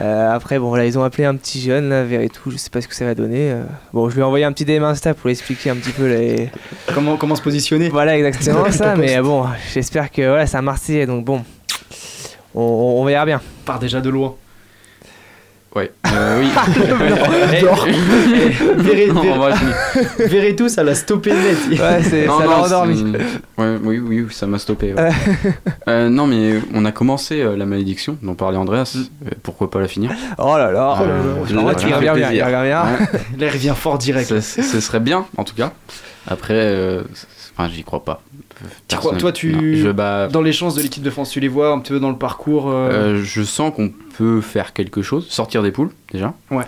Euh, 0.00 0.30
après, 0.32 0.60
bon, 0.60 0.76
là, 0.76 0.86
ils 0.86 0.96
ont 0.96 1.02
appelé 1.02 1.24
un 1.24 1.34
petit 1.34 1.60
jeune, 1.60 1.88
là, 1.88 2.04
Veretout, 2.04 2.52
je 2.52 2.56
sais 2.56 2.70
pas 2.70 2.80
ce 2.80 2.86
que 2.86 2.94
ça 2.94 3.04
va 3.04 3.16
donner. 3.16 3.50
euh. 3.50 3.64
bon, 3.92 4.08
je 4.08 4.14
lui 4.14 4.20
ai 4.20 4.24
envoyé 4.24 4.44
un 4.44 4.52
petit 4.52 4.64
DM 4.64 4.84
Insta 4.84 5.12
pour 5.12 5.26
lui 5.26 5.32
expliquer 5.32 5.70
un 5.70 5.74
petit 5.76 5.90
peu 5.90 6.06
les. 6.06 6.50
comment 6.94 7.16
comment 7.16 7.34
se 7.34 7.42
positionner 7.42 7.88
Voilà, 7.88 8.16
exactement 8.16 8.64
ça, 8.70 8.94
mais 8.94 9.20
bon, 9.20 9.44
j'espère 9.74 10.12
que 10.12 10.22
voilà, 10.22 10.46
c'est 10.46 10.56
un 10.56 10.62
Marseillais, 10.62 11.04
donc 11.04 11.24
bon, 11.24 11.42
on, 12.54 12.60
on 12.62 13.04
verra 13.04 13.26
bien. 13.26 13.40
part 13.64 13.80
déjà 13.80 14.00
de 14.00 14.08
loin. 14.08 14.36
Ouais. 15.76 15.92
Euh, 16.12 16.40
oui. 16.40 16.48
Verrez, 20.18 20.56
tout, 20.56 20.68
ça 20.68 20.82
l'a 20.82 20.94
stoppé 20.94 21.30
net. 21.32 21.58
Ouais, 21.78 22.02
c'est, 22.02 22.26
Non, 22.26 22.38
ça 22.38 22.44
non, 22.44 22.50
l'a 22.50 22.58
endormi. 22.62 23.12
Ouais, 23.58 23.76
oui, 23.82 23.98
oui, 23.98 24.26
ça 24.30 24.46
m'a 24.46 24.58
stoppé. 24.58 24.94
ouais. 24.94 25.10
Euh, 25.88 26.10
non, 26.10 26.26
mais 26.26 26.60
on 26.74 26.84
a 26.84 26.92
commencé 26.92 27.40
euh, 27.40 27.56
la 27.56 27.64
malédiction 27.64 28.18
dont 28.22 28.34
parlait 28.34 28.58
Andreas. 28.58 28.96
Euh, 28.96 29.30
pourquoi 29.42 29.70
pas 29.70 29.80
la 29.80 29.88
finir? 29.88 30.10
Oh 30.36 30.56
là 30.58 30.70
là, 30.70 30.96
fait 30.96 31.04
revient 31.94 32.12
bien, 32.14 32.32
il 32.32 32.42
revient 32.42 32.62
bien. 32.64 32.84
Il 33.38 33.48
revient 33.48 33.74
fort 33.74 33.96
direct. 33.96 34.40
Ce, 34.40 34.80
serait 34.80 35.00
bien, 35.00 35.26
en 35.36 35.44
tout 35.44 35.54
cas. 35.54 35.72
Après, 36.26 37.02
enfin, 37.58 37.68
j'y 37.68 37.82
crois 37.84 38.04
pas. 38.04 38.22
Tu 38.88 38.96
crois- 38.96 39.16
toi, 39.16 39.32
tu- 39.32 39.52
Non, 39.52 39.60
je, 39.74 39.90
bah, 39.90 40.28
Dans 40.28 40.40
les 40.42 40.52
chances 40.52 40.74
de 40.74 40.82
l'équipe 40.82 41.02
de 41.02 41.10
France, 41.10 41.30
tu 41.30 41.40
les 41.40 41.48
vois 41.48 41.70
un 41.72 41.78
petit 41.80 41.92
peu 41.92 42.00
dans 42.00 42.10
le 42.10 42.16
parcours. 42.18 42.68
euh, 42.70 42.88
euh, 42.90 43.22
je 43.22 43.42
sens 43.42 43.74
qu'on 43.74 43.90
peut 44.16 44.40
faire 44.40 44.72
quelque 44.72 45.02
chose. 45.02 45.28
Sortir 45.28 45.62
des 45.62 45.70
poules, 45.72 45.90
déjà. 46.12 46.34
Ouais. 46.50 46.64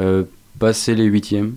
Euh, 0.00 0.24
passer 0.58 0.94
les 0.94 1.04
huitièmes. 1.04 1.56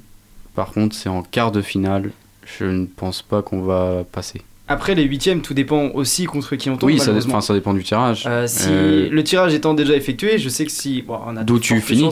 Par 0.55 0.71
contre, 0.71 0.95
c'est 0.95 1.09
en 1.09 1.21
quart 1.23 1.51
de 1.51 1.61
finale. 1.61 2.11
Je 2.45 2.65
ne 2.65 2.85
pense 2.85 3.21
pas 3.21 3.41
qu'on 3.41 3.61
va 3.61 4.03
passer. 4.11 4.41
Après 4.71 4.95
les 4.95 5.03
huitièmes, 5.03 5.41
tout 5.41 5.53
dépend 5.53 5.89
aussi 5.93 6.25
contre 6.25 6.55
qui 6.55 6.69
on 6.69 6.77
tombe. 6.77 6.89
oui, 6.89 6.97
ça, 6.99 7.11
enfin, 7.13 7.41
ça 7.41 7.53
dépend 7.53 7.73
du 7.73 7.83
tirage. 7.83 8.23
Euh, 8.27 8.47
si 8.47 8.67
Euh, 8.69 9.09
le 9.11 9.23
tirage 9.23 9.53
étant 9.53 9.73
déjà 9.73 9.95
effectué, 9.95 10.37
je 10.37 10.49
sais 10.49 10.65
que 10.65 10.71
si 10.71 11.01
bon, 11.01 11.17
on 11.27 11.35
a 11.37 11.43
D'où 11.43 11.59
tu 11.59 11.79
finis. 11.81 12.09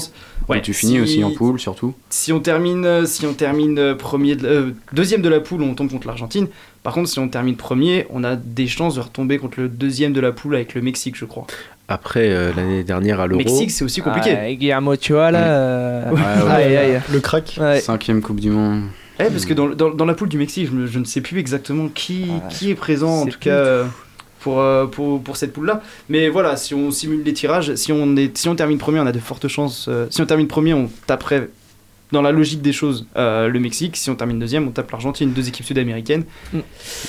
Ouais, 0.47 0.61
tu 0.61 0.73
finis 0.73 0.93
si- 0.95 0.99
aussi 1.01 1.23
en 1.23 1.31
poule, 1.31 1.59
surtout. 1.59 1.93
Si 2.09 2.33
on 2.33 2.39
termine, 2.39 2.85
euh, 2.85 3.05
si 3.05 3.25
on 3.25 3.33
termine 3.33 3.95
premier, 3.95 4.35
de- 4.35 4.47
euh, 4.47 4.71
deuxième 4.93 5.21
de 5.21 5.29
la 5.29 5.39
poule, 5.39 5.61
on 5.61 5.73
tombe 5.75 5.89
contre 5.91 6.07
l'Argentine. 6.07 6.47
Par 6.83 6.93
contre, 6.93 7.09
si 7.09 7.19
on 7.19 7.27
termine 7.27 7.55
premier, 7.55 8.05
on 8.09 8.23
a 8.23 8.35
des 8.35 8.67
chances 8.67 8.95
de 8.95 9.01
retomber 9.01 9.37
contre 9.37 9.59
le 9.59 9.69
deuxième 9.69 10.11
de 10.13 10.19
la 10.21 10.31
poule 10.31 10.55
avec 10.55 10.73
le 10.75 10.81
Mexique, 10.81 11.15
je 11.17 11.25
crois. 11.25 11.45
Après 11.87 12.29
euh, 12.29 12.51
l'année 12.55 12.83
dernière 12.83 13.19
à 13.19 13.27
l'Euro. 13.27 13.39
Mexique, 13.39 13.71
c'est 13.71 13.83
aussi 13.83 14.01
compliqué. 14.01 14.35
Ah, 14.39 14.53
Guillermo 14.53 14.93
Ochoa, 14.93 15.31
là. 15.31 15.39
Ouais. 15.39 15.45
euh, 15.47 16.11
Ouais, 16.11 16.43
ouais. 16.45 16.51
Aïe, 16.51 16.77
aïe. 16.77 17.01
Le 17.11 17.19
crack. 17.19 17.57
Ouais. 17.59 17.79
Cinquième 17.79 18.21
Coupe 18.21 18.39
du 18.39 18.49
Monde. 18.51 18.83
Eh, 19.19 19.29
parce 19.29 19.45
que 19.45 19.53
dans, 19.53 19.67
dans, 19.69 19.89
dans 19.89 20.05
la 20.05 20.13
poule 20.13 20.29
du 20.29 20.37
Mexique, 20.37 20.69
je, 20.85 20.99
ne 20.99 21.03
sais 21.05 21.21
plus 21.21 21.39
exactement 21.39 21.89
qui, 21.89 22.27
Ah, 22.31 22.47
qui 22.49 22.71
est 22.71 22.75
présent, 22.75 23.21
en 23.21 23.25
tout 23.25 23.37
cas. 23.39 23.49
euh, 23.51 23.85
pour, 24.41 24.59
euh, 24.61 24.85
pour, 24.85 25.21
pour 25.21 25.35
cette 25.35 25.51
poule-là. 25.51 25.81
Mais 26.07 26.29
voilà, 26.29 26.55
si 26.55 26.73
on 26.73 26.91
simule 26.91 27.23
les 27.23 27.33
tirages, 27.33 27.75
si 27.75 27.91
on, 27.91 28.15
est, 28.15 28.37
si 28.37 28.47
on 28.47 28.55
termine 28.55 28.77
premier, 28.77 28.99
on 29.01 29.05
a 29.05 29.11
de 29.11 29.19
fortes 29.19 29.47
chances. 29.49 29.87
euh, 29.89 30.07
si 30.09 30.21
on 30.21 30.25
termine 30.25 30.47
premier, 30.47 30.73
on 30.73 30.89
taperait, 31.07 31.49
dans 32.13 32.21
la 32.21 32.31
logique 32.31 32.61
des 32.61 32.71
choses, 32.71 33.05
euh, 33.17 33.49
le 33.49 33.59
Mexique. 33.59 33.97
Si 33.97 34.09
on 34.09 34.15
termine 34.15 34.39
deuxième, 34.39 34.65
on 34.67 34.71
tape 34.71 34.89
l'Argentine, 34.91 35.33
deux 35.33 35.47
équipes 35.49 35.65
sud-américaines. 35.65 36.23
Il 36.53 36.61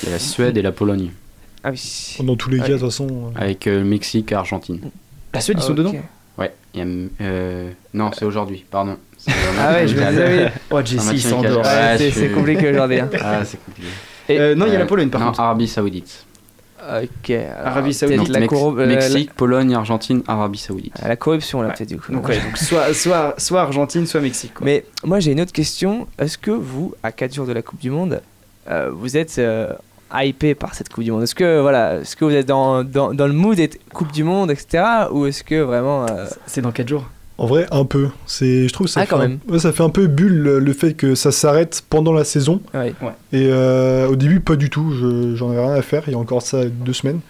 y 0.05 0.09
a 0.09 0.11
la 0.11 0.19
Suède 0.19 0.57
et 0.59 0.63
la 0.63 0.73
Pologne. 0.73 1.13
Ah 1.63 1.71
oui. 1.71 2.17
Dans 2.25 2.35
tous 2.37 2.51
les 2.51 2.59
cas, 2.59 2.67
de 2.69 2.73
toute 2.73 2.81
façon. 2.81 3.07
euh, 3.37 3.41
Avec 3.41 3.67
euh, 3.69 3.85
Mexique 3.85 4.33
et 4.33 4.35
Argentine. 4.35 4.81
La 5.33 5.41
Suède, 5.41 5.59
ils 5.61 5.65
sont 5.65 5.75
dedans? 5.75 5.95
Ouais. 6.39 6.53
il 6.75 6.81
y 6.81 6.83
a, 6.83 6.87
euh, 7.21 7.71
non, 7.95 8.11
c'est 8.13 8.25
aujourd'hui, 8.25 8.65
pardon. 8.71 8.97
Ah 9.59 9.73
ouais, 9.73 9.89
je 9.89 9.97
me 9.97 10.09
disais, 10.11 10.45
oui. 10.45 10.51
Oh, 10.71 10.81
Jesse, 10.85 11.09
il 11.13 11.21
s'endort. 11.21 11.65
Ouais, 11.65 11.97
c'est- 11.99 12.11
je- 12.11 12.19
c'est 12.19 12.29
compliqué 12.31 12.71
aujourd'hui, 12.71 13.01
hein. 13.01 13.09
Ah, 13.23 13.45
c'est 13.45 13.59
compliqué. 13.65 13.89
Euh, 14.31 14.55
non, 14.55 14.67
il 14.67 14.73
y 14.73 14.77
a 14.77 14.79
la 14.79 14.85
Euh, 14.85 14.89
Pologne 14.89 15.09
par 15.11 15.21
non, 15.21 15.27
contre. 15.29 15.41
Arabie 15.41 15.67
Saoudite. 15.69 16.25
Ok. 16.81 17.31
alors, 17.31 17.67
Arabie 17.67 17.93
Saoudite. 17.93 18.29
La 18.29 18.41
Mex- 18.41 18.55
euh, 18.55 18.87
Mexique, 18.87 19.35
Pologne, 19.35 19.75
Argentine, 19.75 20.23
Arabie 20.27 20.59
Saoudite. 20.59 20.95
la, 21.03 21.09
la 21.09 21.17
corruption, 21.17 21.61
là, 21.63 21.71
peut-être, 21.71 21.89
du 21.91 21.99
coup. 21.99 22.11
Donc, 22.13 22.27
ouais, 22.29 22.39
donc 22.39 22.57
soit, 22.57 22.95
soit, 22.95 23.35
soit 23.39 23.61
Argentine, 23.61 24.07
soit 24.07 24.21
Mexique. 24.21 24.55
quoi. 24.55 24.65
Mais 24.65 24.85
moi, 25.05 25.21
j'ai 25.21 25.33
une 25.33 25.41
autre 25.41 25.53
question. 25.53 26.07
Est-ce 26.19 26.39
que 26.39 26.51
vous, 26.51 26.95
à 27.03 27.13
4 27.13 27.35
jours 27.35 27.47
de 27.47 27.53
la 27.53 27.61
Coupe 27.63 27.81
du 27.81 27.91
Monde, 27.91 28.23
euh, 28.71 28.89
vous 28.93 29.17
êtes 29.17 29.39
euh, 29.39 29.73
hypé 30.15 30.55
par 30.55 30.75
cette 30.75 30.89
Coupe 30.89 31.05
du 31.05 31.11
Monde? 31.13 31.25
Est-ce 31.25 31.35
que, 31.35 31.61
voilà, 31.61 31.97
est-ce 31.99 32.17
que 32.17 32.25
vous 32.25 32.33
êtes 32.35 32.47
dans, 32.47 32.83
dans, 32.83 33.13
dans 33.13 33.27
le 33.27 33.35
mood 33.35 33.57
d'être 33.57 33.79
Coupe 33.93 34.13
du 34.13 34.25
Monde, 34.25 34.51
etc. 34.51 34.83
Ou 35.11 35.27
est-ce 35.27 35.45
que 35.45 35.61
vraiment. 35.61 36.07
euh, 36.09 36.27
C'est 36.47 36.63
dans 36.63 36.73
4 36.73 36.89
jours. 36.89 37.05
En 37.41 37.47
vrai, 37.47 37.67
un 37.71 37.87
peu. 37.87 38.09
C'est, 38.27 38.69
je 38.69 38.73
trouve 38.75 38.87
que 38.87 38.93
ça, 38.93 39.01
Ah, 39.01 39.05
fait 39.07 39.11
quand 39.11 39.17
un- 39.21 39.29
même. 39.29 39.39
ouais, 39.49 39.59
ça 39.59 39.73
fait 39.73 39.83
un 39.83 39.89
peu 39.89 40.07
bulle 40.09 40.43
le, 40.59 40.73
fait 40.75 40.93
que 40.93 41.15
ça 41.15 41.33
s'arrête 41.33 41.83
pendant 41.89 42.13
la 42.13 42.25
saison. 42.25 42.61
ouais. 42.75 42.93
Et 43.33 43.49
euh, 43.51 44.07
au 44.09 44.15
début, 44.17 44.41
pas 44.41 44.57
du 44.57 44.69
tout. 44.69 44.93
Je- 44.93 45.35
j'en 45.37 45.51
avais 45.51 45.61
rien 45.65 45.73
à 45.73 45.81
faire. 45.83 46.03
Il 46.07 46.13
y 46.13 46.17
a 46.17 46.19
encore 46.19 46.43
ça 46.43 46.67
deux 46.67 46.93
semaines. 46.93 47.21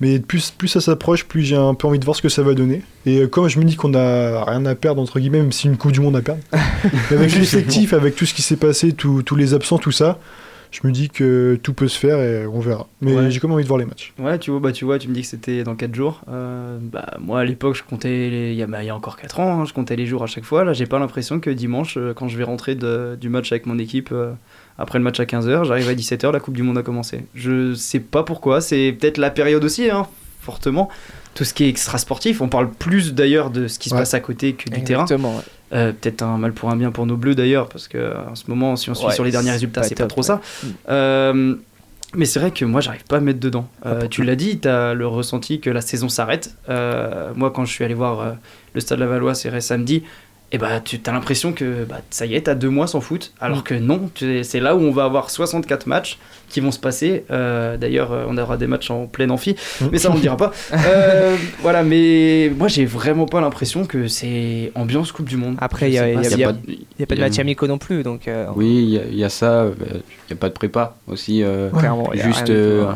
Mais 0.00 0.18
plus, 0.18 0.50
plus 0.50 0.68
ça 0.68 0.80
s'approche, 0.80 1.26
plus 1.26 1.42
j'ai 1.42 1.56
un 1.56 1.74
peu 1.74 1.86
envie 1.86 1.98
de 1.98 2.04
voir 2.06 2.16
ce 2.16 2.22
que 2.22 2.30
ça 2.30 2.42
va 2.42 2.54
donner. 2.54 2.80
Et 3.04 3.20
euh, 3.20 3.26
comme 3.26 3.48
je 3.48 3.58
me 3.58 3.64
dis 3.64 3.76
qu'on 3.76 3.92
a 3.92 4.44
rien 4.46 4.64
à 4.64 4.74
perdre, 4.74 5.02
entre 5.02 5.20
guillemets, 5.20 5.40
même 5.42 5.52
si 5.52 5.66
une 5.66 5.76
Coupe 5.76 5.92
du 5.92 6.00
Monde 6.00 6.16
à 6.16 6.22
perdre, 6.22 6.40
avec 7.10 7.34
l'effectif, 7.34 7.92
avec 7.92 8.16
tout 8.16 8.24
ce 8.24 8.32
qui 8.32 8.40
s'est 8.40 8.56
passé, 8.56 8.92
tous 8.92 9.22
les 9.36 9.52
absents, 9.52 9.76
tout 9.76 9.92
ça, 9.92 10.18
je 10.70 10.80
me 10.86 10.92
dis 10.92 11.08
que 11.10 11.58
tout 11.62 11.72
peut 11.74 11.88
se 11.88 11.98
faire 11.98 12.18
et 12.20 12.46
on 12.46 12.60
verra. 12.60 12.86
Mais 13.00 13.12
Ouais. 13.14 13.30
j'ai 13.30 13.40
quand 13.40 13.48
même 13.48 13.54
envie 13.54 13.64
de 13.64 13.68
voir 13.68 13.78
les 13.78 13.86
matchs. 13.86 14.12
Ouais, 14.18 14.38
tu 14.38 14.50
vois, 14.50 14.60
bah, 14.60 14.72
tu 14.72 14.84
vois, 14.84 14.98
tu 14.98 15.08
me 15.08 15.14
dis 15.14 15.22
que 15.22 15.26
c'était 15.26 15.64
dans 15.64 15.74
4 15.74 15.94
jours. 15.94 16.20
Euh, 16.30 16.78
bah, 16.80 17.14
moi, 17.20 17.40
à 17.40 17.44
l'époque, 17.44 17.74
je 17.76 17.82
comptais, 17.82 18.30
les- 18.30 18.52
il 18.52 18.58
y, 18.58 18.62
a, 18.62 18.66
bah, 18.66 18.82
il 18.82 18.86
y 18.86 18.90
a 18.90 18.94
encore 18.96 19.16
4 19.16 19.40
ans, 19.40 19.60
hein, 19.60 19.64
je 19.64 19.72
comptais 19.72 19.96
les 19.96 20.06
jours 20.06 20.22
à 20.22 20.26
chaque 20.26 20.44
fois. 20.44 20.64
Là, 20.64 20.72
j'ai 20.72 20.86
pas 20.86 20.98
l'impression 20.98 21.40
que 21.40 21.50
dimanche, 21.50 21.96
euh, 21.96 22.14
quand 22.14 22.28
je 22.28 22.36
vais 22.38 22.44
rentrer 22.44 22.74
de- 22.74 23.16
du 23.20 23.28
match 23.28 23.50
avec 23.52 23.66
mon 23.66 23.78
équipe, 23.78 24.10
euh, 24.12 24.32
après 24.78 24.98
le 24.98 25.04
match 25.04 25.18
à 25.20 25.26
15h, 25.26 25.64
j'arrive 25.64 25.88
à 25.88 25.94
17h, 25.94 26.32
la 26.32 26.40
Coupe 26.40 26.54
du 26.54 26.62
Monde 26.62 26.78
a 26.78 26.82
commencé. 26.82 27.24
Je 27.34 27.74
sais 27.74 28.00
pas 28.00 28.22
pourquoi, 28.22 28.60
c'est 28.60 28.96
peut-être 28.98 29.18
la 29.18 29.30
période 29.30 29.64
aussi, 29.64 29.90
hein, 29.90 30.06
fortement. 30.40 30.88
Tout 31.34 31.44
ce 31.44 31.54
qui 31.54 31.64
est 31.64 31.68
extra 31.68 31.96
sportif, 31.98 32.40
on 32.40 32.48
parle 32.48 32.70
plus 32.70 33.14
d'ailleurs 33.14 33.50
de 33.50 33.68
ce 33.68 33.78
qui 33.78 33.88
se 33.88 33.94
Ouais. 33.94 34.00
passe 34.00 34.14
à 34.14 34.20
côté 34.20 34.54
que 34.54 34.68
du 34.68 34.82
terrain. 34.82 35.02
Exactement. 35.04 35.36
ouais. 35.36 35.42
Euh, 35.72 35.92
peut-être 35.92 36.22
un 36.22 36.36
mal 36.36 36.52
pour 36.52 36.70
un 36.70 36.76
bien 36.76 36.90
pour 36.90 37.06
nos 37.06 37.16
bleus 37.16 37.36
d'ailleurs, 37.36 37.68
parce 37.68 37.86
que 37.86 37.96
euh, 37.98 38.14
en 38.30 38.34
ce 38.34 38.44
moment, 38.48 38.74
si 38.74 38.90
on 38.90 38.94
suit 38.94 39.06
Ouais, 39.06 39.12
sur 39.14 39.22
les 39.24 39.30
derniers 39.30 39.52
résultats, 39.52 39.84
c'est 39.84 39.94
pas 39.94 40.06
trop 40.08 40.22
ça. 40.22 40.40
Mm. 40.62 40.66
Euh, 40.88 41.54
mais 42.14 42.24
c'est 42.24 42.40
vrai 42.40 42.50
que 42.50 42.64
moi, 42.64 42.80
j'arrive 42.80 43.04
pas 43.04 43.18
à 43.18 43.20
me 43.20 43.26
mettre 43.26 43.38
dedans. 43.38 43.68
Ah, 43.84 43.90
Euh, 43.90 44.08
tu 44.08 44.24
l'as 44.24 44.34
dit, 44.34 44.58
tu 44.58 44.66
as 44.66 44.94
le 44.94 45.06
ressenti 45.06 45.60
que 45.60 45.70
la 45.70 45.80
saison 45.80 46.08
s'arrête. 46.08 46.56
Moi, 46.68 47.52
quand 47.54 47.64
je 47.64 47.72
suis 47.72 47.84
allé 47.84 47.94
voir 47.94 48.34
le 48.74 48.80
Stade 48.80 48.98
Lavallois, 48.98 49.34
c'est 49.34 49.60
samedi, 49.60 50.02
et 50.52 50.58
bah, 50.58 50.80
tu 50.80 50.98
as 51.06 51.12
l'impression 51.12 51.52
que 51.52 51.84
bah, 51.84 52.00
ça 52.10 52.26
y 52.26 52.34
est, 52.34 52.42
tu 52.42 52.50
as 52.50 52.54
deux 52.54 52.70
mois 52.70 52.86
sans 52.86 53.00
foot, 53.00 53.32
alors 53.40 53.62
que 53.64 53.74
non, 53.74 54.10
c'est 54.42 54.60
là 54.60 54.74
où 54.74 54.80
on 54.80 54.90
va 54.90 55.04
avoir 55.04 55.30
64 55.30 55.86
matchs 55.86 56.18
qui 56.48 56.58
vont 56.60 56.72
se 56.72 56.78
passer. 56.80 57.24
Euh, 57.30 57.76
D'ailleurs, 57.76 58.10
euh, 58.10 58.24
on 58.28 58.36
aura 58.36 58.56
des 58.56 58.66
matchs 58.66 58.90
en 58.90 59.06
plein 59.06 59.30
amphi, 59.30 59.54
mais 59.92 59.98
ça, 59.98 60.10
on 60.10 60.14
ne 60.16 60.20
dira 60.20 60.36
pas. 60.36 60.52
Euh, 60.72 61.36
voilà, 61.62 61.82
mais 61.84 62.50
moi, 62.56 62.66
j'ai 62.68 62.84
vraiment 62.84 63.26
pas 63.26 63.40
l'impression 63.40 63.84
que 63.84 64.08
c'est 64.08 64.72
ambiance 64.74 65.12
Coupe 65.12 65.28
du 65.28 65.36
Monde. 65.36 65.56
Après, 65.60 65.88
il 65.88 65.94
y 65.94 65.98
a, 65.98 66.02
pas 66.14 66.20
a- 66.20 66.48
a- 66.48 66.52
de- 67.14 67.20
match 67.20 67.38
amicaux 67.38 67.66
non 67.68 67.78
plus, 67.78 68.02
donc. 68.02 68.26
euh, 68.26 68.46
Oui, 68.56 68.66
il 68.82 68.88
y 68.90 68.98
a- 68.98 69.04
il 69.08 69.16
y, 69.16 69.24
a 69.24 69.28
ça. 69.28 69.66
Il 69.88 69.94
n'y 69.94 70.32
a 70.32 70.36
pas 70.36 70.48
de 70.48 70.54
prépa 70.54 70.96
aussi. 71.06 71.42
euh, 71.44 71.70
Clairement, 71.70 72.10
juste, 72.14 72.50
euh, 72.50 72.86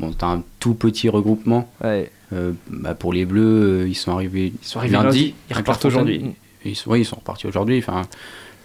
bon, 0.00 0.12
t'as 0.12 0.26
un 0.26 0.42
tout 0.58 0.74
petit 0.74 1.08
regroupement. 1.08 1.70
Ouais. 1.84 2.10
Euh, 2.32 2.50
bah, 2.68 2.94
pour 2.94 3.12
les 3.12 3.24
Bleus, 3.24 3.82
euh, 3.84 3.88
ils 3.88 3.94
sont 3.94 4.10
arrivés, 4.12 4.52
Ils 4.60 4.66
sont 4.66 4.80
arrivés 4.80 4.94
lundi, 4.96 5.34
ils 5.48 5.56
repartent 5.56 5.84
aujourd'hui. 5.84 6.34
Ils 6.66 6.74
sont, 6.74 6.90
oui, 6.90 7.00
ils 7.00 7.04
sont 7.04 7.16
repartis 7.16 7.46
aujourd'hui. 7.46 7.78
Enfin, 7.78 8.02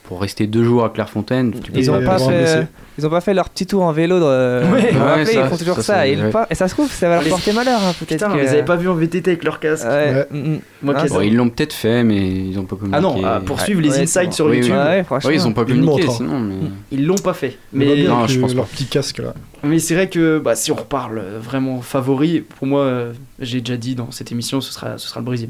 pour 0.03 0.19
rester 0.19 0.45
deux 0.45 0.63
jours 0.65 0.83
à 0.83 0.89
Clairefontaine, 0.89 1.53
tu 1.63 1.71
peux 1.71 1.79
Ils 1.79 1.89
ont, 1.89 2.01
Et 2.01 2.03
pas 2.03 2.17
fait, 2.19 2.67
ils 2.97 3.07
ont 3.07 3.09
pas 3.09 3.21
fait 3.21 3.33
leur 3.33 3.47
petit 3.49 3.65
tour 3.65 3.83
en 3.83 3.93
vélo. 3.93 4.19
De, 4.19 4.25
Ouais. 4.25 4.61
vous 4.61 4.67
vous 4.67 4.75
Ouais, 4.75 5.09
rappelez, 5.09 5.25
ça, 5.25 5.41
ils 5.43 5.47
font 5.49 5.55
toujours 5.57 5.75
ça, 5.77 5.81
ça. 5.83 5.93
ça, 5.93 6.07
et, 6.07 6.15
le 6.15 6.23
ouais. 6.23 6.29
pas- 6.31 6.47
et 6.49 6.55
ça 6.55 6.67
se 6.67 6.73
trouve, 6.73 6.91
ça 6.91 7.07
va 7.07 7.15
leur 7.21 7.29
porter 7.29 7.53
malheur. 7.53 7.79
hein, 7.81 7.93
peut-être 7.97 8.27
que- 8.27 8.33
vous 8.33 8.47
avez 8.53 8.63
pas 8.63 8.75
vu 8.75 8.89
en 8.89 8.95
VTT 8.95 9.29
avec 9.31 9.43
leur 9.45 9.61
casque 9.61 9.85
Ouais. 9.85 10.13
Ouais. 10.13 10.27
mm, 10.31 10.37
mm. 10.55 10.59
Moi, 10.81 10.93
Ah, 10.97 11.01
qu'est-ce- 11.01 11.13
Bon, 11.13 11.21
ils 11.21 11.33
l'ont 11.33 11.47
peut-être 11.49 11.71
fait, 11.71 12.03
mais 12.03 12.17
ils 12.27 12.55
n'ont 12.57 12.65
pas 12.65 12.75
communiqué. 12.75 12.97
Ah 12.97 13.01
non, 13.01 13.23
à 13.25 13.39
poursuivre 13.39 13.79
les 13.79 13.91
Ouais, 13.91 13.99
insights 14.01 14.33
sur 14.33 14.53
YouTube. 14.53 14.73
oui. 14.75 15.17
Ouais, 15.23 15.35
ils 15.37 15.43
n'ont 15.43 15.53
pas 15.53 15.61
Ils 15.61 15.67
communiqué, 15.81 16.09
sinon. 16.09 16.39
Mais... 16.41 16.55
Ils 16.91 17.05
l'ont 17.05 17.15
pas 17.15 17.33
fait. 17.33 17.57
Mais, 17.71 18.03
non, 18.03 18.27
je 18.27 18.37
pense 18.39 18.53
leur 18.53 18.65
petit 18.65 18.85
casque 18.87 19.19
là. 19.19 19.33
mais 19.63 19.79
c'est 19.79 19.93
vrai 19.95 20.09
que 20.09 20.39
bah, 20.39 20.55
si 20.55 20.73
on 20.73 20.75
reparle 20.75 21.19
euh, 21.19 21.39
vraiment 21.41 21.81
favori, 21.81 22.41
pour 22.41 22.67
moi, 22.67 22.81
euh, 22.81 23.13
j'ai 23.39 23.61
déjà 23.61 23.77
dit 23.77 23.95
dans 23.95 24.11
cette 24.11 24.31
émission, 24.33 24.59
ce 24.59 24.73
sera, 24.73 24.97
ce 24.97 25.07
sera 25.07 25.21
le 25.21 25.25
Brésil. 25.25 25.49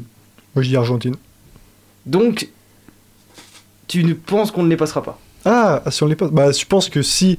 Moi 0.54 0.62
je 0.62 0.68
dis 0.68 0.76
Argentine. 0.76 1.14
Donc, 2.06 2.48
tu 3.88 4.04
ne 4.04 4.14
penses 4.14 4.50
qu'on 4.50 4.62
ne 4.62 4.68
les 4.70 4.76
passera 4.76 5.02
pas 5.02 5.18
Ah, 5.44 5.82
si 5.90 6.02
on 6.02 6.06
les 6.06 6.16
passe. 6.16 6.30
Bah, 6.30 6.50
je 6.52 6.64
pense 6.64 6.88
que 6.88 7.02
si 7.02 7.38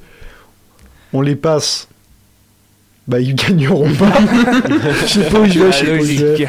on 1.13 1.21
les 1.21 1.35
passe, 1.35 1.87
bah 3.07 3.19
ils 3.19 3.35
gagneront 3.35 3.91
pas. 3.95 4.11
je 5.01 5.07
sais 5.07 5.29
pas 5.29 5.39
où 5.39 5.45
je 5.45 5.59
vais, 5.59 5.71
je 5.71 5.77
sais 5.77 5.85
pas 5.85 6.01
où 6.01 6.05
je 6.05 6.23
vais. 6.25 6.47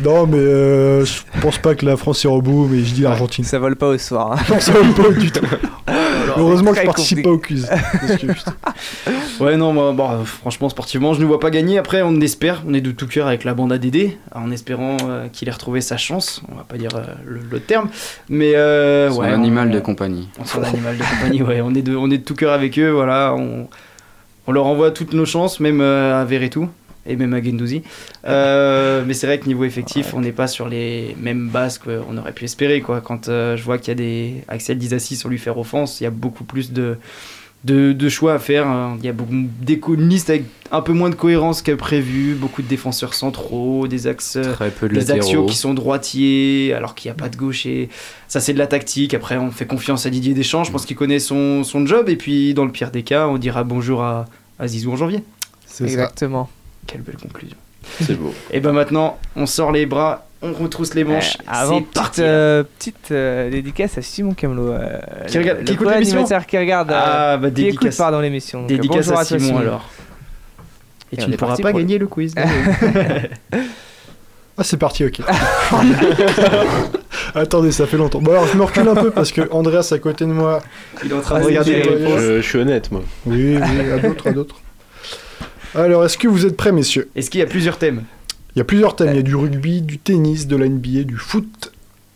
Non, 0.00 0.28
mais 0.28 0.38
euh, 0.38 1.04
je 1.04 1.22
pense 1.40 1.58
pas 1.58 1.74
que 1.74 1.84
la 1.84 1.96
France 1.96 2.22
ira 2.22 2.32
au 2.34 2.40
bout, 2.42 2.68
mais 2.70 2.84
je 2.84 2.94
dis 2.94 3.00
l'Argentine. 3.02 3.44
Ça 3.44 3.58
vole 3.58 3.74
pas 3.74 3.88
au 3.88 3.98
soir. 3.98 4.32
hein. 4.32 4.36
Non, 4.48 4.60
ça 4.60 4.72
va 4.72 4.92
pas 5.02 5.10
du 5.10 5.30
tout. 5.32 5.44
Heureusement 6.36 6.70
que 6.72 6.78
je 6.78 6.84
participe 6.84 7.22
pas 7.24 7.30
au 7.30 7.38
quiz. 7.38 7.66
Parce 7.68 8.16
que, 8.16 8.26
putain, 8.32 8.54
Ouais, 9.40 9.56
non, 9.56 9.72
bon, 9.94 10.10
euh, 10.10 10.24
franchement, 10.24 10.68
sportivement, 10.68 11.12
je 11.14 11.20
ne 11.20 11.26
vois 11.26 11.38
pas 11.40 11.50
gagner. 11.50 11.78
Après, 11.78 12.02
on 12.02 12.20
espère, 12.20 12.62
on 12.66 12.74
est 12.74 12.80
de 12.80 12.90
tout 12.90 13.06
cœur 13.06 13.26
avec 13.26 13.44
la 13.44 13.54
bande 13.54 13.72
ADD, 13.72 14.12
en 14.34 14.50
espérant 14.50 14.96
euh, 15.06 15.28
qu'il 15.28 15.48
ait 15.48 15.52
retrouvé 15.52 15.80
sa 15.80 15.96
chance. 15.96 16.42
On 16.50 16.56
va 16.56 16.64
pas 16.64 16.76
dire 16.76 16.90
euh, 16.96 17.02
le, 17.24 17.40
le 17.50 17.60
terme, 17.60 17.88
mais 18.28 18.54
euh, 18.54 19.10
Son 19.10 19.20
ouais, 19.20 19.28
animal 19.30 19.68
on- 19.68 19.74
de 19.74 19.80
compagnie. 19.80 20.28
On 20.40 20.44
son 20.44 20.62
animal 20.62 20.96
de 20.96 21.02
compagnie, 21.02 21.42
ouais. 21.42 21.60
On 21.60 21.74
est 21.74 21.82
de, 21.82 21.94
on 21.96 22.10
est 22.10 22.18
de 22.18 22.24
tout 22.24 22.34
cœur 22.34 22.52
avec 22.52 22.78
eux, 22.78 22.90
voilà. 22.90 23.34
On, 23.36 23.68
on 24.46 24.52
leur 24.52 24.66
envoie 24.66 24.90
toutes 24.90 25.12
nos 25.12 25.26
chances, 25.26 25.60
même 25.60 25.80
euh, 25.80 26.20
à 26.20 26.24
Verretou 26.24 26.68
et 27.06 27.16
même 27.16 27.32
à 27.32 27.42
Gendouzi. 27.42 27.82
Euh, 28.26 29.02
mais 29.06 29.14
c'est 29.14 29.26
vrai 29.26 29.38
que 29.38 29.46
niveau 29.46 29.64
effectif, 29.64 30.12
on 30.14 30.20
n'est 30.20 30.32
pas 30.32 30.46
sur 30.46 30.68
les 30.68 31.16
mêmes 31.18 31.48
bases 31.48 31.78
qu'on 31.78 32.16
aurait 32.18 32.32
pu 32.32 32.44
espérer, 32.44 32.80
quoi. 32.82 33.00
Quand 33.00 33.28
euh, 33.28 33.56
je 33.56 33.62
vois 33.62 33.78
qu'il 33.78 33.88
y 33.88 33.92
a 33.92 33.94
des 33.94 34.34
Axel 34.48 34.76
Disassi 34.78 35.16
sur 35.16 35.28
lui 35.28 35.38
faire 35.38 35.56
offense, 35.58 36.00
il 36.00 36.04
y 36.04 36.06
a 36.06 36.10
beaucoup 36.10 36.44
plus 36.44 36.72
de, 36.72 36.98
de, 37.64 37.92
de 37.92 38.08
choix 38.08 38.34
à 38.34 38.38
faire. 38.38 38.66
hein. 38.66 38.96
Il 39.00 39.04
y 39.06 39.08
a 39.08 39.12
beaucoup 39.12 39.34
des 39.60 39.80
une 39.88 40.08
liste 40.08 40.30
avec 40.30 40.44
un 40.70 40.80
peu 40.80 40.92
moins 40.92 41.10
de 41.10 41.14
cohérence 41.14 41.62
que 41.62 41.72
prévu, 41.72 42.34
beaucoup 42.34 42.62
de 42.62 42.68
défenseurs 42.68 43.14
centraux, 43.14 43.88
des 43.88 44.06
axes 44.06 44.38
Très 44.54 44.70
peu 44.70 44.88
de 44.88 45.00
des 45.00 45.18
qui 45.46 45.56
sont 45.56 45.74
droitiers 45.74 46.74
alors 46.74 46.94
qu'il 46.94 47.10
n'y 47.10 47.12
a 47.12 47.18
pas 47.18 47.28
de 47.28 47.36
gaucher. 47.36 47.88
Ça, 48.28 48.40
c'est 48.40 48.52
de 48.52 48.58
la 48.58 48.66
tactique. 48.66 49.14
Après, 49.14 49.36
on 49.38 49.50
fait 49.50 49.66
confiance 49.66 50.06
à 50.06 50.10
Didier 50.10 50.34
Deschamps. 50.34 50.64
Je 50.64 50.70
pense 50.72 50.84
qu'il 50.86 50.96
connaît 50.96 51.18
son, 51.20 51.64
son 51.64 51.86
job. 51.86 52.08
Et 52.08 52.16
puis, 52.16 52.54
dans 52.54 52.64
le 52.64 52.72
pire 52.72 52.90
des 52.90 53.02
cas, 53.02 53.26
on 53.28 53.38
dira 53.38 53.64
bonjour 53.64 54.02
à, 54.02 54.26
à 54.58 54.68
Zizou 54.68 54.92
en 54.92 54.96
janvier. 54.96 55.24
c'est 55.66 55.84
ça. 55.86 55.90
Exactement. 55.92 56.48
Quelle 56.86 57.00
belle 57.02 57.16
conclusion. 57.16 57.56
C'est 58.02 58.18
beau. 58.18 58.34
Et 58.50 58.60
ben 58.60 58.72
maintenant, 58.72 59.18
on 59.36 59.46
sort 59.46 59.72
les 59.72 59.86
bras, 59.86 60.27
on 60.42 60.52
retrousse 60.52 60.94
les 60.94 61.04
manches. 61.04 61.36
Euh, 61.40 61.44
avant, 61.48 61.78
c'est 61.78 61.82
petite, 61.82 61.94
parti. 61.94 62.20
euh, 62.22 62.62
petite 62.78 63.10
euh, 63.10 63.50
dédicace 63.50 63.98
à 63.98 64.02
Simon 64.02 64.34
Camelot. 64.34 64.72
euh, 64.72 64.98
Qui 65.26 65.38
regarde- 65.38 65.58
le 65.58 65.64
qui 65.64 65.72
écoute 65.72 65.88
l'émission 65.90 66.24
qui 66.46 66.58
regarde. 66.58 66.90
euh, 66.92 67.00
Ah, 67.02 67.36
bah, 67.38 67.50
qui 67.50 67.66
écoute, 67.66 67.96
pardon, 67.96 68.20
l'émission. 68.20 68.62
Donc, 68.62 68.70
euh, 68.70 68.74
Dédicace 68.76 69.06
bonjour 69.06 69.18
à 69.20 69.24
Simon 69.24 69.58
alors. 69.58 69.88
Et, 71.10 71.14
Et 71.14 71.18
tu 71.18 71.24
on 71.24 71.28
ne 71.28 71.34
est 71.34 71.36
pourras 71.36 71.50
parti 71.52 71.62
pas 71.62 71.70
pour 71.70 71.80
gagner 71.80 71.98
le 71.98 72.06
quiz. 72.06 72.34
Ah, 74.60 74.64
c'est 74.64 74.76
parti, 74.76 75.04
ok. 75.04 75.20
Attendez, 77.34 77.70
ça 77.70 77.86
fait 77.86 77.96
longtemps. 77.96 78.20
Bon, 78.20 78.32
alors 78.32 78.46
je 78.48 78.56
me 78.56 78.64
recule 78.64 78.88
un 78.88 78.94
peu 78.96 79.12
parce 79.12 79.30
que 79.30 79.42
Andreas 79.52 79.90
à 79.92 79.98
côté 79.98 80.24
de 80.26 80.32
moi. 80.32 80.60
Il 81.04 81.12
est 81.12 81.14
en 81.14 81.20
train 81.20 81.36
Ah, 81.36 81.40
de 81.40 81.44
regarder 81.46 81.74
les 81.74 81.82
réponses. 81.82 82.20
Je, 82.20 82.40
je 82.40 82.48
suis 82.48 82.58
honnête, 82.58 82.90
moi. 82.90 83.02
Oui, 83.26 83.56
oui, 83.56 83.90
à 83.92 83.98
d'autres, 83.98 84.28
à 84.28 84.32
d'autres. 84.32 84.56
Alors, 85.76 86.04
est-ce 86.04 86.18
que 86.18 86.26
vous 86.26 86.44
êtes 86.44 86.56
prêts, 86.56 86.72
messieurs? 86.72 87.08
Est-ce 87.14 87.30
qu'il 87.30 87.38
y 87.38 87.42
a 87.42 87.46
plusieurs 87.46 87.78
thèmes? 87.78 88.02
Il 88.58 88.62
y 88.62 88.62
a 88.62 88.64
plusieurs 88.64 88.96
thèmes. 88.96 89.10
Il 89.10 89.14
y 89.14 89.20
a 89.20 89.22
du 89.22 89.36
rugby, 89.36 89.82
du 89.82 89.98
tennis, 89.98 90.48
de 90.48 90.56
la 90.56 90.68
NBA, 90.68 91.04
du 91.04 91.16
foot 91.16 91.72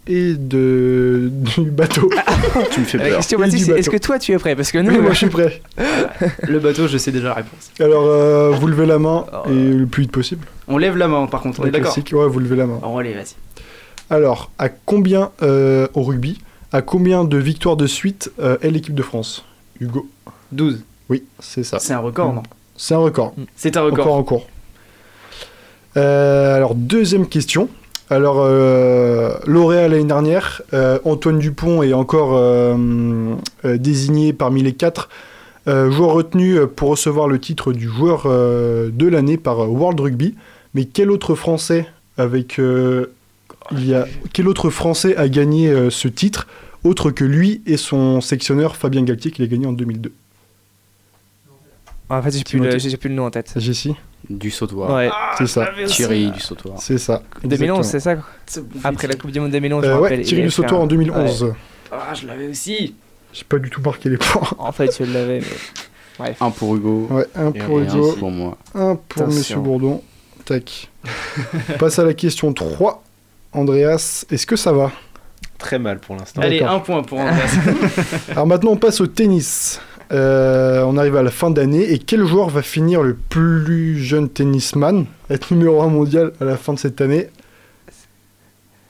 et 0.09 0.35
de... 0.35 1.31
du 1.57 1.70
bateau. 1.70 2.11
Tu 2.72 2.81
me 2.81 2.85
fais 2.85 2.98
La 2.98 3.05
peur. 3.11 3.18
est-ce 3.20 3.88
que 3.88 3.96
toi 3.96 4.18
tu 4.18 4.33
es 4.33 4.38
prêt? 4.38 4.57
Parce 4.57 4.72
que 4.72 4.78
nous. 4.78 4.90
Oui, 4.90 4.98
moi 4.98 5.12
je 5.12 5.18
suis 5.18 5.28
prêt. 5.28 5.62
Le 6.48 6.59
bateau, 6.59 6.88
je 6.88 6.98
sais 6.98 7.12
déjà 7.12 7.28
la 7.28 7.35
réponse. 7.35 7.70
Alors, 7.78 8.07
euh, 8.07 8.50
vous 8.50 8.66
levez 8.66 8.87
la 8.87 8.98
main 8.98 9.24
Oh, 9.33 9.48
et 9.48 9.52
le 9.52 9.87
plus 9.87 10.02
vite 10.02 10.10
possible. 10.10 10.44
On 10.66 10.79
lève 10.79 10.96
la 10.96 11.06
main 11.06 11.29
par 11.29 11.42
contre, 11.42 11.60
on 11.60 11.64
est 11.64 11.71
d'accord. 11.71 11.96
Ouais, 11.96 12.27
vous 12.27 12.40
levez 12.40 12.56
la 12.56 12.66
main. 12.66 12.81
Allez, 12.98 13.14
vas-y. 13.14 13.37
Alors, 14.10 14.50
à 14.58 14.69
combien 14.69 15.31
euh, 15.42 15.87
au 15.94 16.02
rugby 16.02 16.40
À 16.73 16.83
combien 16.83 17.23
de 17.23 17.37
victoires 17.37 17.77
de 17.77 17.87
suite 17.87 18.33
euh, 18.40 18.56
est 18.62 18.71
l'équipe 18.71 18.96
de 18.96 19.02
France? 19.04 19.44
Hugo 19.81 20.08
12. 20.50 20.83
Oui, 21.08 21.23
c'est 21.38 21.62
ça. 21.62 21.79
C'est 21.79 21.92
un 21.92 22.00
record, 22.00 22.33
non? 22.33 22.42
C'est 22.77 22.94
un 22.94 22.98
record. 22.98 23.33
C'est 23.54 23.77
un 23.77 23.83
record. 23.83 24.06
Encore 24.06 24.16
en 24.16 24.23
cours. 24.25 24.48
Euh, 25.96 26.56
alors, 26.56 26.74
deuxième 26.74 27.26
question. 27.26 27.68
Alors, 28.10 28.40
euh, 28.40 29.34
lauréat 29.46 29.88
l'année 29.88 30.04
dernière, 30.04 30.62
euh, 30.74 30.98
Antoine 31.04 31.38
Dupont 31.38 31.82
est 31.82 31.92
encore 31.92 32.34
euh, 32.34 32.76
euh, 33.64 33.78
désigné 33.78 34.32
parmi 34.32 34.62
les 34.62 34.74
quatre 34.74 35.08
euh, 35.66 35.90
joueurs 35.90 36.12
retenus 36.12 36.58
pour 36.76 36.90
recevoir 36.90 37.28
le 37.28 37.38
titre 37.38 37.72
du 37.72 37.88
joueur 37.88 38.24
euh, 38.26 38.90
de 38.92 39.06
l'année 39.06 39.38
par 39.38 39.70
World 39.70 39.98
Rugby. 40.00 40.34
Mais 40.74 40.84
quel 40.84 41.10
autre 41.10 41.34
Français 41.34 41.86
avec 42.18 42.58
euh, 42.58 43.14
il 43.70 43.86
y 43.86 43.94
a 43.94 44.06
quel 44.32 44.48
autre 44.48 44.70
Français 44.70 45.16
a 45.16 45.28
gagné 45.28 45.68
euh, 45.70 45.88
ce 45.88 46.08
titre 46.08 46.46
autre 46.84 47.10
que 47.10 47.24
lui 47.24 47.62
et 47.66 47.76
son 47.76 48.20
sectionneur 48.20 48.76
Fabien 48.76 49.02
Galtier 49.02 49.30
qui 49.30 49.40
l'a 49.40 49.48
gagné 49.48 49.66
en 49.66 49.72
2002 49.72 50.12
En 52.10 52.22
fait, 52.22 52.30
j'ai 52.32 52.44
plus, 52.44 52.96
plus 52.98 53.08
le 53.08 53.14
nom 53.14 53.26
en 53.26 53.30
tête. 53.30 53.54
Jessie 53.56 53.94
Du 54.31 54.50
sautoir. 54.50 54.90
Ouais. 54.94 55.10
c'est 55.37 55.46
ça. 55.46 55.68
Thierry 55.87 56.31
du 56.31 56.40
sautoir. 56.40 56.77
C'est 56.81 56.98
ça. 56.98 57.23
2011, 57.44 57.85
c'est 57.87 58.00
ça 58.00 58.14
Après 58.85 59.08
la 59.08 59.14
Coupe 59.14 59.31
du 59.33 59.40
Monde 59.40 59.50
2011, 59.50 59.85
je 59.85 59.90
Euh, 59.90 59.98
ouais. 59.98 60.20
Thierry 60.23 60.44
du 60.44 60.50
sautoir 60.50 60.81
un- 60.81 60.85
en 60.85 60.87
2011. 60.87 61.42
Ouais. 61.44 61.52
Ah, 61.90 62.14
je 62.14 62.27
l'avais 62.27 62.46
aussi. 62.48 62.94
J'ai 63.33 63.44
pas 63.44 63.58
du 63.58 63.68
tout 63.70 63.81
marqué 63.81 64.08
les 64.08 64.18
points. 64.18 64.48
En 64.58 64.73
fait, 64.73 64.96
je 64.98 65.04
l'avais, 65.12 65.40
mais. 65.40 65.46
Bref. 66.18 66.37
Un 66.40 66.50
pour 66.50 66.77
Hugo. 66.77 67.08
Ouais, 67.10 67.27
un 67.35 67.50
pour 67.50 67.79
un 67.79 67.83
Hugo. 67.83 68.12
pour 68.18 68.31
moi. 68.31 68.56
Un 68.75 68.94
pour 68.96 69.23
Attention. 69.23 69.38
Monsieur 69.38 69.56
Bourdon. 69.56 70.02
Tac. 70.44 70.90
On 71.70 71.79
passe 71.79 71.98
à 71.98 72.04
la 72.04 72.14
question 72.14 72.52
3. 72.52 73.02
Andreas, 73.52 74.25
est-ce 74.31 74.46
que 74.46 74.56
ça 74.56 74.73
va? 74.73 74.90
Très 75.58 75.79
mal 75.79 76.00
pour 76.00 76.16
l'instant. 76.16 76.40
Allez, 76.42 76.62
un 76.62 76.81
point 76.81 77.02
pour 77.02 77.18
Andreas. 77.20 77.56
Alors 78.31 78.46
maintenant, 78.46 78.73
on 78.73 78.77
passe 78.77 79.00
au 79.00 79.06
tennis. 79.06 79.81
Euh, 80.13 80.83
on 80.85 80.96
arrive 80.98 81.17
à 81.17 81.23
la 81.23 81.31
fin 81.31 81.50
d'année. 81.50 81.90
Et 81.92 81.98
quel 81.98 82.27
joueur 82.27 82.48
va 82.50 82.63
finir 82.63 83.02
le 83.02 83.15
plus 83.15 83.98
jeune 83.98 84.29
tennisman, 84.29 85.06
être 85.31 85.54
numéro 85.54 85.81
1 85.83 85.88
mondial 85.88 86.33
à 86.40 86.44
la 86.44 86.56
fin 86.56 86.75
de 86.75 86.79
cette 86.79 87.00
année? 87.00 87.29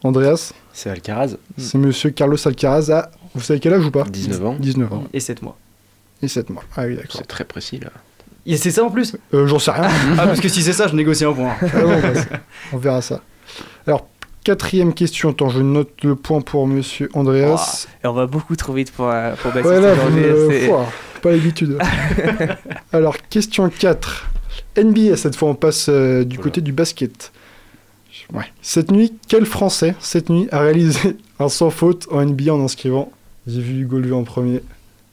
Andreas? 0.05 0.53
C'est 0.73 0.91
Alcaraz. 0.91 1.37
C'est 1.59 1.79
monsieur 1.79 2.11
Carlos 2.11 2.37
Alcaraz 2.45 2.91
à. 2.91 3.11
Vous 3.35 3.41
savez 3.41 3.61
quel 3.61 3.73
âge 3.75 3.87
ou 3.87 3.91
pas? 3.91 4.05
19 4.05 4.45
ans. 4.47 4.57
19 4.59 4.93
ans. 4.93 5.05
Et 5.13 5.21
7 5.21 5.43
mois. 5.43 5.57
Et 6.23 6.29
7 6.29 6.51
mois. 6.51 6.65
Ah 6.77 6.85
oui, 6.87 6.97
d'accord. 6.97 7.13
C'est 7.19 7.27
très 7.27 7.45
précis 7.45 7.79
là. 7.79 7.91
Et 8.45 8.57
c'est 8.57 8.73
ça 8.73 8.83
en 8.83 8.91
plus? 8.91 9.17
Euh, 9.35 9.47
J'en 9.47 9.59
sais 9.61 9.71
rien. 9.71 9.89
Ah, 10.19 10.27
parce 10.27 10.41
que 10.41 10.49
si 10.49 10.63
c'est 10.63 10.73
ça, 10.73 10.89
je 10.89 10.97
négocie 10.97 11.25
un 11.25 11.33
point. 11.33 11.55
Ah 11.63 11.81
bon, 11.81 12.01
bah, 12.01 12.21
on 12.73 12.77
verra 12.77 13.01
ça. 13.01 13.21
Alors, 13.87 14.09
quatrième 14.43 14.93
question. 14.95 15.31
Attends, 15.31 15.49
je 15.49 15.61
note 15.61 16.03
le 16.03 16.17
point 16.17 16.41
pour 16.41 16.67
monsieur 16.67 17.09
Andreas. 17.15 17.87
Et 18.03 18.09
on 18.09 18.13
va 18.13 18.27
beaucoup 18.27 18.57
trop 18.57 18.73
vite 18.73 18.91
pour, 18.91 19.09
euh, 19.09 19.35
pour 19.37 19.53
Baptiste 19.53 19.67
Ouais, 19.73 19.81
là, 19.81 19.89
euh, 19.91 20.83
pas 21.23 21.31
l'habitude. 21.31 21.79
Alors, 22.93 23.17
question 23.31 23.69
4. 23.69 24.29
NBA, 24.77 25.17
cette 25.17 25.37
fois, 25.37 25.49
on 25.49 25.55
passe 25.55 25.87
euh, 25.89 26.25
du 26.25 26.39
côté 26.39 26.61
du 26.61 26.73
basket. 26.73 27.33
Ouais. 28.33 28.45
Cette 28.63 28.91
nuit, 28.91 29.15
quel 29.29 29.47
Français, 29.47 29.95
cette 30.01 30.29
nuit, 30.31 30.49
a 30.53 30.61
réalisé 30.61 31.17
un 31.39 31.49
sans 31.49 31.71
faute 31.71 32.07
en 32.11 32.25
NBA 32.25 32.53
en 32.53 32.63
inscrivant 32.65 33.11
J'ai 33.47 33.61
vu 33.61 33.83
Hugo 33.83 33.99
lever 33.99 34.15
en 34.15 34.25
premier. 34.25 34.63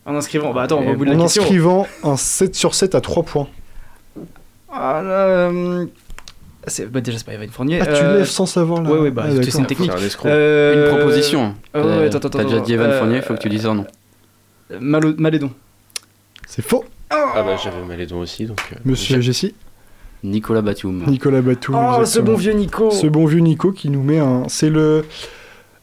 En 0.05 0.15
inscrivant. 0.15 0.53
Bah 0.53 0.63
attends, 0.63 0.79
on 0.79 0.85
va 0.85 0.91
au 0.91 0.95
bout 0.95 1.05
de 1.05 1.11
En 1.11 1.17
la 1.17 1.23
question. 1.23 1.43
inscrivant 1.43 1.87
un 2.03 2.17
7 2.17 2.55
sur 2.55 2.73
7 2.75 2.95
à 2.95 3.01
3 3.01 3.23
points. 3.23 3.47
Ah, 4.71 5.01
là, 5.03 5.11
euh, 5.11 5.85
c'est- 6.67 6.85
bah, 6.85 7.01
déjà, 7.01 7.17
c'est 7.17 7.25
pas 7.25 7.33
Evan 7.33 7.49
Fournier. 7.49 7.79
Ah, 7.81 7.85
tu 7.85 7.91
euh, 7.93 8.17
lèves 8.19 8.27
sans 8.27 8.45
savoir 8.45 8.81
là 8.81 8.91
Ouais, 8.91 8.99
ouais, 8.99 9.11
bah, 9.11 9.25
Ah, 9.27 9.31
c'est 9.43 9.57
une 9.57 9.65
technique. 9.65 9.91
Un. 9.91 10.27
Euh, 10.27 10.91
Une 10.91 10.97
proposition. 10.97 11.55
ah 11.73 11.79
ouais, 11.79 11.85
Euh, 11.85 12.07
attends, 12.07 12.17
attends, 12.19 12.29
T'as 12.29 12.43
déjà 12.43 12.59
dit 12.59 12.73
Evan 12.73 12.89
euh, 12.91 12.99
Fournier, 12.99 13.21
faut 13.21 13.33
que 13.33 13.39
tu 13.39 13.49
dises 13.49 13.65
un 13.65 13.75
nom. 13.75 13.85
Malédon. 14.79 15.51
C'est 16.51 16.63
faux. 16.63 16.83
Ah 17.11 17.43
bah 17.43 17.55
j'avais 17.63 17.81
Malédon 17.87 18.21
aussi 18.21 18.45
donc. 18.45 18.59
euh, 18.73 18.75
Monsieur 18.85 19.21
Jessie 19.21 19.53
Nicolas 20.23 20.61
Batum. 20.61 21.03
Nicolas 21.07 21.41
Batum. 21.41 21.75
Oh, 21.75 21.93
ce 21.97 21.99
exactement. 22.01 22.25
bon 22.31 22.37
vieux 22.37 22.53
Nico. 22.53 22.91
Ce 22.91 23.07
bon 23.07 23.25
vieux 23.25 23.39
Nico 23.39 23.71
qui 23.71 23.89
nous 23.89 24.01
met 24.03 24.17
un. 24.19 24.43
C'est 24.49 24.69
le. 24.69 25.05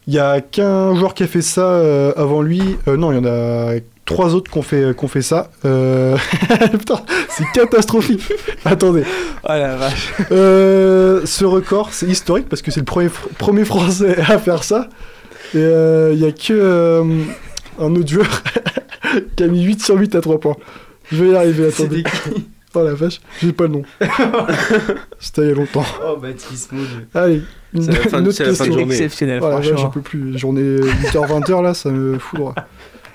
Il 0.07 0.13
y 0.13 0.19
a 0.19 0.41
qu'un 0.41 0.93
joueur 0.95 1.13
qui 1.13 1.23
a 1.23 1.27
fait 1.27 1.41
ça 1.41 1.61
euh, 1.69 2.11
avant 2.17 2.41
lui. 2.41 2.61
Euh, 2.87 2.97
non, 2.97 3.11
il 3.11 3.15
y 3.15 3.19
en 3.19 3.25
a 3.25 3.75
trois 4.05 4.35
autres 4.35 4.49
qui 4.51 4.57
ont 4.57 4.61
fait, 4.61 4.95
qui 4.97 5.03
ont 5.05 5.07
fait 5.07 5.21
ça. 5.21 5.49
Euh, 5.65 6.15
Putain, 6.71 7.01
c'est 7.29 7.45
catastrophique. 7.53 8.31
Attendez. 8.63 9.03
Oh 9.43 9.47
la 9.49 9.75
vache. 9.75 10.13
Euh, 10.31 11.21
ce 11.25 11.43
record, 11.45 11.89
c'est 11.91 12.07
historique 12.07 12.47
parce 12.47 12.61
que 12.61 12.71
c'est 12.71 12.79
le 12.81 12.85
premier, 12.85 13.07
fr- 13.09 13.27
premier 13.37 13.65
Français 13.65 14.17
à 14.19 14.37
faire 14.37 14.63
ça. 14.63 14.87
Et 15.53 15.57
euh, 15.57 16.11
il 16.13 16.19
y 16.19 16.25
a 16.25 16.31
que 16.31 16.51
euh, 16.53 17.03
un 17.79 17.95
autre 17.95 18.07
joueur 18.09 18.43
qui 19.35 19.43
a 19.43 19.47
mis 19.47 19.63
8 19.63 19.81
sur 19.83 19.95
8 19.95 20.15
à 20.15 20.21
3 20.21 20.39
points. 20.39 20.55
Je 21.11 21.23
vais 21.23 21.31
y 21.31 21.35
arriver, 21.35 21.67
attendez. 21.67 22.03
Oh 22.75 22.83
la 22.83 22.93
vache, 22.93 23.21
j'ai 23.41 23.53
pas 23.53 23.63
le 23.63 23.69
nom. 23.69 23.81
C'était 25.19 25.41
il 25.43 25.47
y 25.47 25.51
a 25.51 25.55
longtemps. 25.55 25.85
Oh, 26.05 26.17
Baptiste, 26.17 26.71
mon 26.73 26.81
dieu. 26.83 27.07
Allez, 27.15 27.41
une, 27.73 27.81
C'est 27.81 27.91
la 27.91 27.97
fin- 28.01 28.19
une 28.19 28.27
autre 28.27 28.37
c'est 28.37 28.43
la 28.45 28.53
fin 28.53 28.65
de 28.65 28.69
question. 28.69 28.73
journée. 28.79 28.93
Exceptionnel, 28.95 29.39
Oh 29.41 29.49
la 29.49 29.55
vache, 29.55 29.65
j'en 29.65 29.71
franchement. 29.71 29.89
peux 29.89 30.01
plus. 30.01 30.37
Journée 30.37 30.61
8h-20h 30.61 31.63
là, 31.63 31.73
ça 31.73 31.89
me 31.89 32.19
fout 32.19 32.37
droit. 32.39 32.53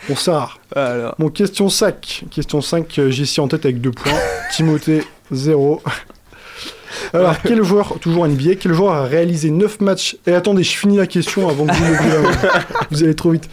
Bon, 0.08 0.14
rare. 0.26 0.58
Alors. 0.74 1.14
Bon, 1.18 1.28
question 1.28 1.68
5. 1.68 2.24
Question 2.30 2.60
5, 2.60 2.98
euh, 2.98 3.10
j'ai 3.10 3.22
ici 3.22 3.40
en 3.40 3.46
tête 3.46 3.64
avec 3.64 3.80
2 3.80 3.92
points. 3.92 4.12
Timothée, 4.52 5.04
0. 5.30 5.80
Alors, 7.14 7.36
quel 7.42 7.62
joueur, 7.62 7.98
toujours 8.00 8.26
NBA, 8.26 8.56
quel 8.58 8.72
joueur 8.72 8.94
a 8.94 9.04
réalisé 9.04 9.50
9 9.50 9.80
matchs? 9.80 10.16
Et 10.26 10.32
attendez, 10.32 10.62
je 10.64 10.76
finis 10.76 10.96
la 10.96 11.06
question 11.06 11.48
avant 11.48 11.66
que 11.66 11.72
vous 11.72 11.84
main. 11.84 12.30
Vous 12.90 13.04
allez 13.04 13.14
trop 13.14 13.30
vite. 13.30 13.48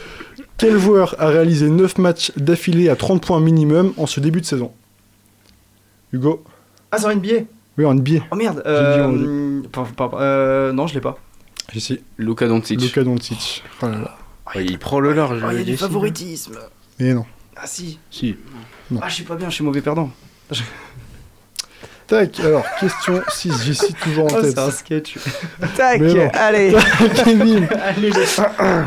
Quel 0.60 0.78
joueur 0.78 1.16
a 1.20 1.28
réalisé 1.28 1.70
9 1.70 1.98
matchs 1.98 2.32
d'affilée 2.36 2.90
à 2.90 2.96
30 2.96 3.26
points 3.26 3.40
minimum 3.40 3.94
en 3.98 4.06
ce 4.06 4.20
début 4.20 4.42
de 4.42 4.46
saison? 4.46 4.72
Hugo? 6.12 6.44
Ah, 6.92 6.98
c'est 6.98 7.06
en 7.06 7.16
NBA 7.16 7.46
Oui, 7.78 7.86
en 7.86 7.94
NBA. 7.96 8.26
Oh 8.32 8.36
merde. 8.36 8.62
Euh, 8.66 9.62
pas- 9.72 9.88
pas- 9.96 10.12
euh, 10.22 10.72
non, 10.74 10.86
je 10.88 10.96
l'ai 10.96 11.02
pas. 11.02 11.18
J'ai 11.72 11.78
ici. 11.78 12.00
Luka 12.18 12.48
Doncic. 12.48 12.82
Luka 12.82 13.04
Doncic. 13.04 13.64
Oh 13.82 13.86
là 13.88 13.98
là. 14.00 14.18
Ouais, 14.56 14.66
il 14.66 14.80
prend 14.80 15.00
le 15.00 15.14
large. 15.14 15.42
Oh, 15.46 15.50
il 15.52 15.58
y 15.58 15.62
a 15.62 15.64
du 15.64 15.72
Jessie. 15.72 15.78
favoritisme. 15.84 16.58
Et 17.00 17.14
non. 17.14 17.26
Ah, 17.56 17.66
si. 17.68 18.00
Si. 18.12 18.36
Non. 18.92 19.00
Ah, 19.04 19.08
je 19.10 19.14
suis 19.16 19.24
pas 19.24 19.36
bien, 19.36 19.50
je 19.50 19.56
suis 19.56 19.64
mauvais 19.64 19.82
perdant. 19.82 20.10
Tac, 22.08 22.40
alors, 22.40 22.64
question 22.80 23.22
6, 23.30 23.54
j'ai 23.64 23.72
ici 23.74 23.94
toujours 24.02 24.26
en 24.26 24.30
Oh, 24.38 24.42
tête. 24.42 24.52
c'est 24.56 24.60
un 24.60 24.72
sketch. 24.72 25.16
Tac, 25.78 26.02
Mais 26.02 26.36
allez. 26.36 26.76
Kevin. 27.24 27.68
Allez, 27.84 28.10
le- 28.10 28.26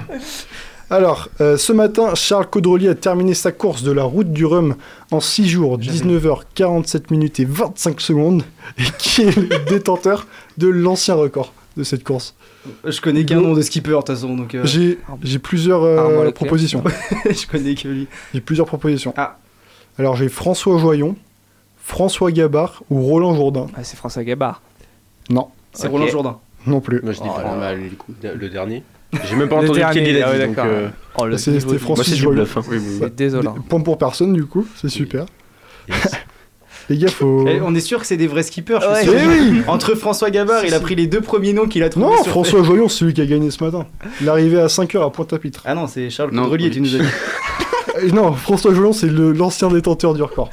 Alors, 0.92 1.28
euh, 1.40 1.56
ce 1.56 1.72
matin, 1.72 2.14
Charles 2.14 2.48
Caudrelier 2.50 2.88
a 2.90 2.94
terminé 2.94 3.32
sa 3.32 3.50
course 3.50 3.82
de 3.82 3.92
la 3.92 4.02
route 4.04 4.30
du 4.30 4.44
Rhum 4.44 4.74
en 5.10 5.20
6 5.20 5.48
jours, 5.48 5.78
19h47 5.78 7.04
minutes 7.10 7.40
et 7.40 7.46
25 7.46 7.98
secondes, 7.98 8.42
et 8.78 8.82
qui 8.98 9.22
est 9.22 9.34
le 9.34 9.48
détenteur 9.70 10.26
de 10.58 10.68
l'ancien 10.68 11.14
record 11.14 11.54
de 11.78 11.82
cette 11.82 12.04
course. 12.04 12.34
Je 12.84 13.00
connais 13.00 13.24
qu'un 13.24 13.40
nom 13.40 13.54
de 13.54 13.62
skipper, 13.62 13.92
de 13.92 13.96
toute 13.96 14.08
façon, 14.08 14.36
donc. 14.36 14.54
euh, 14.54 14.66
J'ai 14.66 14.98
j'ai 15.22 15.38
plusieurs 15.38 15.82
euh, 15.82 16.30
propositions. 16.30 16.84
je 17.24 17.46
connais 17.46 17.74
que 17.74 17.88
lui. 17.88 18.06
J'ai 18.34 18.42
plusieurs 18.42 18.66
propositions. 18.66 19.14
Ah. 19.16 19.38
Alors, 19.98 20.16
j'ai 20.16 20.28
François 20.28 20.76
Joyon, 20.76 21.16
François 21.78 22.30
Gabard 22.32 22.82
ou 22.90 23.00
Roland 23.00 23.34
Jourdain. 23.34 23.66
Ah, 23.74 23.82
c'est 23.82 23.96
François 23.96 24.24
Gabard. 24.24 24.60
Non, 25.30 25.48
C'est. 25.72 25.88
Roland 25.88 26.06
Jourdain. 26.08 26.38
non 26.66 26.80
plus. 26.80 27.00
Moi 27.02 27.12
je 27.12 27.22
dis 27.22 27.28
Oh, 27.28 28.28
le 28.38 28.48
dernier. 28.50 28.82
J'ai 29.28 29.36
même 29.36 29.48
pas 29.48 29.56
entendu 29.56 29.78
lequel 29.80 30.08
il 30.08 30.22
ah 30.22 30.30
ouais, 30.30 30.48
dit 30.48 30.54
euh, 30.58 30.88
Oh, 31.18 31.26
le 31.26 31.36
C'est- 31.36 31.50
niveau 31.50 31.68
C'était 31.68 31.78
Francis 31.80 31.98
Moi 31.98 32.04
c'est 32.04 32.14
du 32.14 32.20
Joyon. 32.22 32.34
bluff. 32.36 32.56
hein. 32.56 32.62
Oui, 32.68 32.76
oui, 32.78 32.84
oui. 32.88 32.96
C'est 33.00 33.14
désolant. 33.14 33.52
Des- 33.54 33.60
Point 33.68 33.80
pour 33.80 33.98
personne, 33.98 34.32
du 34.32 34.44
coup, 34.46 34.66
c'est 34.80 34.88
super. 34.88 35.26
Les 36.88 36.98
gars, 36.98 37.08
faut. 37.08 37.46
Eh, 37.46 37.60
on 37.60 37.74
est 37.74 37.80
sûr 37.80 38.00
que 38.00 38.06
c'est 38.06 38.16
des 38.16 38.26
vrais 38.26 38.42
skippers. 38.42 38.78
je 38.80 39.00
suis 39.00 39.10
Ouais. 39.10 39.18
sûr. 39.18 39.30
Eh 39.32 39.50
oui 39.52 39.62
Entre 39.68 39.94
François 39.94 40.30
Gabard, 40.30 40.64
il 40.64 40.74
a 40.74 40.80
pris 40.80 40.94
les 40.96 41.06
deux 41.06 41.20
premiers 41.20 41.52
noms 41.52 41.66
qu'il 41.68 41.82
a 41.82 41.88
trouvés. 41.88 42.06
Non, 42.06 42.16
sur- 42.22 42.26
François 42.32 42.62
Joyon, 42.64 42.88
c'est 42.88 42.98
celui 42.98 43.14
qui 43.14 43.20
a 43.20 43.26
gagné 43.26 43.50
ce 43.50 43.62
matin. 43.62 43.86
Il 44.20 44.26
est 44.26 44.30
arrivé 44.30 44.58
à 44.60 44.66
5h 44.66 45.00
à 45.06 45.10
Pointe-à-Pitre. 45.10 45.62
Ah 45.64 45.74
non, 45.74 45.86
c'est 45.86 46.10
Charles 46.10 46.30
oui. 46.50 46.70
tu 46.70 46.80
nous 46.80 46.96
as 46.96 46.98
dit. 46.98 47.04
Euh, 48.02 48.10
Non, 48.10 48.32
François 48.32 48.74
Joyon, 48.74 48.92
c'est 48.92 49.08
le- 49.08 49.32
l'ancien 49.32 49.68
détenteur 49.68 50.14
du 50.14 50.22
record. 50.22 50.50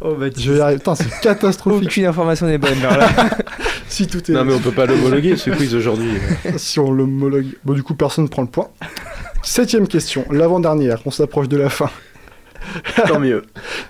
Oh, 0.00 0.14
bah, 0.18 0.26
Je 0.36 0.52
vais 0.52 0.58
y 0.58 0.60
arriver. 0.60 0.78
Putain, 0.78 0.94
c'est 0.94 1.20
catastrophique. 1.20 1.88
Aucune 1.88 2.06
information 2.06 2.46
n'est 2.46 2.58
bonne, 2.58 2.78
alors 2.84 2.96
là. 2.98 3.30
si 3.88 4.06
tout 4.06 4.18
est. 4.30 4.34
Non 4.34 4.44
mais 4.44 4.52
on 4.54 4.58
peut 4.58 4.72
pas 4.72 4.86
l'homologuer 4.86 5.36
ce 5.36 5.50
quiz 5.50 5.74
aujourd'hui. 5.74 6.10
si 6.56 6.80
on 6.80 6.90
l'homologue. 6.92 7.46
Bon, 7.64 7.72
du 7.74 7.82
coup, 7.82 7.94
personne 7.94 8.24
ne 8.24 8.28
prend 8.28 8.42
le 8.42 8.48
point. 8.48 8.68
Septième 9.42 9.86
question, 9.88 10.24
l'avant-dernière. 10.30 10.98
On 11.06 11.10
s'approche 11.10 11.48
de 11.48 11.56
la 11.56 11.68
fin. 11.70 11.90
Tant 13.06 13.20
mieux. 13.20 13.42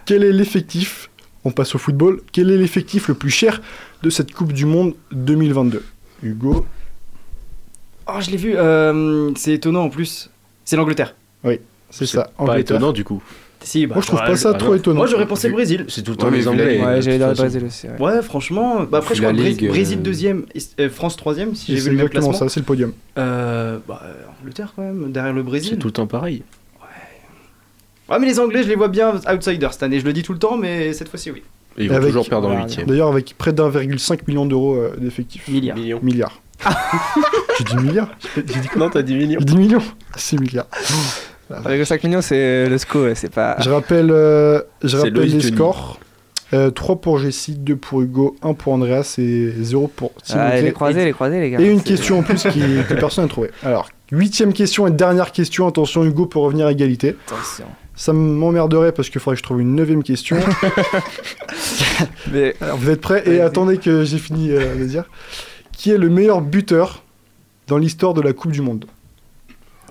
Quel 0.07 0.23
est 0.25 0.33
l'effectif 0.33 1.11
On 1.45 1.51
passe 1.51 1.75
au 1.75 1.79
football. 1.79 2.21
Quel 2.33 2.51
est 2.51 2.57
l'effectif 2.59 3.09
le 3.09 3.15
plus 3.15 3.31
cher 3.31 3.61
de 4.03 4.11
cette 4.11 4.33
Coupe 4.33 4.53
du 4.53 4.65
Monde 4.67 4.95
2022 5.13 5.85
Hugo? 6.23 6.67
Oh, 8.07 8.21
je 8.21 8.31
l'ai 8.31 8.37
vu. 8.37 8.55
euh, 8.57 9.31
c'est 9.37 9.53
étonnant 9.53 9.85
en 9.85 9.89
plus. 9.91 10.31
C'est 10.65 10.77
l'Angleterre. 10.77 11.15
C'est 11.93 12.07
ça. 12.07 12.25
Pas 12.37 12.43
Angleterre. 12.43 12.77
étonnant 12.77 12.93
du 12.93 13.05
coup. 13.05 13.23
Si, 13.65 13.87
bah, 13.87 13.95
Moi, 13.95 14.03
je 14.03 14.09
trouve 14.09 14.19
Ouais, 14.19 14.27
pas 14.27 14.37
ça 14.37 14.51
ah 14.53 14.59
trop 14.59 14.75
étonnant. 14.75 14.97
Moi, 14.97 15.07
j'aurais 15.07 15.29
pensé 15.29 15.47
le 15.47 15.53
Brésil. 15.55 15.85
C'est 15.89 16.03
tout 16.03 16.11
le 16.11 16.17
temps 16.17 16.27
Ouais, 16.31 16.37
les 16.37 16.49
Anglais. 16.49 16.81
Ouais, 16.85 17.01
j'allais 17.01 17.19
le. 17.19 17.33
Brésil 17.33 17.65
aussi. 17.65 17.87
ouais. 17.87 18.01
Ouais, 18.01 18.21
franchement. 18.23 18.83
Bah, 18.83 18.99
après, 18.99 19.15
je 19.15 19.21
crois 19.23 19.33
Ligue, 19.33 19.65
euh, 19.65 19.69
Brésil 19.69 20.03
deuxième, 20.03 20.47
et- 20.57 20.83
euh, 20.83 20.91
France 20.91 21.17
troisième, 21.17 21.55
si 21.55 21.71
j'ai 21.73 21.79
C'est 21.79 21.85
vu 21.85 21.91
le 21.93 22.03
même 22.03 22.09
classement. 22.09 22.33
ça, 22.33 22.49
c'est 22.49 22.59
le 22.59 22.67
podium. 22.67 22.93
Euh, 23.19 23.79
bah, 23.87 24.01
euh, 24.05 24.15
Angleterre 24.43 24.73
quand 24.75 24.83
même, 24.83 25.13
derrière 25.13 25.33
le 25.33 25.43
C'est 25.43 25.47
Brésil. 25.47 25.79
tout 25.79 25.87
le 25.87 25.93
temps 25.93 26.09
pareil. 26.09 26.43
Ouais, 28.09 28.19
mais 28.19 28.27
les 28.27 28.41
Anglais, 28.41 28.65
je 28.65 28.69
les 28.69 28.75
vois 28.75 28.89
bien 28.89 29.15
outsiders 29.33 29.73
cette 29.73 29.85
année. 29.85 30.01
Je 30.01 30.05
le 30.05 30.13
dis 30.13 30.23
tout 30.25 30.33
le 30.33 30.39
temps, 30.41 30.57
mais 30.57 30.93
cette 30.93 31.09
fois-ci, 31.09 31.31
oui. 31.31 31.43
Et 31.79 31.85
ils 31.85 31.89
vont 31.89 31.95
Avec- 31.97 32.09
toujours 32.09 32.29
perdre 32.29 32.49
en 32.49 32.59
huitième. 32.65 32.87
D'ailleurs, 32.87 33.09
avec 33.09 33.35
près 33.39 33.53
d'1,5 33.53 34.27
million 34.27 34.45
d'euros 34.45 34.75
euh, 34.75 34.95
d'effectifs. 34.99 35.47
Milliards. 35.49 35.77
Millions. 35.79 36.01
Milliards. 36.03 36.43
J'ai 37.59 37.65
dit 37.65 37.77
milliards 37.77 38.11
J'ai 38.37 38.43
dit 38.43 38.69
Non, 38.77 38.91
t'as 38.91 39.03
10 39.03 39.15
millions. 39.15 39.39
J'ai 39.41 39.45
dit 39.47 39.57
millions 39.57 39.83
6 40.17 40.37
milliards. 40.39 40.67
Avec 41.65 41.87
5 41.87 42.03
millions, 42.05 42.23
c'est 42.23 42.69
le 42.69 42.79
SCO, 42.79 43.05
ouais, 43.05 43.15
c'est 43.15 43.33
pas. 43.33 43.57
Je 43.61 43.71
rappelle, 43.71 44.11
euh, 44.11 44.61
je 44.83 44.97
rappelle 44.97 45.13
les 45.15 45.29
Denis. 45.31 45.43
scores. 45.43 45.99
Euh, 46.55 46.71
3 46.71 47.01
pour 47.01 47.19
Jessie, 47.19 47.55
2 47.55 47.77
pour 47.77 48.03
Hugo, 48.03 48.37
1 48.43 48.53
pour 48.53 48.75
Andreas 48.75 49.15
et 49.17 49.53
0 49.59 49.89
pour 49.89 50.13
Ah, 50.17 50.21
Timothée. 50.23 50.63
les 50.63 50.73
croisés, 50.73 51.05
les 51.07 51.13
croisés, 51.13 51.41
les 51.41 51.51
gars. 51.51 51.61
Et 51.61 51.67
une 51.71 51.83
question 51.83 52.19
en 52.19 52.23
plus 52.23 52.43
qui, 52.43 52.61
que 52.89 52.95
personne 52.95 53.25
n'a 53.25 53.31
trouvé. 53.31 53.51
Alors, 53.63 53.89
huitième 54.11 54.53
question 54.53 54.87
et 54.87 54.91
dernière 54.91 55.33
question. 55.33 55.67
Attention, 55.67 56.05
Hugo 56.05 56.27
pour 56.27 56.43
revenir 56.45 56.67
à 56.67 56.73
égalité. 56.73 57.17
Attention. 57.27 57.65
Ça 57.95 58.13
m'emmerderait 58.13 58.93
parce 58.93 59.09
qu'il 59.09 59.19
faudrait 59.21 59.37
que 59.37 59.39
je 59.39 59.45
trouve 59.45 59.61
une 59.63 59.75
neuvième 59.75 60.03
question. 60.03 60.37
Mais 62.33 62.55
Alors, 62.61 62.77
vous 62.77 62.91
êtes 62.91 63.01
prêts? 63.01 63.23
Et 63.27 63.41
attendez 63.41 63.79
que 63.79 64.05
j'ai 64.05 64.19
fini 64.19 64.51
euh, 64.51 64.75
de 64.77 64.85
dire. 64.85 65.05
Qui 65.77 65.91
est 65.91 65.99
le 65.99 66.09
meilleur 66.09 66.41
buteur 66.41 67.03
dans 67.67 67.79
l'histoire 67.79 68.15
de 68.15 68.21
la 68.21 68.33
Coupe 68.33 68.53
du 68.53 68.61
Monde? 68.61 68.85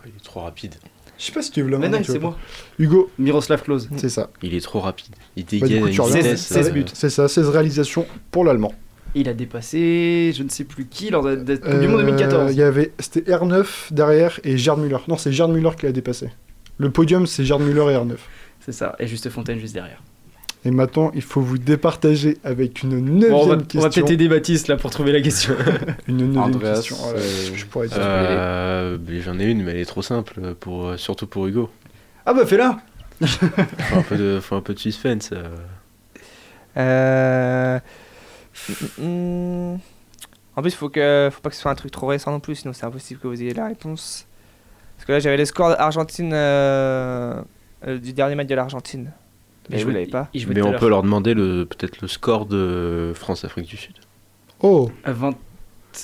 Il 0.05 0.09
est 0.09 0.23
trop 0.23 0.41
rapide. 0.41 0.75
Je 1.21 1.27
sais 1.27 1.31
pas 1.33 1.43
si 1.43 1.51
tu 1.51 1.61
veux 1.61 1.69
la 1.69 1.77
Mais 1.77 1.87
main. 1.87 1.97
non, 1.97 2.03
tu 2.03 2.11
c'est 2.13 2.17
moi. 2.19 2.35
Hugo, 2.79 3.11
Miroslav 3.19 3.61
Klose. 3.61 3.89
c'est 3.95 4.09
ça. 4.09 4.31
Il 4.41 4.55
est 4.55 4.59
trop 4.59 4.79
rapide. 4.79 5.13
Il 5.35 5.43
Bah, 5.43 5.49
dégaine 5.51 5.83
regardes. 5.83 6.11
vitesse. 6.13 6.41
16 6.47 6.67
euh, 6.67 6.71
buts. 6.71 6.85
C'est 6.93 7.11
ça, 7.11 7.27
16 7.27 7.49
réalisations 7.49 8.07
pour 8.31 8.43
l'Allemand. 8.43 8.73
Il 9.13 9.29
a 9.29 9.33
dépassé 9.33 10.33
je 10.35 10.41
ne 10.41 10.49
sais 10.49 10.63
plus 10.63 10.85
qui 10.87 11.11
lors 11.11 11.21
de 11.23 11.29
la 11.29 11.57
Coupe 11.57 11.69
du 11.79 11.85
Euh, 11.85 11.89
Monde 11.89 12.01
2014. 12.01 12.51
Il 12.53 12.57
y 12.57 12.63
avait, 12.63 12.91
c'était 12.97 13.29
R9 13.31 13.65
derrière 13.91 14.39
et 14.43 14.57
Gerd 14.57 14.79
Müller. 14.79 14.97
Non, 15.07 15.17
c'est 15.17 15.31
Gerd 15.31 15.51
Müller 15.51 15.69
qui 15.77 15.85
l'a 15.85 15.91
dépassé. 15.91 16.29
Le 16.77 16.89
podium, 16.89 17.27
c'est 17.27 17.45
Gerd 17.45 17.61
Müller 17.61 17.91
et 17.91 17.95
R9. 17.97 18.15
C'est 18.61 18.71
ça. 18.71 18.95
Et 18.97 19.05
Juste 19.05 19.29
Fontaine 19.29 19.59
juste 19.59 19.73
derrière. 19.75 20.01
Et 20.63 20.69
maintenant, 20.71 21.11
il 21.15 21.23
faut 21.23 21.41
vous 21.41 21.57
départager 21.57 22.37
avec 22.43 22.83
une 22.83 22.99
neuvième 22.99 23.31
Bon, 23.31 23.43
on 23.43 23.47
va, 23.47 23.55
on 23.55 23.57
question. 23.61 23.81
va 23.81 23.89
peut-être 23.89 24.11
aider 24.11 24.27
Baptiste 24.27 24.67
là 24.67 24.77
pour 24.77 24.91
trouver 24.91 25.11
la 25.11 25.21
question. 25.21 25.55
Une 26.07 26.17
neuvième 26.17 26.37
Andreas, 26.43 26.75
question. 26.75 26.97
Voilà, 26.99 27.19
euh, 27.19 27.49
je 27.55 27.65
pourrais 27.65 27.87
dire. 27.87 27.97
euh, 27.99 28.97
J'en 29.21 29.39
ai 29.39 29.45
une, 29.45 29.63
mais 29.63 29.71
elle 29.71 29.77
est 29.79 29.85
trop 29.85 30.03
simple, 30.03 30.53
pour, 30.59 30.85
euh, 30.89 30.97
surtout 30.97 31.25
pour 31.25 31.47
Hugo. 31.47 31.69
ah 32.27 32.33
bah 32.33 32.45
fais-la 32.45 32.77
Faut 33.25 33.97
un 33.97 34.01
peu 34.03 34.17
de, 34.17 34.39
faut 34.39 34.55
un 34.55 34.61
peu 34.61 34.73
de 34.75 34.79
suspense. 34.79 35.31
euh. 35.33 35.47
Euh... 36.77 37.79
mm, 38.99 39.79
En 40.55 40.61
plus, 40.61 40.71
faut 40.75 40.89
que, 40.89 41.29
faut 41.31 41.41
pas 41.41 41.49
que 41.49 41.55
ce 41.55 41.61
soit 41.61 41.71
un 41.71 41.75
truc 41.75 41.91
trop 41.91 42.07
récent 42.07 42.31
non 42.31 42.39
plus, 42.39 42.55
sinon 42.55 42.73
c'est 42.73 42.85
impossible 42.85 43.19
que 43.19 43.27
vous 43.27 43.41
ayez 43.41 43.53
la 43.53 43.65
réponse. 43.67 44.27
Parce 44.97 45.05
que 45.07 45.11
là, 45.13 45.19
j'avais 45.19 45.37
les 45.37 45.45
scores 45.45 45.75
Argentine 45.79 46.31
euh, 46.33 47.41
euh, 47.87 47.97
du 47.97 48.13
dernier 48.13 48.35
match 48.35 48.47
de 48.47 48.55
l'Argentine. 48.55 49.11
Mais 49.71 49.79
je 49.79 49.87
l'avais 49.87 50.05
pas. 50.07 50.29
Il 50.33 50.47
Mais 50.49 50.61
on 50.61 50.71
l'heure. 50.71 50.79
peut 50.79 50.89
leur 50.89 51.03
demander 51.03 51.33
le 51.33 51.65
peut-être 51.65 52.01
le 52.01 52.07
score 52.07 52.45
de 52.45 53.11
France-Afrique 53.15 53.65
du 53.67 53.77
Sud. 53.77 53.95
Oh, 54.61 54.91
À 55.03 55.11
20. 55.11 55.29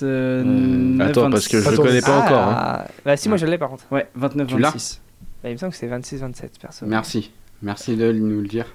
euh, 0.04 0.44
Euh, 0.44 1.00
Attends, 1.00 1.30
parce 1.30 1.48
que 1.48 1.60
je 1.60 1.68
le 1.68 1.74
Attends, 1.74 1.84
connais 1.84 2.02
pas 2.02 2.20
Ah, 2.22 2.26
encore. 2.26 2.48
hein. 2.48 2.86
Bah 3.06 3.18
si, 3.18 3.30
moi 3.30 3.38
je 3.38 3.46
l'ai 3.46 3.58
par 3.58 3.70
contre. 3.70 3.86
Ouais, 3.92 4.08
29 4.16 4.48
Tu 4.48 4.58
l'as 4.58 4.70
26. 4.72 5.02
Bah, 5.44 5.50
il 5.50 5.54
me 5.54 5.58
semble 5.58 5.72
que 5.72 5.78
c'est 5.78 5.88
26-27 5.88 6.60
perso. 6.60 6.86
Merci. 6.88 7.32
Merci 7.62 7.96
de 7.96 8.12
nous 8.12 8.42
le 8.42 8.48
dire. 8.48 8.66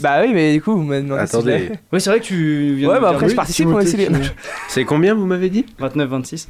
Bah 0.00 0.22
oui, 0.22 0.32
mais 0.32 0.52
du 0.54 0.62
coup, 0.62 0.72
vous 0.76 0.82
m'avez 0.84 1.02
demandé 1.02 1.26
si 1.26 1.32
je 1.32 1.36
Attendez. 1.38 1.72
Oui, 1.92 2.00
c'est 2.00 2.10
vrai 2.10 2.20
que 2.20 2.24
tu 2.24 2.74
viens 2.76 2.88
Ouais, 2.88 2.94
de 2.96 3.00
bah 3.00 3.10
après, 3.10 3.26
oui, 3.26 3.30
je 3.32 3.36
participe 3.36 3.66
moi 3.66 3.82
aussi. 3.82 3.96
C'est 4.68 4.84
combien 4.84 5.14
vous 5.14 5.26
m'avez 5.26 5.50
dit? 5.50 5.66
29 5.78 6.08
26. 6.08 6.48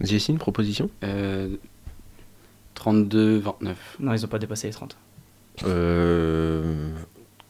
Jessie, 0.00 0.30
une 0.32 0.38
proposition? 0.38 0.88
Euh, 1.02 1.48
32, 2.74 3.38
29. 3.38 3.96
Non, 4.00 4.12
ils 4.12 4.24
ont 4.24 4.28
pas 4.28 4.38
dépassé 4.38 4.66
les 4.68 4.72
30. 4.72 4.96
Euh... 5.64 6.90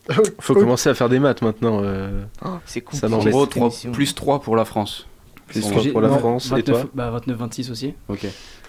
Faut 0.40 0.54
commencer 0.54 0.90
à 0.90 0.94
faire 0.94 1.08
des 1.08 1.18
maths 1.18 1.40
maintenant. 1.42 1.80
euh. 1.82 2.22
Oh, 2.44 2.48
c'est 2.66 2.82
cool. 2.82 2.98
Ça 2.98 3.06
En 3.06 3.10
m'embête. 3.10 3.32
gros, 3.32 3.42
cette 3.44 3.50
3, 3.52 3.62
émission. 3.68 3.92
plus 3.92 4.14
3 4.14 4.40
pour 4.42 4.56
la 4.56 4.64
France. 4.64 5.06
Plus 5.46 5.60
trois 5.60 5.82
j'ai- 5.82 5.92
pour 5.92 6.00
la 6.00 6.08
non, 6.08 6.18
France 6.18 6.46
et 6.46 6.50
29, 6.56 6.80
toi 6.80 6.90
Bah 6.94 7.10
29 7.10 7.36
26 7.36 7.70
aussi. 7.70 7.94
Ok. 8.08 8.26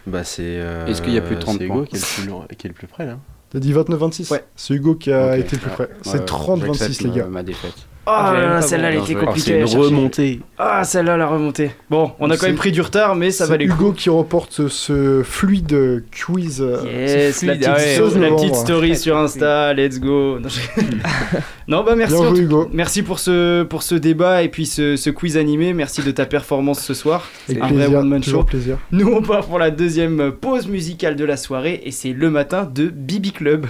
Bah 0.08 0.24
c'est. 0.26 0.44
euh, 0.44 0.86
Est-ce 0.88 1.02
qu'il 1.02 1.14
y 1.14 1.18
a 1.18 1.22
plus 1.22 1.36
de 1.36 1.42
30 1.42 1.58
c'est 1.58 1.64
Hugo 1.66 1.74
points 1.74 1.86
qui 1.86 1.96
est, 1.96 2.00
le 2.00 2.06
plus, 2.22 2.28
loin- 2.30 2.46
qui 2.58 2.68
est 2.68 2.70
le 2.70 2.74
plus 2.76 2.88
près 2.88 3.06
là. 3.06 3.18
T'as 3.50 3.60
dit 3.60 3.74
29-26 3.74 4.32
Ouais. 4.32 4.44
C'est 4.56 4.74
Hugo 4.74 4.96
qui 4.96 5.12
a 5.12 5.34
Ok. 5.34 5.40
été 5.40 5.56
le 5.56 5.62
plus 5.62 5.72
près. 5.72 5.84
Ouais, 5.86 5.96
c'est 6.04 6.20
ouais, 6.20 6.26
30-26, 6.26 6.66
j'accepte 6.78 7.02
les 7.02 7.10
ma- 7.10 7.16
gars. 7.16 7.26
Ma 7.28 7.44
défaite. 7.44 7.88
Ah, 8.08 8.34
même 8.34 8.50
pas 8.50 8.62
celle-là, 8.62 8.92
elle 8.92 8.98
bon. 9.00 9.04
était 9.06 9.16
compliquée. 9.16 9.40
c'est 9.52 9.58
une 9.58 9.64
à 9.64 9.66
chercher. 9.68 9.78
remontée. 9.88 10.40
Ah, 10.60 10.84
celle-là, 10.84 11.18
la 11.18 11.26
remontée. 11.28 11.72
Bon, 11.90 12.12
on 12.20 12.30
a 12.30 12.36
quand 12.36 12.42
C'est- 12.42 12.48
même 12.48 12.56
pris 12.56 12.72
du 12.72 12.82
retard, 12.82 13.16
mais 13.16 13.32
ça 13.32 13.46
C'est 13.46 13.52
valait 13.52 13.66
le 13.66 13.74
coup. 13.74 13.82
Hugo 13.86 13.92
qui 13.94 14.10
remporte 14.10 14.68
ce, 14.68 15.24
fluide 15.24 16.04
quiz. 16.26 16.62
euh, 16.62 16.78
Yes, 16.86 17.38
c'est 17.38 17.46
la 17.48 17.54
petite, 17.56 17.68
ah 17.68 17.74
ouais. 17.78 17.96
so- 17.96 18.04
la 18.04 18.10
16 18.10 18.20
petite 18.20 18.30
novembre. 18.32 18.56
story 18.58 18.96
sur 18.96 19.18
Insta, 19.18 19.74
let's 19.74 20.00
go. 20.00 20.40
Non, 20.40 20.48
je- 20.50 20.82
non, 21.68 21.84
bah 21.84 21.96
merci. 21.96 22.16
Joué, 22.16 22.40
Hugo. 22.42 22.70
Merci 22.72 23.02
pour 23.02 23.18
ce, 23.20 23.64
pour 23.64 23.82
ce 23.82 23.96
débat 23.96 24.44
et 24.44 24.50
puis 24.50 24.66
ce, 24.68 24.96
ce 24.98 25.10
quiz 25.10 25.36
animé. 25.38 25.74
Merci 25.74 26.04
de 26.04 26.12
ta 26.12 26.26
performance 26.26 26.82
ce 26.82 26.94
soir. 26.94 27.28
Avec 27.50 27.64
un 27.64 27.68
vrai 27.68 27.88
one-man 27.88 28.24
show. 28.24 28.44
plaisir. 28.44 28.78
Nous, 28.92 29.08
on 29.08 29.22
part 29.24 29.46
pour 29.46 29.58
la 29.60 29.72
deuxième 29.72 30.32
pause 30.32 30.68
musicale 30.68 31.16
de 31.16 31.26
la 31.26 31.38
soirée 31.38 31.82
et 31.84 31.92
c'est 31.92 32.14
le 32.14 32.30
matin 32.30 32.70
de 32.72 32.86
Bibi 32.88 33.32
Club. 33.32 33.66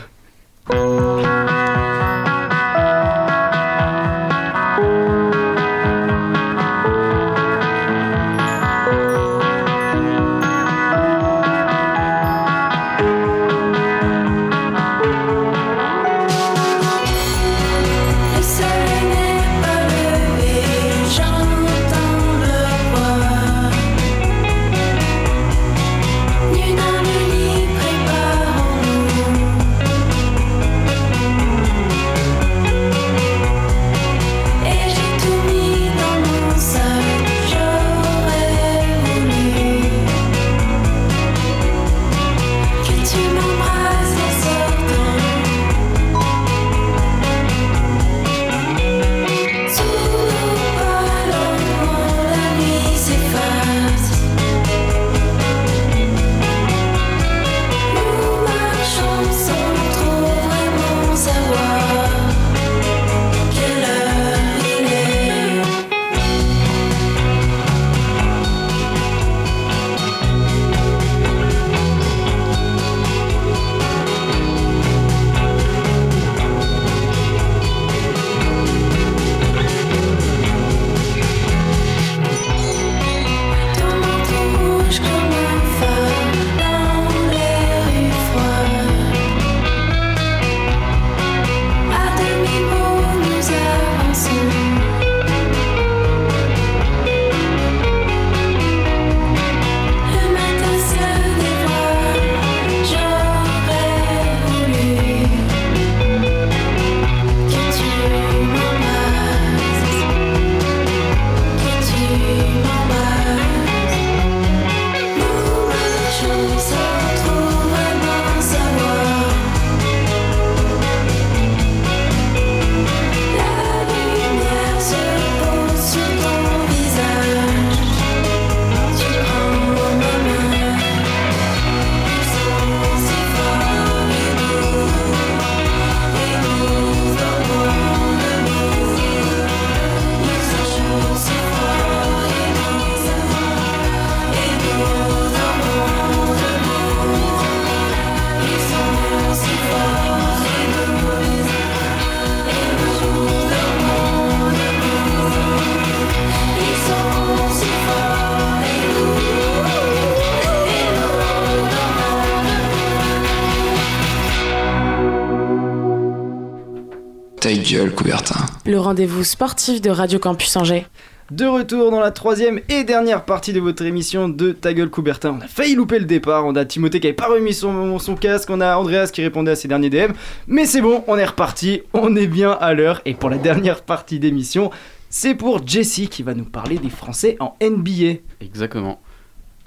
Coubertin. 168.05 168.45
Le 168.67 168.79
rendez-vous 168.79 169.23
sportif 169.23 169.81
de 169.81 169.89
Radio 169.89 170.19
Campus 170.19 170.55
Angers. 170.57 170.85
De 171.31 171.45
retour 171.47 171.89
dans 171.89 171.99
la 171.99 172.11
troisième 172.11 172.61
et 172.69 172.83
dernière 172.83 173.25
partie 173.25 173.51
de 173.51 173.59
votre 173.59 173.83
émission 173.83 174.29
de 174.29 174.51
Ta 174.51 174.75
gueule 174.75 174.91
Coubertin. 174.91 175.39
On 175.39 175.43
a 175.43 175.47
failli 175.47 175.73
louper 175.73 175.97
le 175.97 176.05
départ, 176.05 176.45
on 176.45 176.55
a 176.55 176.65
Timothée 176.65 176.99
qui 176.99 177.07
avait 177.07 177.15
pas 177.15 177.29
remis 177.29 177.55
son, 177.55 177.97
son 177.97 178.15
casque, 178.15 178.51
on 178.51 178.61
a 178.61 178.77
Andreas 178.77 179.09
qui 179.11 179.23
répondait 179.23 179.49
à 179.49 179.55
ses 179.55 179.67
derniers 179.67 179.89
DM, 179.89 180.11
mais 180.45 180.67
c'est 180.67 180.81
bon, 180.81 181.03
on 181.07 181.17
est 181.17 181.25
reparti, 181.25 181.81
on 181.93 182.15
est 182.15 182.27
bien 182.27 182.51
à 182.51 182.75
l'heure, 182.75 183.01
et 183.05 183.15
pour 183.15 183.31
la 183.31 183.37
dernière 183.37 183.81
partie 183.81 184.19
d'émission, 184.19 184.69
c'est 185.09 185.33
pour 185.33 185.67
Jessie 185.67 186.07
qui 186.07 186.21
va 186.21 186.35
nous 186.35 186.45
parler 186.45 186.77
des 186.77 186.91
Français 186.91 187.37
en 187.39 187.55
NBA. 187.59 188.19
Exactement. 188.39 189.01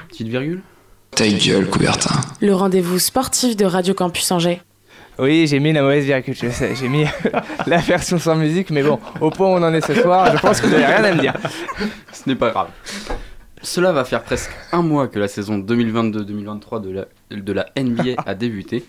Petite 0.09 0.29
virgule 0.29 0.63
Ta 1.11 1.27
gueule, 1.27 1.69
Coubertin. 1.69 2.15
Le 2.41 2.55
rendez-vous 2.55 3.01
sportif 3.01 3.57
de 3.57 3.65
Radio 3.65 3.95
Campus 3.95 4.31
Angers. 4.31 4.61
Oui, 5.19 5.49
j'ai 5.49 5.59
mis 5.59 5.73
la 5.73 5.83
mauvaise 5.83 6.05
virgule, 6.05 6.35
je 6.35 6.49
sais. 6.49 6.77
J'ai 6.77 6.89
mis 6.89 7.05
la 7.67 7.79
version 7.79 8.19
sans 8.19 8.37
musique, 8.37 8.71
mais 8.71 8.85
bon, 8.85 9.01
au 9.21 9.31
point 9.31 9.49
où 9.49 9.51
on 9.51 9.63
en 9.63 9.75
est 9.75 9.85
ce 9.85 9.95
soir, 9.95 10.31
je 10.37 10.41
pense 10.41 10.61
que 10.61 10.67
vous 10.67 10.73
n'avez 10.73 10.87
rien 10.87 11.05
à 11.05 11.13
me 11.13 11.21
dire. 11.21 11.35
Ce 12.13 12.29
n'est 12.29 12.37
pas 12.37 12.51
grave. 12.51 12.69
Cela 13.61 13.93
va 13.93 14.05
faire 14.05 14.23
presque 14.23 14.53
un 14.71 14.83
mois 14.83 15.09
que 15.09 15.19
la 15.19 15.27
saison 15.27 15.59
2022-2023 15.59 16.81
de 16.81 16.91
la, 16.91 17.07
de 17.37 17.53
la 17.53 17.67
NBA 17.77 18.23
a 18.25 18.35
débuté. 18.37 18.85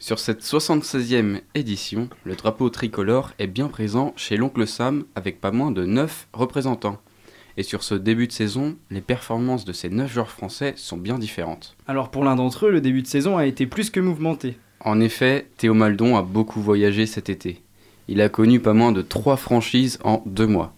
Sur 0.00 0.18
cette 0.18 0.42
76e 0.42 1.40
édition, 1.54 2.08
le 2.24 2.34
drapeau 2.34 2.70
tricolore 2.70 3.32
est 3.38 3.46
bien 3.46 3.68
présent 3.68 4.12
chez 4.16 4.36
l'oncle 4.36 4.66
Sam 4.66 5.04
avec 5.14 5.40
pas 5.40 5.52
moins 5.52 5.70
de 5.70 5.84
9 5.84 6.28
représentants. 6.32 6.98
Et 7.56 7.62
sur 7.62 7.82
ce 7.84 7.94
début 7.94 8.26
de 8.26 8.32
saison, 8.32 8.76
les 8.90 9.00
performances 9.00 9.64
de 9.64 9.72
ces 9.72 9.88
9 9.88 10.12
joueurs 10.12 10.30
français 10.30 10.74
sont 10.76 10.96
bien 10.96 11.18
différentes. 11.18 11.76
Alors 11.86 12.10
pour 12.10 12.24
l'un 12.24 12.36
d'entre 12.36 12.66
eux, 12.66 12.70
le 12.70 12.80
début 12.80 13.02
de 13.02 13.08
saison 13.08 13.36
a 13.36 13.46
été 13.46 13.66
plus 13.66 13.90
que 13.90 14.00
mouvementé. 14.00 14.56
En 14.84 15.00
effet, 15.00 15.46
Théo 15.56 15.74
Maldon 15.74 16.16
a 16.16 16.22
beaucoup 16.22 16.60
voyagé 16.60 17.06
cet 17.06 17.28
été. 17.28 17.60
Il 18.06 18.20
a 18.20 18.28
connu 18.28 18.60
pas 18.60 18.74
moins 18.74 18.92
de 18.92 19.02
3 19.02 19.36
franchises 19.36 19.98
en 20.04 20.22
2 20.26 20.46
mois. 20.46 20.72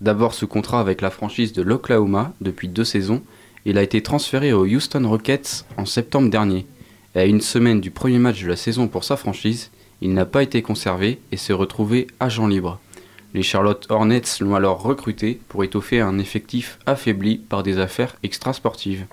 D'abord 0.00 0.34
sous 0.34 0.46
contrat 0.46 0.80
avec 0.80 1.00
la 1.00 1.10
franchise 1.10 1.52
de 1.52 1.62
l'Oklahoma 1.62 2.32
depuis 2.40 2.68
deux 2.68 2.84
saisons, 2.84 3.22
il 3.64 3.78
a 3.78 3.82
été 3.82 4.02
transféré 4.02 4.52
aux 4.52 4.66
Houston 4.66 5.08
Rockets 5.08 5.64
en 5.76 5.86
septembre 5.86 6.30
dernier. 6.30 6.66
Et 7.14 7.20
à 7.20 7.24
une 7.24 7.40
semaine 7.40 7.80
du 7.80 7.90
premier 7.90 8.18
match 8.18 8.42
de 8.42 8.48
la 8.48 8.56
saison 8.56 8.86
pour 8.86 9.02
sa 9.02 9.16
franchise, 9.16 9.70
il 10.02 10.14
n'a 10.14 10.26
pas 10.26 10.42
été 10.42 10.62
conservé 10.62 11.18
et 11.32 11.36
s'est 11.36 11.52
retrouvé 11.52 12.06
agent 12.20 12.46
libre. 12.46 12.78
Les 13.34 13.42
Charlotte 13.42 13.86
Hornets 13.90 14.22
l'ont 14.40 14.54
alors 14.54 14.82
recruté 14.82 15.40
pour 15.48 15.64
étoffer 15.64 16.00
un 16.00 16.18
effectif 16.18 16.78
affaibli 16.86 17.38
par 17.38 17.62
des 17.62 17.78
affaires 17.78 18.16
extrasportives. 18.22 19.06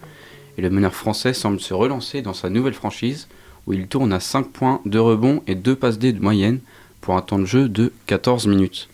Et 0.58 0.62
le 0.62 0.70
meneur 0.70 0.94
français 0.94 1.34
semble 1.34 1.60
se 1.60 1.74
relancer 1.74 2.22
dans 2.22 2.34
sa 2.34 2.50
nouvelle 2.50 2.74
franchise 2.74 3.28
où 3.68 3.74
il 3.74 3.88
tourne 3.88 4.14
à 4.14 4.20
5 4.20 4.50
points, 4.50 4.82
2 4.86 5.00
rebonds 5.00 5.44
et 5.48 5.56
2 5.56 5.76
passes 5.76 6.00
D 6.00 6.14
de 6.14 6.22
moyenne 6.22 6.60
pour 7.02 7.16
un 7.16 7.22
temps 7.22 7.40
de 7.40 7.46
jeu 7.46 7.70
de 7.70 7.92
14 8.08 8.48
minutes. 8.48 8.90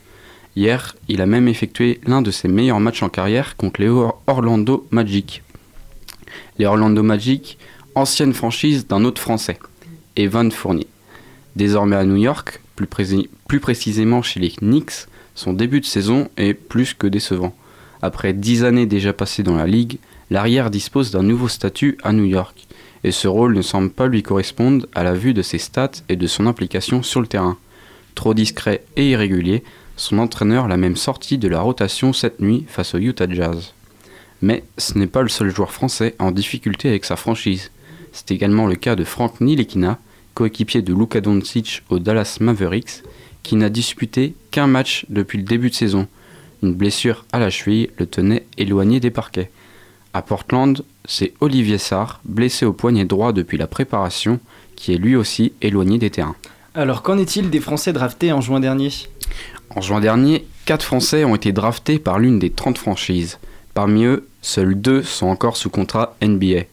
Hier, 0.56 0.96
il 1.08 1.22
a 1.22 1.26
même 1.26 1.48
effectué 1.48 2.02
l'un 2.06 2.22
de 2.22 2.32
ses 2.32 2.48
meilleurs 2.48 2.80
matchs 2.80 3.04
en 3.04 3.10
carrière 3.10 3.56
contre 3.56 3.82
les 3.82 3.90
Orlando 4.28 4.86
Magic. 4.92 5.44
Les 6.60 6.66
Orlando 6.66 7.04
Magic, 7.04 7.58
ancienne 7.96 8.34
franchise 8.34 8.88
d'un 8.88 9.06
autre 9.06 9.22
Français, 9.22 9.60
Evan 10.16 10.52
Fournier. 10.52 10.88
Désormais 11.56 11.96
à 11.96 12.06
New 12.06 12.18
York, 12.18 12.62
plus, 12.76 12.88
plus 13.48 13.60
précisément 13.60 14.22
chez 14.22 14.40
les 14.40 14.52
Knicks, 14.52 15.08
son 15.36 15.54
début 15.54 15.80
de 15.80 15.86
saison 15.86 16.30
est 16.38 16.54
plus 16.54 16.94
que 16.94 17.08
décevant. 17.08 17.56
Après 18.02 18.34
10 18.34 18.64
années 18.64 18.86
déjà 18.86 19.14
passées 19.14 19.44
dans 19.44 19.56
la 19.56 19.68
ligue, 19.68 20.00
l'arrière 20.30 20.70
dispose 20.70 21.12
d'un 21.12 21.24
nouveau 21.24 21.48
statut 21.48 21.98
à 22.04 22.14
New 22.14 22.26
York, 22.26 22.68
et 23.04 23.12
ce 23.12 23.28
rôle 23.28 23.56
ne 23.56 23.62
semble 23.62 23.90
pas 23.90 24.08
lui 24.08 24.24
correspondre 24.24 24.86
à 24.94 25.04
la 25.04 25.14
vue 25.14 25.34
de 25.34 25.42
ses 25.42 25.58
stats 25.58 26.04
et 26.10 26.16
de 26.16 26.28
son 26.28 26.46
implication 26.48 27.04
sur 27.04 27.22
le 27.22 27.28
terrain. 27.28 27.58
Trop 28.16 28.34
discret 28.34 28.84
et 28.96 29.10
irrégulier, 29.12 29.64
son 29.98 30.20
entraîneur 30.20 30.68
l'a 30.68 30.78
même 30.78 30.96
sorti 30.96 31.38
de 31.38 31.48
la 31.48 31.62
rotation 31.62 32.14
cette 32.14 32.40
nuit 32.40 32.66
face 32.68 32.96
au 32.96 32.98
Utah 32.98 33.30
Jazz. 33.30 33.74
Mais 34.42 34.64
ce 34.78 34.98
n'est 34.98 35.08
pas 35.08 35.22
le 35.22 35.30
seul 35.30 35.54
joueur 35.54 35.72
français 35.72 36.16
en 36.20 36.32
difficulté 36.32 36.90
avec 36.90 37.06
sa 37.06 37.16
franchise. 37.16 37.72
C'est 38.12 38.32
également 38.32 38.68
le 38.68 38.76
cas 38.76 38.96
de 38.96 39.04
Frank 39.04 39.40
Nilekina, 39.40 40.00
coéquipier 40.34 40.82
de 40.82 40.94
Luka 40.94 41.22
Doncic 41.22 41.84
aux 41.90 42.00
Dallas 42.00 42.38
Mavericks, 42.40 43.04
qui 43.44 43.56
n'a 43.56 43.70
disputé 43.70 44.34
qu'un 44.52 44.68
match 44.68 45.06
depuis 45.10 45.38
le 45.38 45.44
début 45.44 45.70
de 45.70 45.76
saison. 45.76 46.08
Une 46.64 46.74
blessure 46.74 47.26
à 47.32 47.40
la 47.40 47.50
cheville 47.50 47.90
le 47.98 48.06
tenait 48.06 48.46
éloigné 48.58 49.00
des 49.00 49.12
parquets. 49.12 49.50
À 50.14 50.22
Portland, 50.22 50.84
c'est 51.06 51.34
Olivier 51.40 51.78
Sarr, 51.78 52.20
blessé 52.26 52.66
au 52.66 52.74
poignet 52.74 53.06
droit 53.06 53.32
depuis 53.32 53.58
la 53.58 53.68
préparation, 53.68 54.40
qui 54.76 54.94
est 54.94 54.98
lui 54.98 55.16
aussi 55.16 55.54
éloigné 55.62 55.98
des 55.98 56.10
terrains. 56.10 56.36
Alors 56.76 57.02
qu'en 57.02 57.18
est-il 57.18 57.50
des 57.50 57.62
Français 57.62 57.94
draftés 57.94 58.34
en 58.34 58.42
juin 58.42 58.60
dernier? 58.60 58.92
En 59.70 59.80
juin 59.80 60.02
dernier, 60.02 60.46
4 60.66 60.84
Français 60.84 61.24
ont 61.24 61.36
été 61.36 61.54
draftés 61.54 61.98
par 61.98 62.20
l'une 62.20 62.40
des 62.40 62.50
30 62.50 62.78
franchises. 62.78 63.40
Parmi 63.74 64.04
eux, 64.04 64.28
seuls 64.42 64.76
deux 64.76 65.02
sont 65.02 65.28
encore 65.28 65.56
sous 65.56 65.70
contrat 65.70 66.16
NBA. 66.22 66.64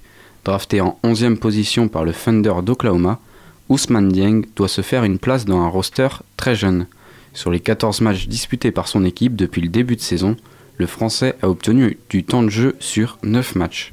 Drafté 0.45 0.81
en 0.81 0.99
11e 1.05 1.37
position 1.37 1.87
par 1.89 2.05
le 2.05 2.13
Thunder 2.13 2.55
d'Oklahoma, 2.63 3.21
Ousmane 3.69 4.09
Dieng 4.09 4.43
doit 4.57 4.69
se 4.69 4.81
faire 4.81 5.05
une 5.05 5.19
place 5.19 5.45
dans 5.45 5.61
un 5.61 5.69
roster 5.69 6.09
très 6.37 6.57
jeune. 6.57 6.87
Sur 7.35 7.51
les 7.51 7.61
14 7.61 8.01
matchs 8.01 8.27
disputés 8.27 8.73
par 8.73 8.89
son 8.89 9.05
équipe 9.05 9.37
depuis 9.37 9.61
le 9.61 9.69
début 9.69 9.95
de 9.95 10.01
saison, 10.01 10.37
le 10.79 10.87
Français 10.87 11.35
a 11.43 11.49
obtenu 11.49 11.99
du 12.09 12.25
temps 12.25 12.43
de 12.43 12.49
jeu 12.51 12.77
sur 12.81 13.19
9 13.23 13.57
matchs. 13.57 13.93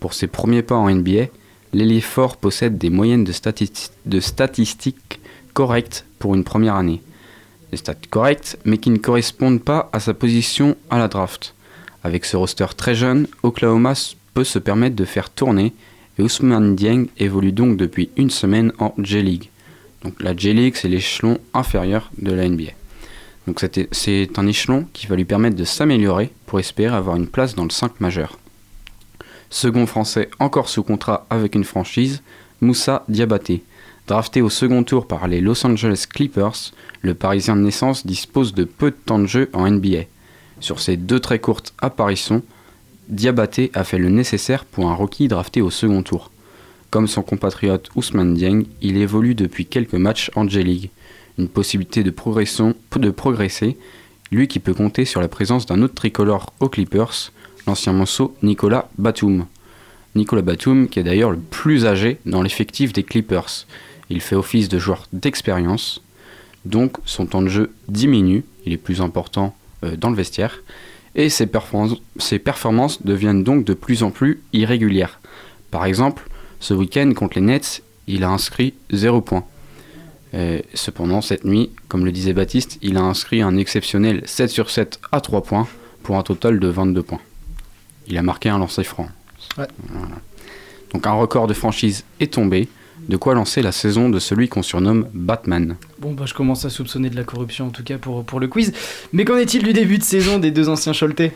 Pour 0.00 0.12
ses 0.12 0.26
premiers 0.26 0.62
pas 0.62 0.74
en 0.74 0.90
NBA, 0.90 1.26
l'ailier 1.72 2.00
fort 2.00 2.36
possède 2.36 2.78
des 2.78 2.90
moyennes 2.90 3.24
de, 3.24 3.32
stati- 3.32 3.90
de 4.04 4.20
statistiques 4.20 5.20
correctes 5.54 6.04
pour 6.18 6.34
une 6.34 6.44
première 6.44 6.74
année. 6.74 7.00
Des 7.70 7.76
stats 7.78 7.94
correctes, 8.10 8.58
mais 8.64 8.78
qui 8.78 8.90
ne 8.90 8.98
correspondent 8.98 9.62
pas 9.62 9.88
à 9.92 10.00
sa 10.00 10.14
position 10.14 10.76
à 10.90 10.98
la 10.98 11.08
draft. 11.08 11.54
Avec 12.04 12.24
ce 12.24 12.36
roster 12.36 12.66
très 12.76 12.94
jeune, 12.94 13.26
Oklahoma 13.42 13.94
peut 14.34 14.44
se 14.44 14.58
permettre 14.58 14.96
de 14.96 15.04
faire 15.04 15.30
tourner 15.30 15.72
et 16.18 16.22
Ousmane 16.22 16.76
Dieng 16.76 17.06
évolue 17.18 17.52
donc 17.52 17.76
depuis 17.76 18.10
une 18.16 18.30
semaine 18.30 18.72
en 18.78 18.94
J-League. 18.98 19.50
Donc 20.02 20.22
la 20.22 20.36
J-League, 20.36 20.74
c'est 20.76 20.88
l'échelon 20.88 21.38
inférieur 21.54 22.10
de 22.18 22.32
la 22.32 22.48
NBA. 22.48 22.72
Donc 23.46 23.64
c'est 23.92 24.38
un 24.38 24.46
échelon 24.46 24.86
qui 24.92 25.06
va 25.06 25.16
lui 25.16 25.24
permettre 25.24 25.56
de 25.56 25.64
s'améliorer 25.64 26.32
pour 26.46 26.58
espérer 26.58 26.96
avoir 26.96 27.16
une 27.16 27.28
place 27.28 27.54
dans 27.54 27.64
le 27.64 27.70
5 27.70 28.00
majeur. 28.00 28.38
Second 29.50 29.86
français 29.86 30.28
encore 30.40 30.68
sous 30.68 30.82
contrat 30.82 31.26
avec 31.30 31.54
une 31.54 31.64
franchise, 31.64 32.22
Moussa 32.60 33.04
Diabaté. 33.08 33.62
Drafté 34.08 34.40
au 34.42 34.50
second 34.50 34.82
tour 34.84 35.06
par 35.06 35.26
les 35.28 35.40
Los 35.40 35.66
Angeles 35.66 36.06
Clippers, 36.08 36.72
le 37.02 37.14
Parisien 37.14 37.56
de 37.56 37.62
naissance 37.62 38.06
dispose 38.06 38.54
de 38.54 38.64
peu 38.64 38.90
de 38.90 38.96
temps 38.96 39.18
de 39.18 39.26
jeu 39.26 39.50
en 39.52 39.68
NBA. 39.68 40.04
Sur 40.60 40.80
ses 40.80 40.96
deux 40.96 41.20
très 41.20 41.38
courtes 41.38 41.74
apparitions, 41.80 42.42
Diabaté 43.08 43.70
a 43.74 43.84
fait 43.84 43.98
le 43.98 44.08
nécessaire 44.08 44.64
pour 44.64 44.88
un 44.88 44.94
rookie 44.94 45.28
drafté 45.28 45.60
au 45.60 45.70
second 45.70 46.02
tour. 46.02 46.30
Comme 46.90 47.08
son 47.08 47.22
compatriote 47.22 47.90
Ousmane 47.94 48.34
Dieng, 48.34 48.64
il 48.80 48.96
évolue 48.96 49.34
depuis 49.34 49.66
quelques 49.66 49.94
matchs 49.94 50.30
en 50.34 50.48
J-League. 50.48 50.90
Une 51.38 51.48
possibilité 51.48 52.02
de, 52.02 52.10
progresser, 52.10 53.76
lui 54.32 54.48
qui 54.48 54.58
peut 54.58 54.74
compter 54.74 55.04
sur 55.04 55.20
la 55.20 55.28
présence 55.28 55.66
d'un 55.66 55.82
autre 55.82 55.94
tricolore 55.94 56.52
aux 56.60 56.68
Clippers, 56.68 57.32
l'ancien 57.66 57.92
morceau 57.92 58.34
Nicolas 58.42 58.88
Batum. 58.98 59.46
Nicolas 60.14 60.42
Batum 60.42 60.88
qui 60.88 60.98
est 60.98 61.04
d'ailleurs 61.04 61.30
le 61.30 61.38
plus 61.38 61.84
âgé 61.84 62.18
dans 62.24 62.42
l'effectif 62.42 62.92
des 62.92 63.02
Clippers. 63.02 63.66
Il 64.08 64.20
fait 64.20 64.36
office 64.36 64.68
de 64.68 64.78
joueur 64.78 65.06
d'expérience, 65.12 66.02
donc 66.64 66.96
son 67.04 67.26
temps 67.26 67.42
de 67.42 67.48
jeu 67.48 67.72
diminue, 67.88 68.44
il 68.64 68.72
est 68.72 68.78
plus 68.78 69.00
important 69.00 69.54
euh, 69.84 69.96
dans 69.96 70.10
le 70.10 70.16
vestiaire, 70.16 70.62
et 71.14 71.28
ses, 71.28 71.48
ses 72.18 72.38
performances 72.38 73.02
deviennent 73.02 73.42
donc 73.42 73.64
de 73.64 73.74
plus 73.74 74.02
en 74.02 74.10
plus 74.10 74.42
irrégulières. 74.52 75.20
Par 75.70 75.84
exemple, 75.84 76.28
ce 76.60 76.74
week-end 76.74 77.12
contre 77.14 77.36
les 77.38 77.44
Nets, 77.44 77.82
il 78.06 78.24
a 78.24 78.30
inscrit 78.30 78.74
0 78.92 79.20
points. 79.20 79.44
Euh, 80.36 80.60
cependant, 80.74 81.22
cette 81.22 81.44
nuit, 81.44 81.70
comme 81.88 82.04
le 82.04 82.12
disait 82.12 82.34
Baptiste, 82.34 82.78
il 82.82 82.98
a 82.98 83.02
inscrit 83.02 83.40
un 83.40 83.56
exceptionnel 83.56 84.22
7 84.26 84.50
sur 84.50 84.70
7 84.70 85.00
à 85.10 85.20
3 85.20 85.42
points 85.42 85.66
pour 86.02 86.16
un 86.16 86.22
total 86.22 86.60
de 86.60 86.68
22 86.68 87.02
points. 87.02 87.20
Il 88.06 88.18
a 88.18 88.22
marqué 88.22 88.48
un 88.48 88.58
lancer 88.58 88.84
franc. 88.84 89.08
Ouais. 89.56 89.66
Voilà. 89.88 90.16
Donc 90.92 91.06
un 91.06 91.12
record 91.12 91.46
de 91.46 91.54
franchise 91.54 92.04
est 92.20 92.34
tombé, 92.34 92.68
de 93.08 93.16
quoi 93.16 93.34
lancer 93.34 93.62
la 93.62 93.72
saison 93.72 94.08
de 94.08 94.18
celui 94.18 94.48
qu'on 94.48 94.62
surnomme 94.62 95.08
Batman. 95.14 95.76
Bon, 95.98 96.12
bah, 96.12 96.24
je 96.26 96.34
commence 96.34 96.64
à 96.64 96.70
soupçonner 96.70 97.10
de 97.10 97.16
la 97.16 97.24
corruption 97.24 97.66
en 97.66 97.70
tout 97.70 97.82
cas 97.82 97.98
pour, 97.98 98.24
pour 98.24 98.40
le 98.40 98.48
quiz. 98.48 98.72
Mais 99.12 99.24
qu'en 99.24 99.36
est-il 99.36 99.62
du 99.62 99.72
début 99.72 99.98
de 99.98 100.04
saison 100.04 100.38
des 100.38 100.50
deux 100.50 100.68
anciens 100.68 100.92
Choletais 100.92 101.32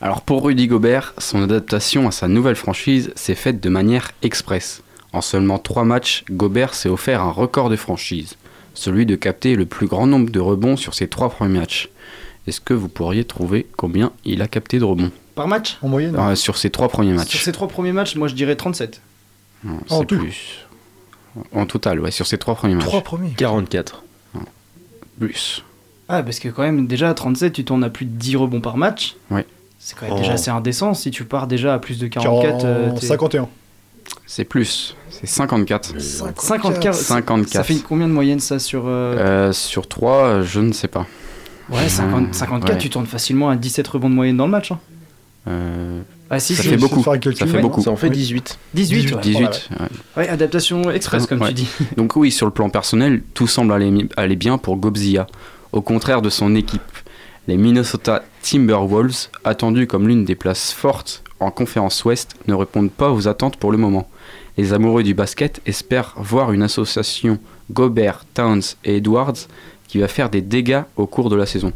Alors 0.00 0.22
pour 0.22 0.44
Rudy 0.44 0.66
Gobert, 0.66 1.14
son 1.18 1.42
adaptation 1.42 2.08
à 2.08 2.10
sa 2.10 2.26
nouvelle 2.26 2.56
franchise 2.56 3.12
s'est 3.14 3.34
faite 3.34 3.60
de 3.60 3.68
manière 3.68 4.10
express. 4.22 4.82
En 5.12 5.20
seulement 5.20 5.58
3 5.58 5.84
matchs, 5.84 6.24
Gobert 6.30 6.74
s'est 6.74 6.88
offert 6.88 7.22
un 7.22 7.30
record 7.30 7.68
de 7.68 7.76
franchise, 7.76 8.36
celui 8.74 9.06
de 9.06 9.16
capter 9.16 9.56
le 9.56 9.66
plus 9.66 9.86
grand 9.86 10.06
nombre 10.06 10.30
de 10.30 10.40
rebonds 10.40 10.76
sur 10.76 10.94
ses 10.94 11.08
3 11.08 11.30
premiers 11.30 11.58
matchs. 11.58 11.88
Est-ce 12.46 12.60
que 12.60 12.72
vous 12.74 12.88
pourriez 12.88 13.24
trouver 13.24 13.66
combien 13.76 14.12
il 14.24 14.40
a 14.42 14.48
capté 14.48 14.78
de 14.78 14.84
rebonds 14.84 15.10
Par 15.34 15.46
match 15.48 15.76
En 15.82 15.88
moyenne 15.88 16.16
Euh, 16.18 16.34
Sur 16.34 16.56
ses 16.56 16.70
3 16.70 16.88
premiers 16.88 17.12
matchs. 17.12 17.28
Sur 17.30 17.40
ces 17.40 17.52
trois 17.52 17.68
premiers 17.68 17.92
matchs, 17.92 18.16
moi 18.16 18.28
je 18.28 18.34
dirais 18.34 18.56
37. 18.56 19.00
Non, 19.64 19.78
En 19.90 20.04
tout. 20.04 20.18
plus. 20.18 20.66
En 21.52 21.66
total, 21.66 22.00
ouais, 22.00 22.10
sur 22.10 22.26
ses 22.26 22.38
3 22.38 22.54
premiers 22.56 22.74
matchs. 22.74 22.86
Trois 22.86 23.02
premiers. 23.02 23.30
44. 23.36 24.02
Plus. 25.18 25.62
Ah, 26.08 26.22
parce 26.22 26.38
que 26.40 26.48
quand 26.48 26.62
même, 26.62 26.86
déjà 26.86 27.10
à 27.10 27.14
37, 27.14 27.52
tu 27.52 27.64
tournes 27.64 27.84
à 27.84 27.90
plus 27.90 28.06
de 28.06 28.10
10 28.12 28.36
rebonds 28.36 28.60
par 28.60 28.76
match. 28.76 29.16
Ouais. 29.30 29.46
C'est 29.78 29.96
quand 29.96 30.06
même 30.06 30.14
Oh. 30.16 30.20
déjà 30.20 30.32
assez 30.32 30.50
indécent. 30.50 30.94
Si 30.94 31.10
tu 31.10 31.24
pars 31.24 31.46
déjà 31.46 31.74
à 31.74 31.78
plus 31.78 31.98
de 31.98 32.06
44. 32.08 32.64
euh, 32.64 32.90
t'es- 32.98 33.06
51. 33.06 33.48
C'est 34.26 34.44
plus, 34.44 34.96
c'est 35.10 35.26
54. 35.26 36.00
54. 36.00 36.94
54. 36.94 37.48
Ça 37.48 37.64
fait 37.64 37.76
combien 37.86 38.06
de 38.08 38.12
moyenne 38.12 38.40
ça 38.40 38.58
sur. 38.58 38.84
euh, 38.86 39.16
Euh, 39.18 39.52
sur 39.52 39.88
3, 39.88 40.42
je 40.42 40.60
ne 40.60 40.72
sais 40.72 40.88
pas. 40.88 41.06
Ouais, 41.70 41.88
50 41.88 42.24
Euh, 42.28 42.32
54, 42.32 42.72
ouais. 42.72 42.78
tu 42.78 42.90
tournes 42.90 43.06
facilement 43.06 43.48
à 43.50 43.56
17 43.56 43.86
rebonds 43.88 44.10
de 44.10 44.14
moyenne 44.14 44.36
dans 44.36 44.46
le 44.46 44.50
match. 44.52 44.72
hein. 44.72 44.78
Euh, 45.48 46.00
Ah, 46.28 46.38
si, 46.38 46.54
ça 46.54 46.62
si, 46.62 46.68
fait 46.68 46.76
beaucoup. 46.76 47.02
Ça 47.02 47.12
fait 47.18 47.44
Ouais, 47.56 47.60
beaucoup. 47.60 47.82
Ça 47.82 47.90
en 47.90 47.96
fait 47.96 48.08
Oui. 48.08 48.12
18. 48.16 48.58
18, 48.74 49.12
ouais. 49.14 49.20
18. 49.20 49.40
Ouais, 49.40 49.48
ouais. 49.80 49.86
Ouais, 50.16 50.28
adaptation 50.28 50.90
express, 50.90 51.26
comme 51.26 51.40
Ouais. 51.40 51.48
tu 51.48 51.54
dis. 51.54 51.68
Donc 51.96 52.14
oui, 52.14 52.30
sur 52.30 52.46
le 52.46 52.52
plan 52.52 52.68
personnel, 52.70 53.22
tout 53.34 53.46
semble 53.48 53.72
aller, 53.72 54.06
aller 54.16 54.36
bien 54.36 54.58
pour 54.58 54.76
Gobzia, 54.76 55.26
au 55.72 55.80
contraire 55.80 56.22
de 56.22 56.30
son 56.30 56.54
équipe. 56.54 56.82
Les 57.48 57.56
Minnesota 57.56 58.22
Timberwolves, 58.42 59.28
attendus 59.44 59.86
comme 59.86 60.06
l'une 60.06 60.24
des 60.24 60.34
places 60.34 60.72
fortes 60.72 61.22
en 61.40 61.50
conférence 61.50 62.04
Ouest, 62.04 62.34
ne 62.46 62.54
répondent 62.54 62.90
pas 62.90 63.10
aux 63.10 63.28
attentes 63.28 63.56
pour 63.56 63.72
le 63.72 63.78
moment. 63.78 64.08
Les 64.56 64.72
amoureux 64.72 65.02
du 65.02 65.14
basket 65.14 65.60
espèrent 65.64 66.14
voir 66.18 66.52
une 66.52 66.62
association 66.62 67.38
Gobert, 67.70 68.24
Towns 68.34 68.62
et 68.84 68.96
Edwards 68.96 69.46
qui 69.88 69.98
va 69.98 70.06
faire 70.06 70.30
des 70.30 70.42
dégâts 70.42 70.82
au 70.96 71.06
cours 71.06 71.30
de 71.30 71.36
la 71.36 71.46
saison. 71.46 71.72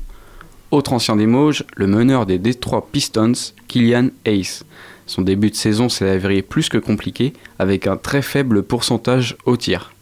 Autre 0.70 0.92
ancien 0.92 1.16
des 1.16 1.26
le 1.26 1.86
meneur 1.86 2.26
des 2.26 2.38
Detroit 2.38 2.88
Pistons, 2.92 3.32
Killian 3.66 4.08
Hayes. 4.24 4.64
Son 5.06 5.22
début 5.22 5.50
de 5.50 5.56
saison 5.56 5.88
s'est 5.88 6.08
avéré 6.08 6.42
plus 6.42 6.68
que 6.68 6.78
compliqué, 6.78 7.32
avec 7.58 7.86
un 7.86 7.96
très 7.96 8.22
faible 8.22 8.62
pourcentage 8.62 9.36
au 9.46 9.56
tir. 9.56 9.92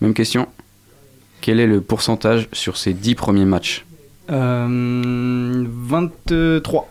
Même 0.00 0.14
question. 0.14 0.46
Quel 1.40 1.58
est 1.58 1.66
le 1.66 1.80
pourcentage 1.80 2.48
sur 2.52 2.76
ces 2.76 2.92
10 2.92 3.14
premiers 3.14 3.44
matchs? 3.44 3.84
Euh, 4.30 5.64
23. 5.68 6.88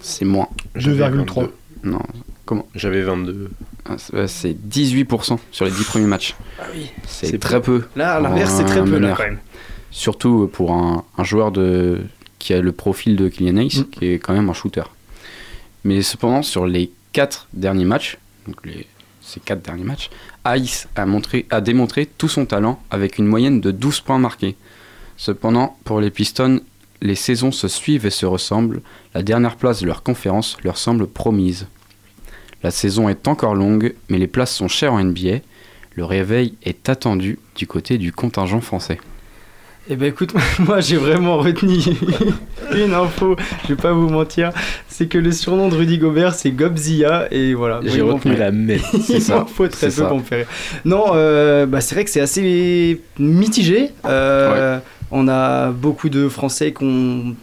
C'est 0.00 0.24
moins. 0.24 0.48
2,3. 0.76 1.48
Non. 1.84 2.00
Comment 2.44 2.66
J'avais 2.74 3.02
22. 3.02 3.50
Ah, 3.84 3.94
c'est- 3.98 4.14
ouais, 4.14 4.28
C'est 4.28 4.52
18% 4.54 5.38
sur 5.50 5.64
les 5.64 5.70
10 5.70 5.84
premiers 5.84 6.06
matchs. 6.06 6.34
Ah 6.60 6.64
oui. 6.74 6.90
C'est 7.06 7.38
très 7.38 7.60
peu. 7.60 7.84
Là, 7.96 8.14
à 8.16 8.20
l'inverse, 8.20 8.54
c'est 8.56 8.64
très 8.64 8.84
peu, 8.84 8.98
là, 8.98 9.14
quand 9.16 9.24
même. 9.24 9.38
Surtout 9.90 10.48
pour 10.52 10.72
un, 10.72 11.04
un 11.18 11.24
joueur 11.24 11.52
de, 11.52 12.00
qui 12.38 12.54
a 12.54 12.60
le 12.60 12.72
profil 12.72 13.16
de 13.16 13.28
Kylian 13.28 13.56
Hayes, 13.58 13.80
Mm. 13.80 13.84
qui 13.90 14.06
est 14.06 14.18
quand 14.18 14.32
même 14.32 14.48
un 14.48 14.54
shooter. 14.54 14.82
Mais 15.84 16.02
cependant, 16.02 16.42
sur 16.42 16.66
les 16.66 16.90
4 17.12 17.48
derniers 17.52 17.84
matchs, 17.84 18.18
donc 18.46 18.56
les, 18.64 18.86
ces 19.20 19.40
4 19.40 19.62
derniers 19.62 19.84
matchs, 19.84 20.10
Hayes 20.44 20.86
a, 20.96 21.04
montré, 21.06 21.46
a 21.50 21.60
démontré 21.60 22.06
tout 22.06 22.28
son 22.28 22.46
talent 22.46 22.80
avec 22.90 23.18
une 23.18 23.26
moyenne 23.26 23.60
de 23.60 23.70
12 23.70 24.00
points 24.00 24.18
marqués. 24.18 24.56
Cependant, 25.24 25.76
pour 25.84 26.00
les 26.00 26.10
Pistons, 26.10 26.58
les 27.00 27.14
saisons 27.14 27.52
se 27.52 27.68
suivent 27.68 28.06
et 28.06 28.10
se 28.10 28.26
ressemblent. 28.26 28.82
La 29.14 29.22
dernière 29.22 29.54
place 29.54 29.80
de 29.80 29.86
leur 29.86 30.02
conférence 30.02 30.56
leur 30.64 30.76
semble 30.76 31.06
promise. 31.06 31.68
La 32.64 32.72
saison 32.72 33.08
est 33.08 33.28
encore 33.28 33.54
longue, 33.54 33.94
mais 34.08 34.18
les 34.18 34.26
places 34.26 34.52
sont 34.52 34.66
chères 34.66 34.94
en 34.94 35.04
NBA. 35.04 35.36
Le 35.94 36.04
réveil 36.04 36.54
est 36.64 36.88
attendu 36.88 37.38
du 37.54 37.68
côté 37.68 37.98
du 37.98 38.10
contingent 38.10 38.60
français. 38.60 38.98
Eh 39.88 39.94
ben 39.94 40.06
écoute, 40.06 40.34
moi 40.58 40.80
j'ai 40.80 40.96
vraiment 40.96 41.38
retenu 41.38 41.78
une 42.74 42.92
info, 42.92 43.36
je 43.62 43.74
vais 43.74 43.80
pas 43.80 43.92
vous 43.92 44.08
mentir, 44.08 44.50
c'est 44.88 45.06
que 45.06 45.18
le 45.18 45.30
surnom 45.30 45.68
de 45.68 45.76
Rudy 45.76 45.98
Gobert 45.98 46.34
c'est 46.34 46.50
Gobzilla 46.50 47.28
et 47.30 47.54
voilà. 47.54 47.80
J'ai 47.84 48.00
retenu 48.00 48.34
la 48.34 48.50
même. 48.52 48.80
C'est 49.00 49.18
Il 49.18 49.32
m'en 49.32 49.46
faut 49.46 49.68
très 49.68 49.90
C'est 49.90 50.02
peu 50.02 50.14
rire. 50.34 50.46
Non, 50.84 51.12
euh, 51.14 51.66
bah, 51.66 51.80
c'est 51.80 51.94
vrai 51.94 52.04
que 52.04 52.10
c'est 52.10 52.20
assez 52.20 53.00
mitigé. 53.18 53.90
Euh, 54.04 54.80
On 55.12 55.28
a 55.28 55.70
beaucoup 55.70 56.08
de 56.08 56.28
Français 56.28 56.72
qui 56.72 56.84
ont 56.84 57.36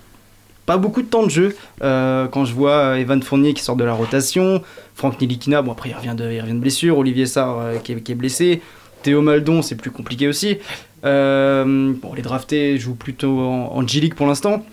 pas 0.65 0.77
beaucoup 0.77 1.03
de 1.03 1.07
temps 1.07 1.23
de 1.23 1.29
jeu. 1.29 1.55
Euh, 1.83 2.27
quand 2.27 2.43
je 2.43 2.53
vois 2.53 2.99
Evan 2.99 3.21
Fournier 3.21 3.53
qui 3.53 3.63
sort 3.63 3.75
de 3.75 3.83
la 3.83 3.93
rotation, 3.93 4.61
Franck 4.95 5.21
Nilikina, 5.21 5.61
bon 5.61 5.71
après 5.71 5.89
il 5.89 5.95
revient 5.95 6.15
de, 6.17 6.31
il 6.31 6.41
revient 6.41 6.53
de 6.53 6.59
blessure, 6.59 6.97
Olivier 6.97 7.27
Sarr 7.27 7.59
euh, 7.59 7.77
qui, 7.77 7.91
est, 7.93 8.15
blessé, 8.15 8.61
Théo 9.03 9.21
Maldon 9.21 9.61
c'est 9.61 9.75
plus 9.75 9.91
compliqué 9.91 10.27
aussi. 10.27 10.57
Euh, 11.05 11.93
bon, 11.93 12.13
les 12.15 12.23
draftés 12.23 12.77
jouent 12.79 12.95
plutôt 12.95 13.39
en, 13.39 13.75
en 13.75 13.87
G-League 13.87 14.15
pour 14.15 14.25
l'instant. 14.25 14.65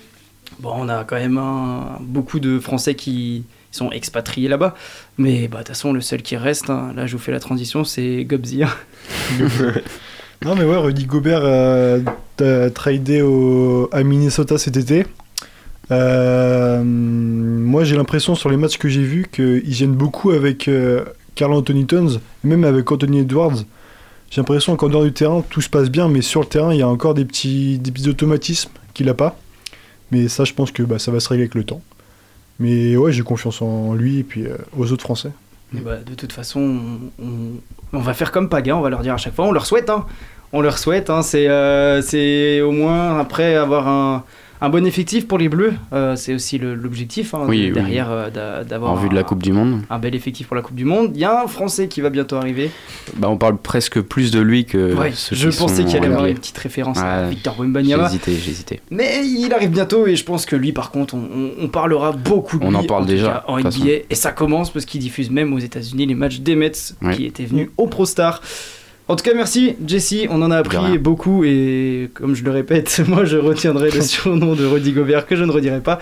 Bon, 0.59 0.73
on 0.75 0.89
a 0.89 1.05
quand 1.05 1.17
même 1.17 1.41
beaucoup 2.01 2.41
de 2.41 2.59
Français 2.59 2.95
qui 2.95 3.45
sont 3.73 3.91
expatriés 3.91 4.49
là-bas. 4.49 4.75
Mais 5.19 5.49
bah, 5.49 5.59
de 5.59 5.63
toute 5.65 5.69
façon, 5.69 5.93
le 5.93 6.01
seul 6.01 6.23
qui 6.23 6.37
reste, 6.37 6.71
hein, 6.71 6.93
là 6.97 7.07
je 7.07 7.13
vous 7.13 7.23
fais 7.23 7.33
la 7.33 7.41
transition, 7.41 7.85
c'est 7.85 8.25
Gobzia. 8.25 8.69
Non 10.45 10.55
mais 10.55 10.65
ouais, 10.65 10.77
Rudy 10.77 11.07
Gobert 11.07 11.41
euh, 11.43 12.01
t'a 12.37 12.71
tradé 12.71 13.23
au, 13.23 13.89
à 13.93 14.03
Minnesota 14.03 14.59
cet 14.59 14.77
été. 14.77 15.07
Euh, 15.91 16.83
moi 16.85 17.85
j'ai 17.85 17.97
l'impression 17.97 18.35
sur 18.35 18.51
les 18.51 18.57
matchs 18.57 18.77
que 18.77 18.89
j'ai 18.89 19.03
vus 19.03 19.27
qu'ils 19.31 19.73
gênent 19.73 19.95
beaucoup 19.95 20.31
avec 20.31 20.67
euh, 20.69 21.05
Carl 21.37 21.53
Anthony 21.53 21.87
Towns, 21.87 22.21
même 22.45 22.65
avec 22.65 22.91
Anthony 22.91 23.21
Edwards. 23.21 23.65
J'ai 24.31 24.41
l'impression 24.41 24.77
qu'en 24.77 24.89
dehors 24.89 25.05
du 25.05 25.13
terrain 25.13 25.43
tout 25.49 25.61
se 25.61 25.71
passe 25.71 25.89
bien, 25.91 26.09
mais 26.09 26.23
sur 26.23 26.41
le 26.41 26.47
terrain 26.47 26.73
il 26.73 26.79
y 26.79 26.83
a 26.83 26.89
encore 26.89 27.15
des 27.15 27.25
petits, 27.25 27.79
des 27.79 28.09
automatismes 28.09 28.71
qu'il 28.95 29.09
a 29.09 29.15
pas. 29.15 29.39
Mais 30.11 30.29
ça 30.29 30.45
je 30.45 30.53
pense 30.53 30.71
que 30.71 30.83
bah, 30.83 30.99
ça 30.99 31.11
va 31.11 31.21
se 31.21 31.29
régler 31.29 31.45
avec 31.45 31.55
le 31.55 31.65
temps. 31.65 31.81
Mais 32.59 32.97
ouais 32.97 33.13
j'ai 33.13 33.23
confiance 33.23 33.63
en 33.63 33.95
lui 33.95 34.19
et 34.19 34.23
puis 34.25 34.47
euh, 34.47 34.57
aux 34.77 34.93
autres 34.93 35.03
Français. 35.03 35.31
Bah, 35.73 35.97
de 35.97 36.15
toute 36.15 36.33
façon, 36.33 37.01
on, 37.93 37.99
va 37.99 38.15
faire 38.15 38.31
comme 38.31 38.49
Paga, 38.49 38.77
on 38.77 38.81
va 38.81 38.91
leur 38.91 39.01
dire 39.01 39.15
à 39.15 39.17
chaque 39.17 39.35
fois, 39.35 39.47
on 39.47 39.53
leur 39.53 39.67
souhaite, 39.67 39.91
hein. 39.91 40.07
on 40.53 40.61
leur 40.61 40.79
souhaite, 40.79 41.11
hein. 41.11 41.23
c'est 41.23 41.49
euh, 41.49 42.01
c'est 42.03 42.61
au 42.61 42.71
moins 42.71 43.19
après 43.19 43.57
avoir 43.57 43.89
un, 43.89 44.25
un 44.61 44.69
bon 44.69 44.87
effectif 44.87 45.27
pour 45.29 45.39
les 45.39 45.49
Bleus, 45.49 45.75
euh, 45.93 46.17
c'est 46.17 46.35
aussi 46.35 46.59
l'objectif 46.59 47.35
hein, 47.35 47.41
Oui, 47.47 47.63
de- 47.63 47.67
oui. 47.67 47.73
derrière 47.73 48.11
euh, 48.11 48.31
d'a- 48.31 48.65
d'avoir 48.65 48.93
En 48.93 48.97
vue 48.97 49.09
de 49.09 49.15
la 49.15 49.23
Coupe 49.23 49.43
du 49.43 49.53
Monde. 49.53 49.83
un 49.91 49.99
bel 49.99 50.15
effectif 50.15 50.47
pour 50.47 50.57
la 50.57 50.63
Coupe 50.63 50.77
du 50.77 50.85
Monde. 50.85 51.11
Il 51.15 51.21
y 51.21 51.25
a 51.25 51.43
un 51.45 51.47
Français 51.47 51.89
qui 51.89 52.01
va 52.01 52.11
bientôt 52.11 52.37
arriver. 52.37 52.71
Bah, 53.17 53.29
on 53.29 53.37
parle 53.37 53.59
presque 53.59 54.01
plus 54.01 54.31
de 54.31 54.41
lui 54.41 54.65
que 54.65 54.95
Ouais, 54.95 55.13
ceux 55.15 55.37
je 55.37 55.49
qui 55.51 55.57
pensais 55.59 55.85
qu'il 55.85 55.97
allait 55.97 56.07
avoir 56.07 56.27
une 56.27 56.35
petite 56.39 56.59
référence 56.59 56.99
à 56.99 57.29
Victor 57.29 57.55
J'ai 57.57 57.63
Wembanyama. 57.63 58.07
hésité, 58.07 58.33
j'ai 58.37 58.51
hésité. 58.51 58.81
Mais 58.91 59.27
il 59.27 59.53
arrive 59.53 59.71
bientôt 59.71 60.07
et 60.07 60.17
je 60.17 60.25
pense 60.25 60.47
que 60.47 60.57
lui, 60.57 60.73
par 60.73 60.91
contre, 60.91 61.15
on, 61.15 61.19
on- 61.19 61.65
on 61.65 61.69
parlera 61.69 62.13
beaucoup 62.13 62.59
de 62.59 62.65
On 62.65 62.71
lui, 62.71 62.77
en 62.77 62.85
parle 62.85 63.07
déjà, 63.07 63.45
en 63.49 63.59
NBA. 63.59 64.05
Et 64.11 64.15
ça 64.15 64.33
commence 64.33 64.71
parce 64.71 64.85
qu'il 64.85 65.01
diffuse 65.01 65.31
même 65.31 65.53
aux 65.53 65.59
États-Unis 65.59 66.07
les 66.07 66.15
matchs 66.15 66.41
des 66.41 66.57
Mets 66.57 66.73
Ouais. 67.03 67.15
qui 67.15 67.27
étaient 67.27 67.45
venus 67.45 67.69
au 67.77 67.87
Pro 67.87 68.07
Star. 68.07 68.41
En 69.09 69.15
tout 69.15 69.23
cas, 69.23 69.35
merci 69.35 69.77
Jesse, 69.87 70.27
on 70.31 70.43
en 70.43 70.51
a 70.51 70.57
appris 70.57 70.99
beaucoup 70.99 71.45
et 71.45 72.11
comme 72.13 72.35
je 72.35 72.43
le 72.43 72.51
répète, 72.51 73.03
moi 73.09 73.25
je 73.25 73.37
retiendrai 73.37 73.93
le 73.93 74.01
surnom 74.03 74.57
de 74.57 74.67
Rudy 74.67 74.91
Gobert 74.91 75.27
que 75.27 75.37
je 75.37 75.45
ne 75.45 75.53
redirai 75.53 75.79
pas. 75.79 76.01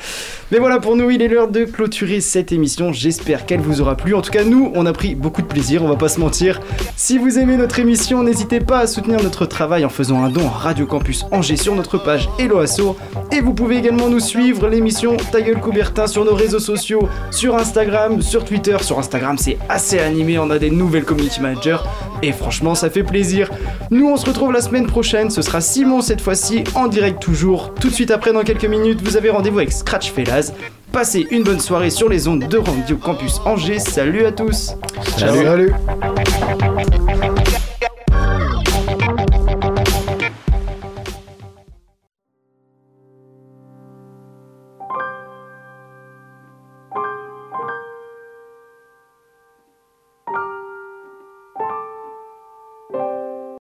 Mais 0.51 0.59
voilà, 0.59 0.81
pour 0.81 0.97
nous, 0.97 1.11
il 1.11 1.21
est 1.21 1.29
l'heure 1.29 1.49
de 1.49 1.67
clôturer 1.67 2.23
cette 2.23 2.51
émission. 2.51 2.95
J'espère 2.95 3.45
qu'elle 3.45 3.61
vous 3.61 3.83
aura 3.83 3.95
plu. 3.95 4.15
En 4.15 4.23
tout 4.23 4.31
cas, 4.31 4.43
nous, 4.43 4.73
on 4.75 4.87
a 4.87 4.95
pris 4.95 5.15
beaucoup 5.15 5.43
de 5.43 5.47
plaisir, 5.47 5.85
on 5.85 5.89
va 5.89 5.97
pas 5.97 6.09
se 6.09 6.19
mentir. 6.19 6.63
Si 6.97 7.19
vous 7.19 7.39
aimez 7.39 7.59
notre 7.59 7.79
émission, 7.79 8.23
n'hésitez 8.23 8.61
pas 8.61 8.79
à 8.79 8.87
soutenir 8.87 9.23
notre 9.23 9.45
travail 9.45 9.85
en 9.85 9.91
faisant 9.91 10.25
un 10.25 10.31
don 10.31 10.47
à 10.47 10.53
Radio 10.53 10.87
Campus 10.87 11.27
Angers 11.31 11.59
sur 11.59 11.75
notre 11.75 11.99
page 11.99 12.31
Hello 12.39 12.61
Asso. 12.61 12.97
Et 13.31 13.43
vous 13.43 13.53
pouvez 13.53 13.77
également 13.77 14.09
nous 14.09 14.21
suivre 14.21 14.67
l'émission 14.67 15.19
Ta 15.31 15.43
gueule 15.43 15.61
Coubertin 15.61 16.07
sur 16.07 16.25
nos 16.25 16.35
réseaux 16.35 16.59
sociaux, 16.59 17.07
sur 17.31 17.55
Instagram, 17.55 18.23
sur 18.23 18.47
Twitter. 18.47 18.79
Sur 18.81 18.99
Instagram, 18.99 19.37
c'est 19.37 19.59
assez 19.69 19.99
animé, 19.99 20.39
on 20.39 20.49
a 20.49 20.59
des 20.59 20.71
nouvelles 20.71 21.05
community 21.05 21.43
managers. 21.43 21.81
Et 22.23 22.33
franchement, 22.33 22.75
ça 22.75 22.89
fait 22.89 22.94
plaisir. 23.03 23.51
Nous, 23.91 24.09
on 24.09 24.17
se 24.17 24.27
retrouve 24.27 24.53
la 24.53 24.61
semaine 24.61 24.87
prochaine. 24.87 25.31
Ce 25.31 25.43
sera 25.43 25.61
Simon 25.61 26.01
cette 26.01 26.21
fois-ci, 26.21 26.65
en 26.75 26.87
direct 26.87 27.21
toujours. 27.21 27.75
Tout 27.75 27.89
de 27.89 27.95
suite 27.95 28.11
après, 28.11 28.33
dans 28.33 28.43
quelques 28.43 28.65
minutes, 28.65 29.01
vous 29.03 29.17
avez 29.17 29.31
rendez-vous 29.31 29.59
avec 29.59 29.73
Scratch 29.73 30.13
Fellas. 30.13 30.53
Passez 30.93 31.27
une 31.31 31.43
bonne 31.43 31.61
soirée 31.61 31.91
sur 31.91 32.09
les 32.09 32.29
ondes 32.29 32.47
de 32.47 32.59
Radio 32.59 32.97
Campus 32.97 33.41
Angers. 33.45 33.81
Salut 33.81 34.25
à 34.25 34.33
tous. 34.33 34.77
Salut. 35.17 35.73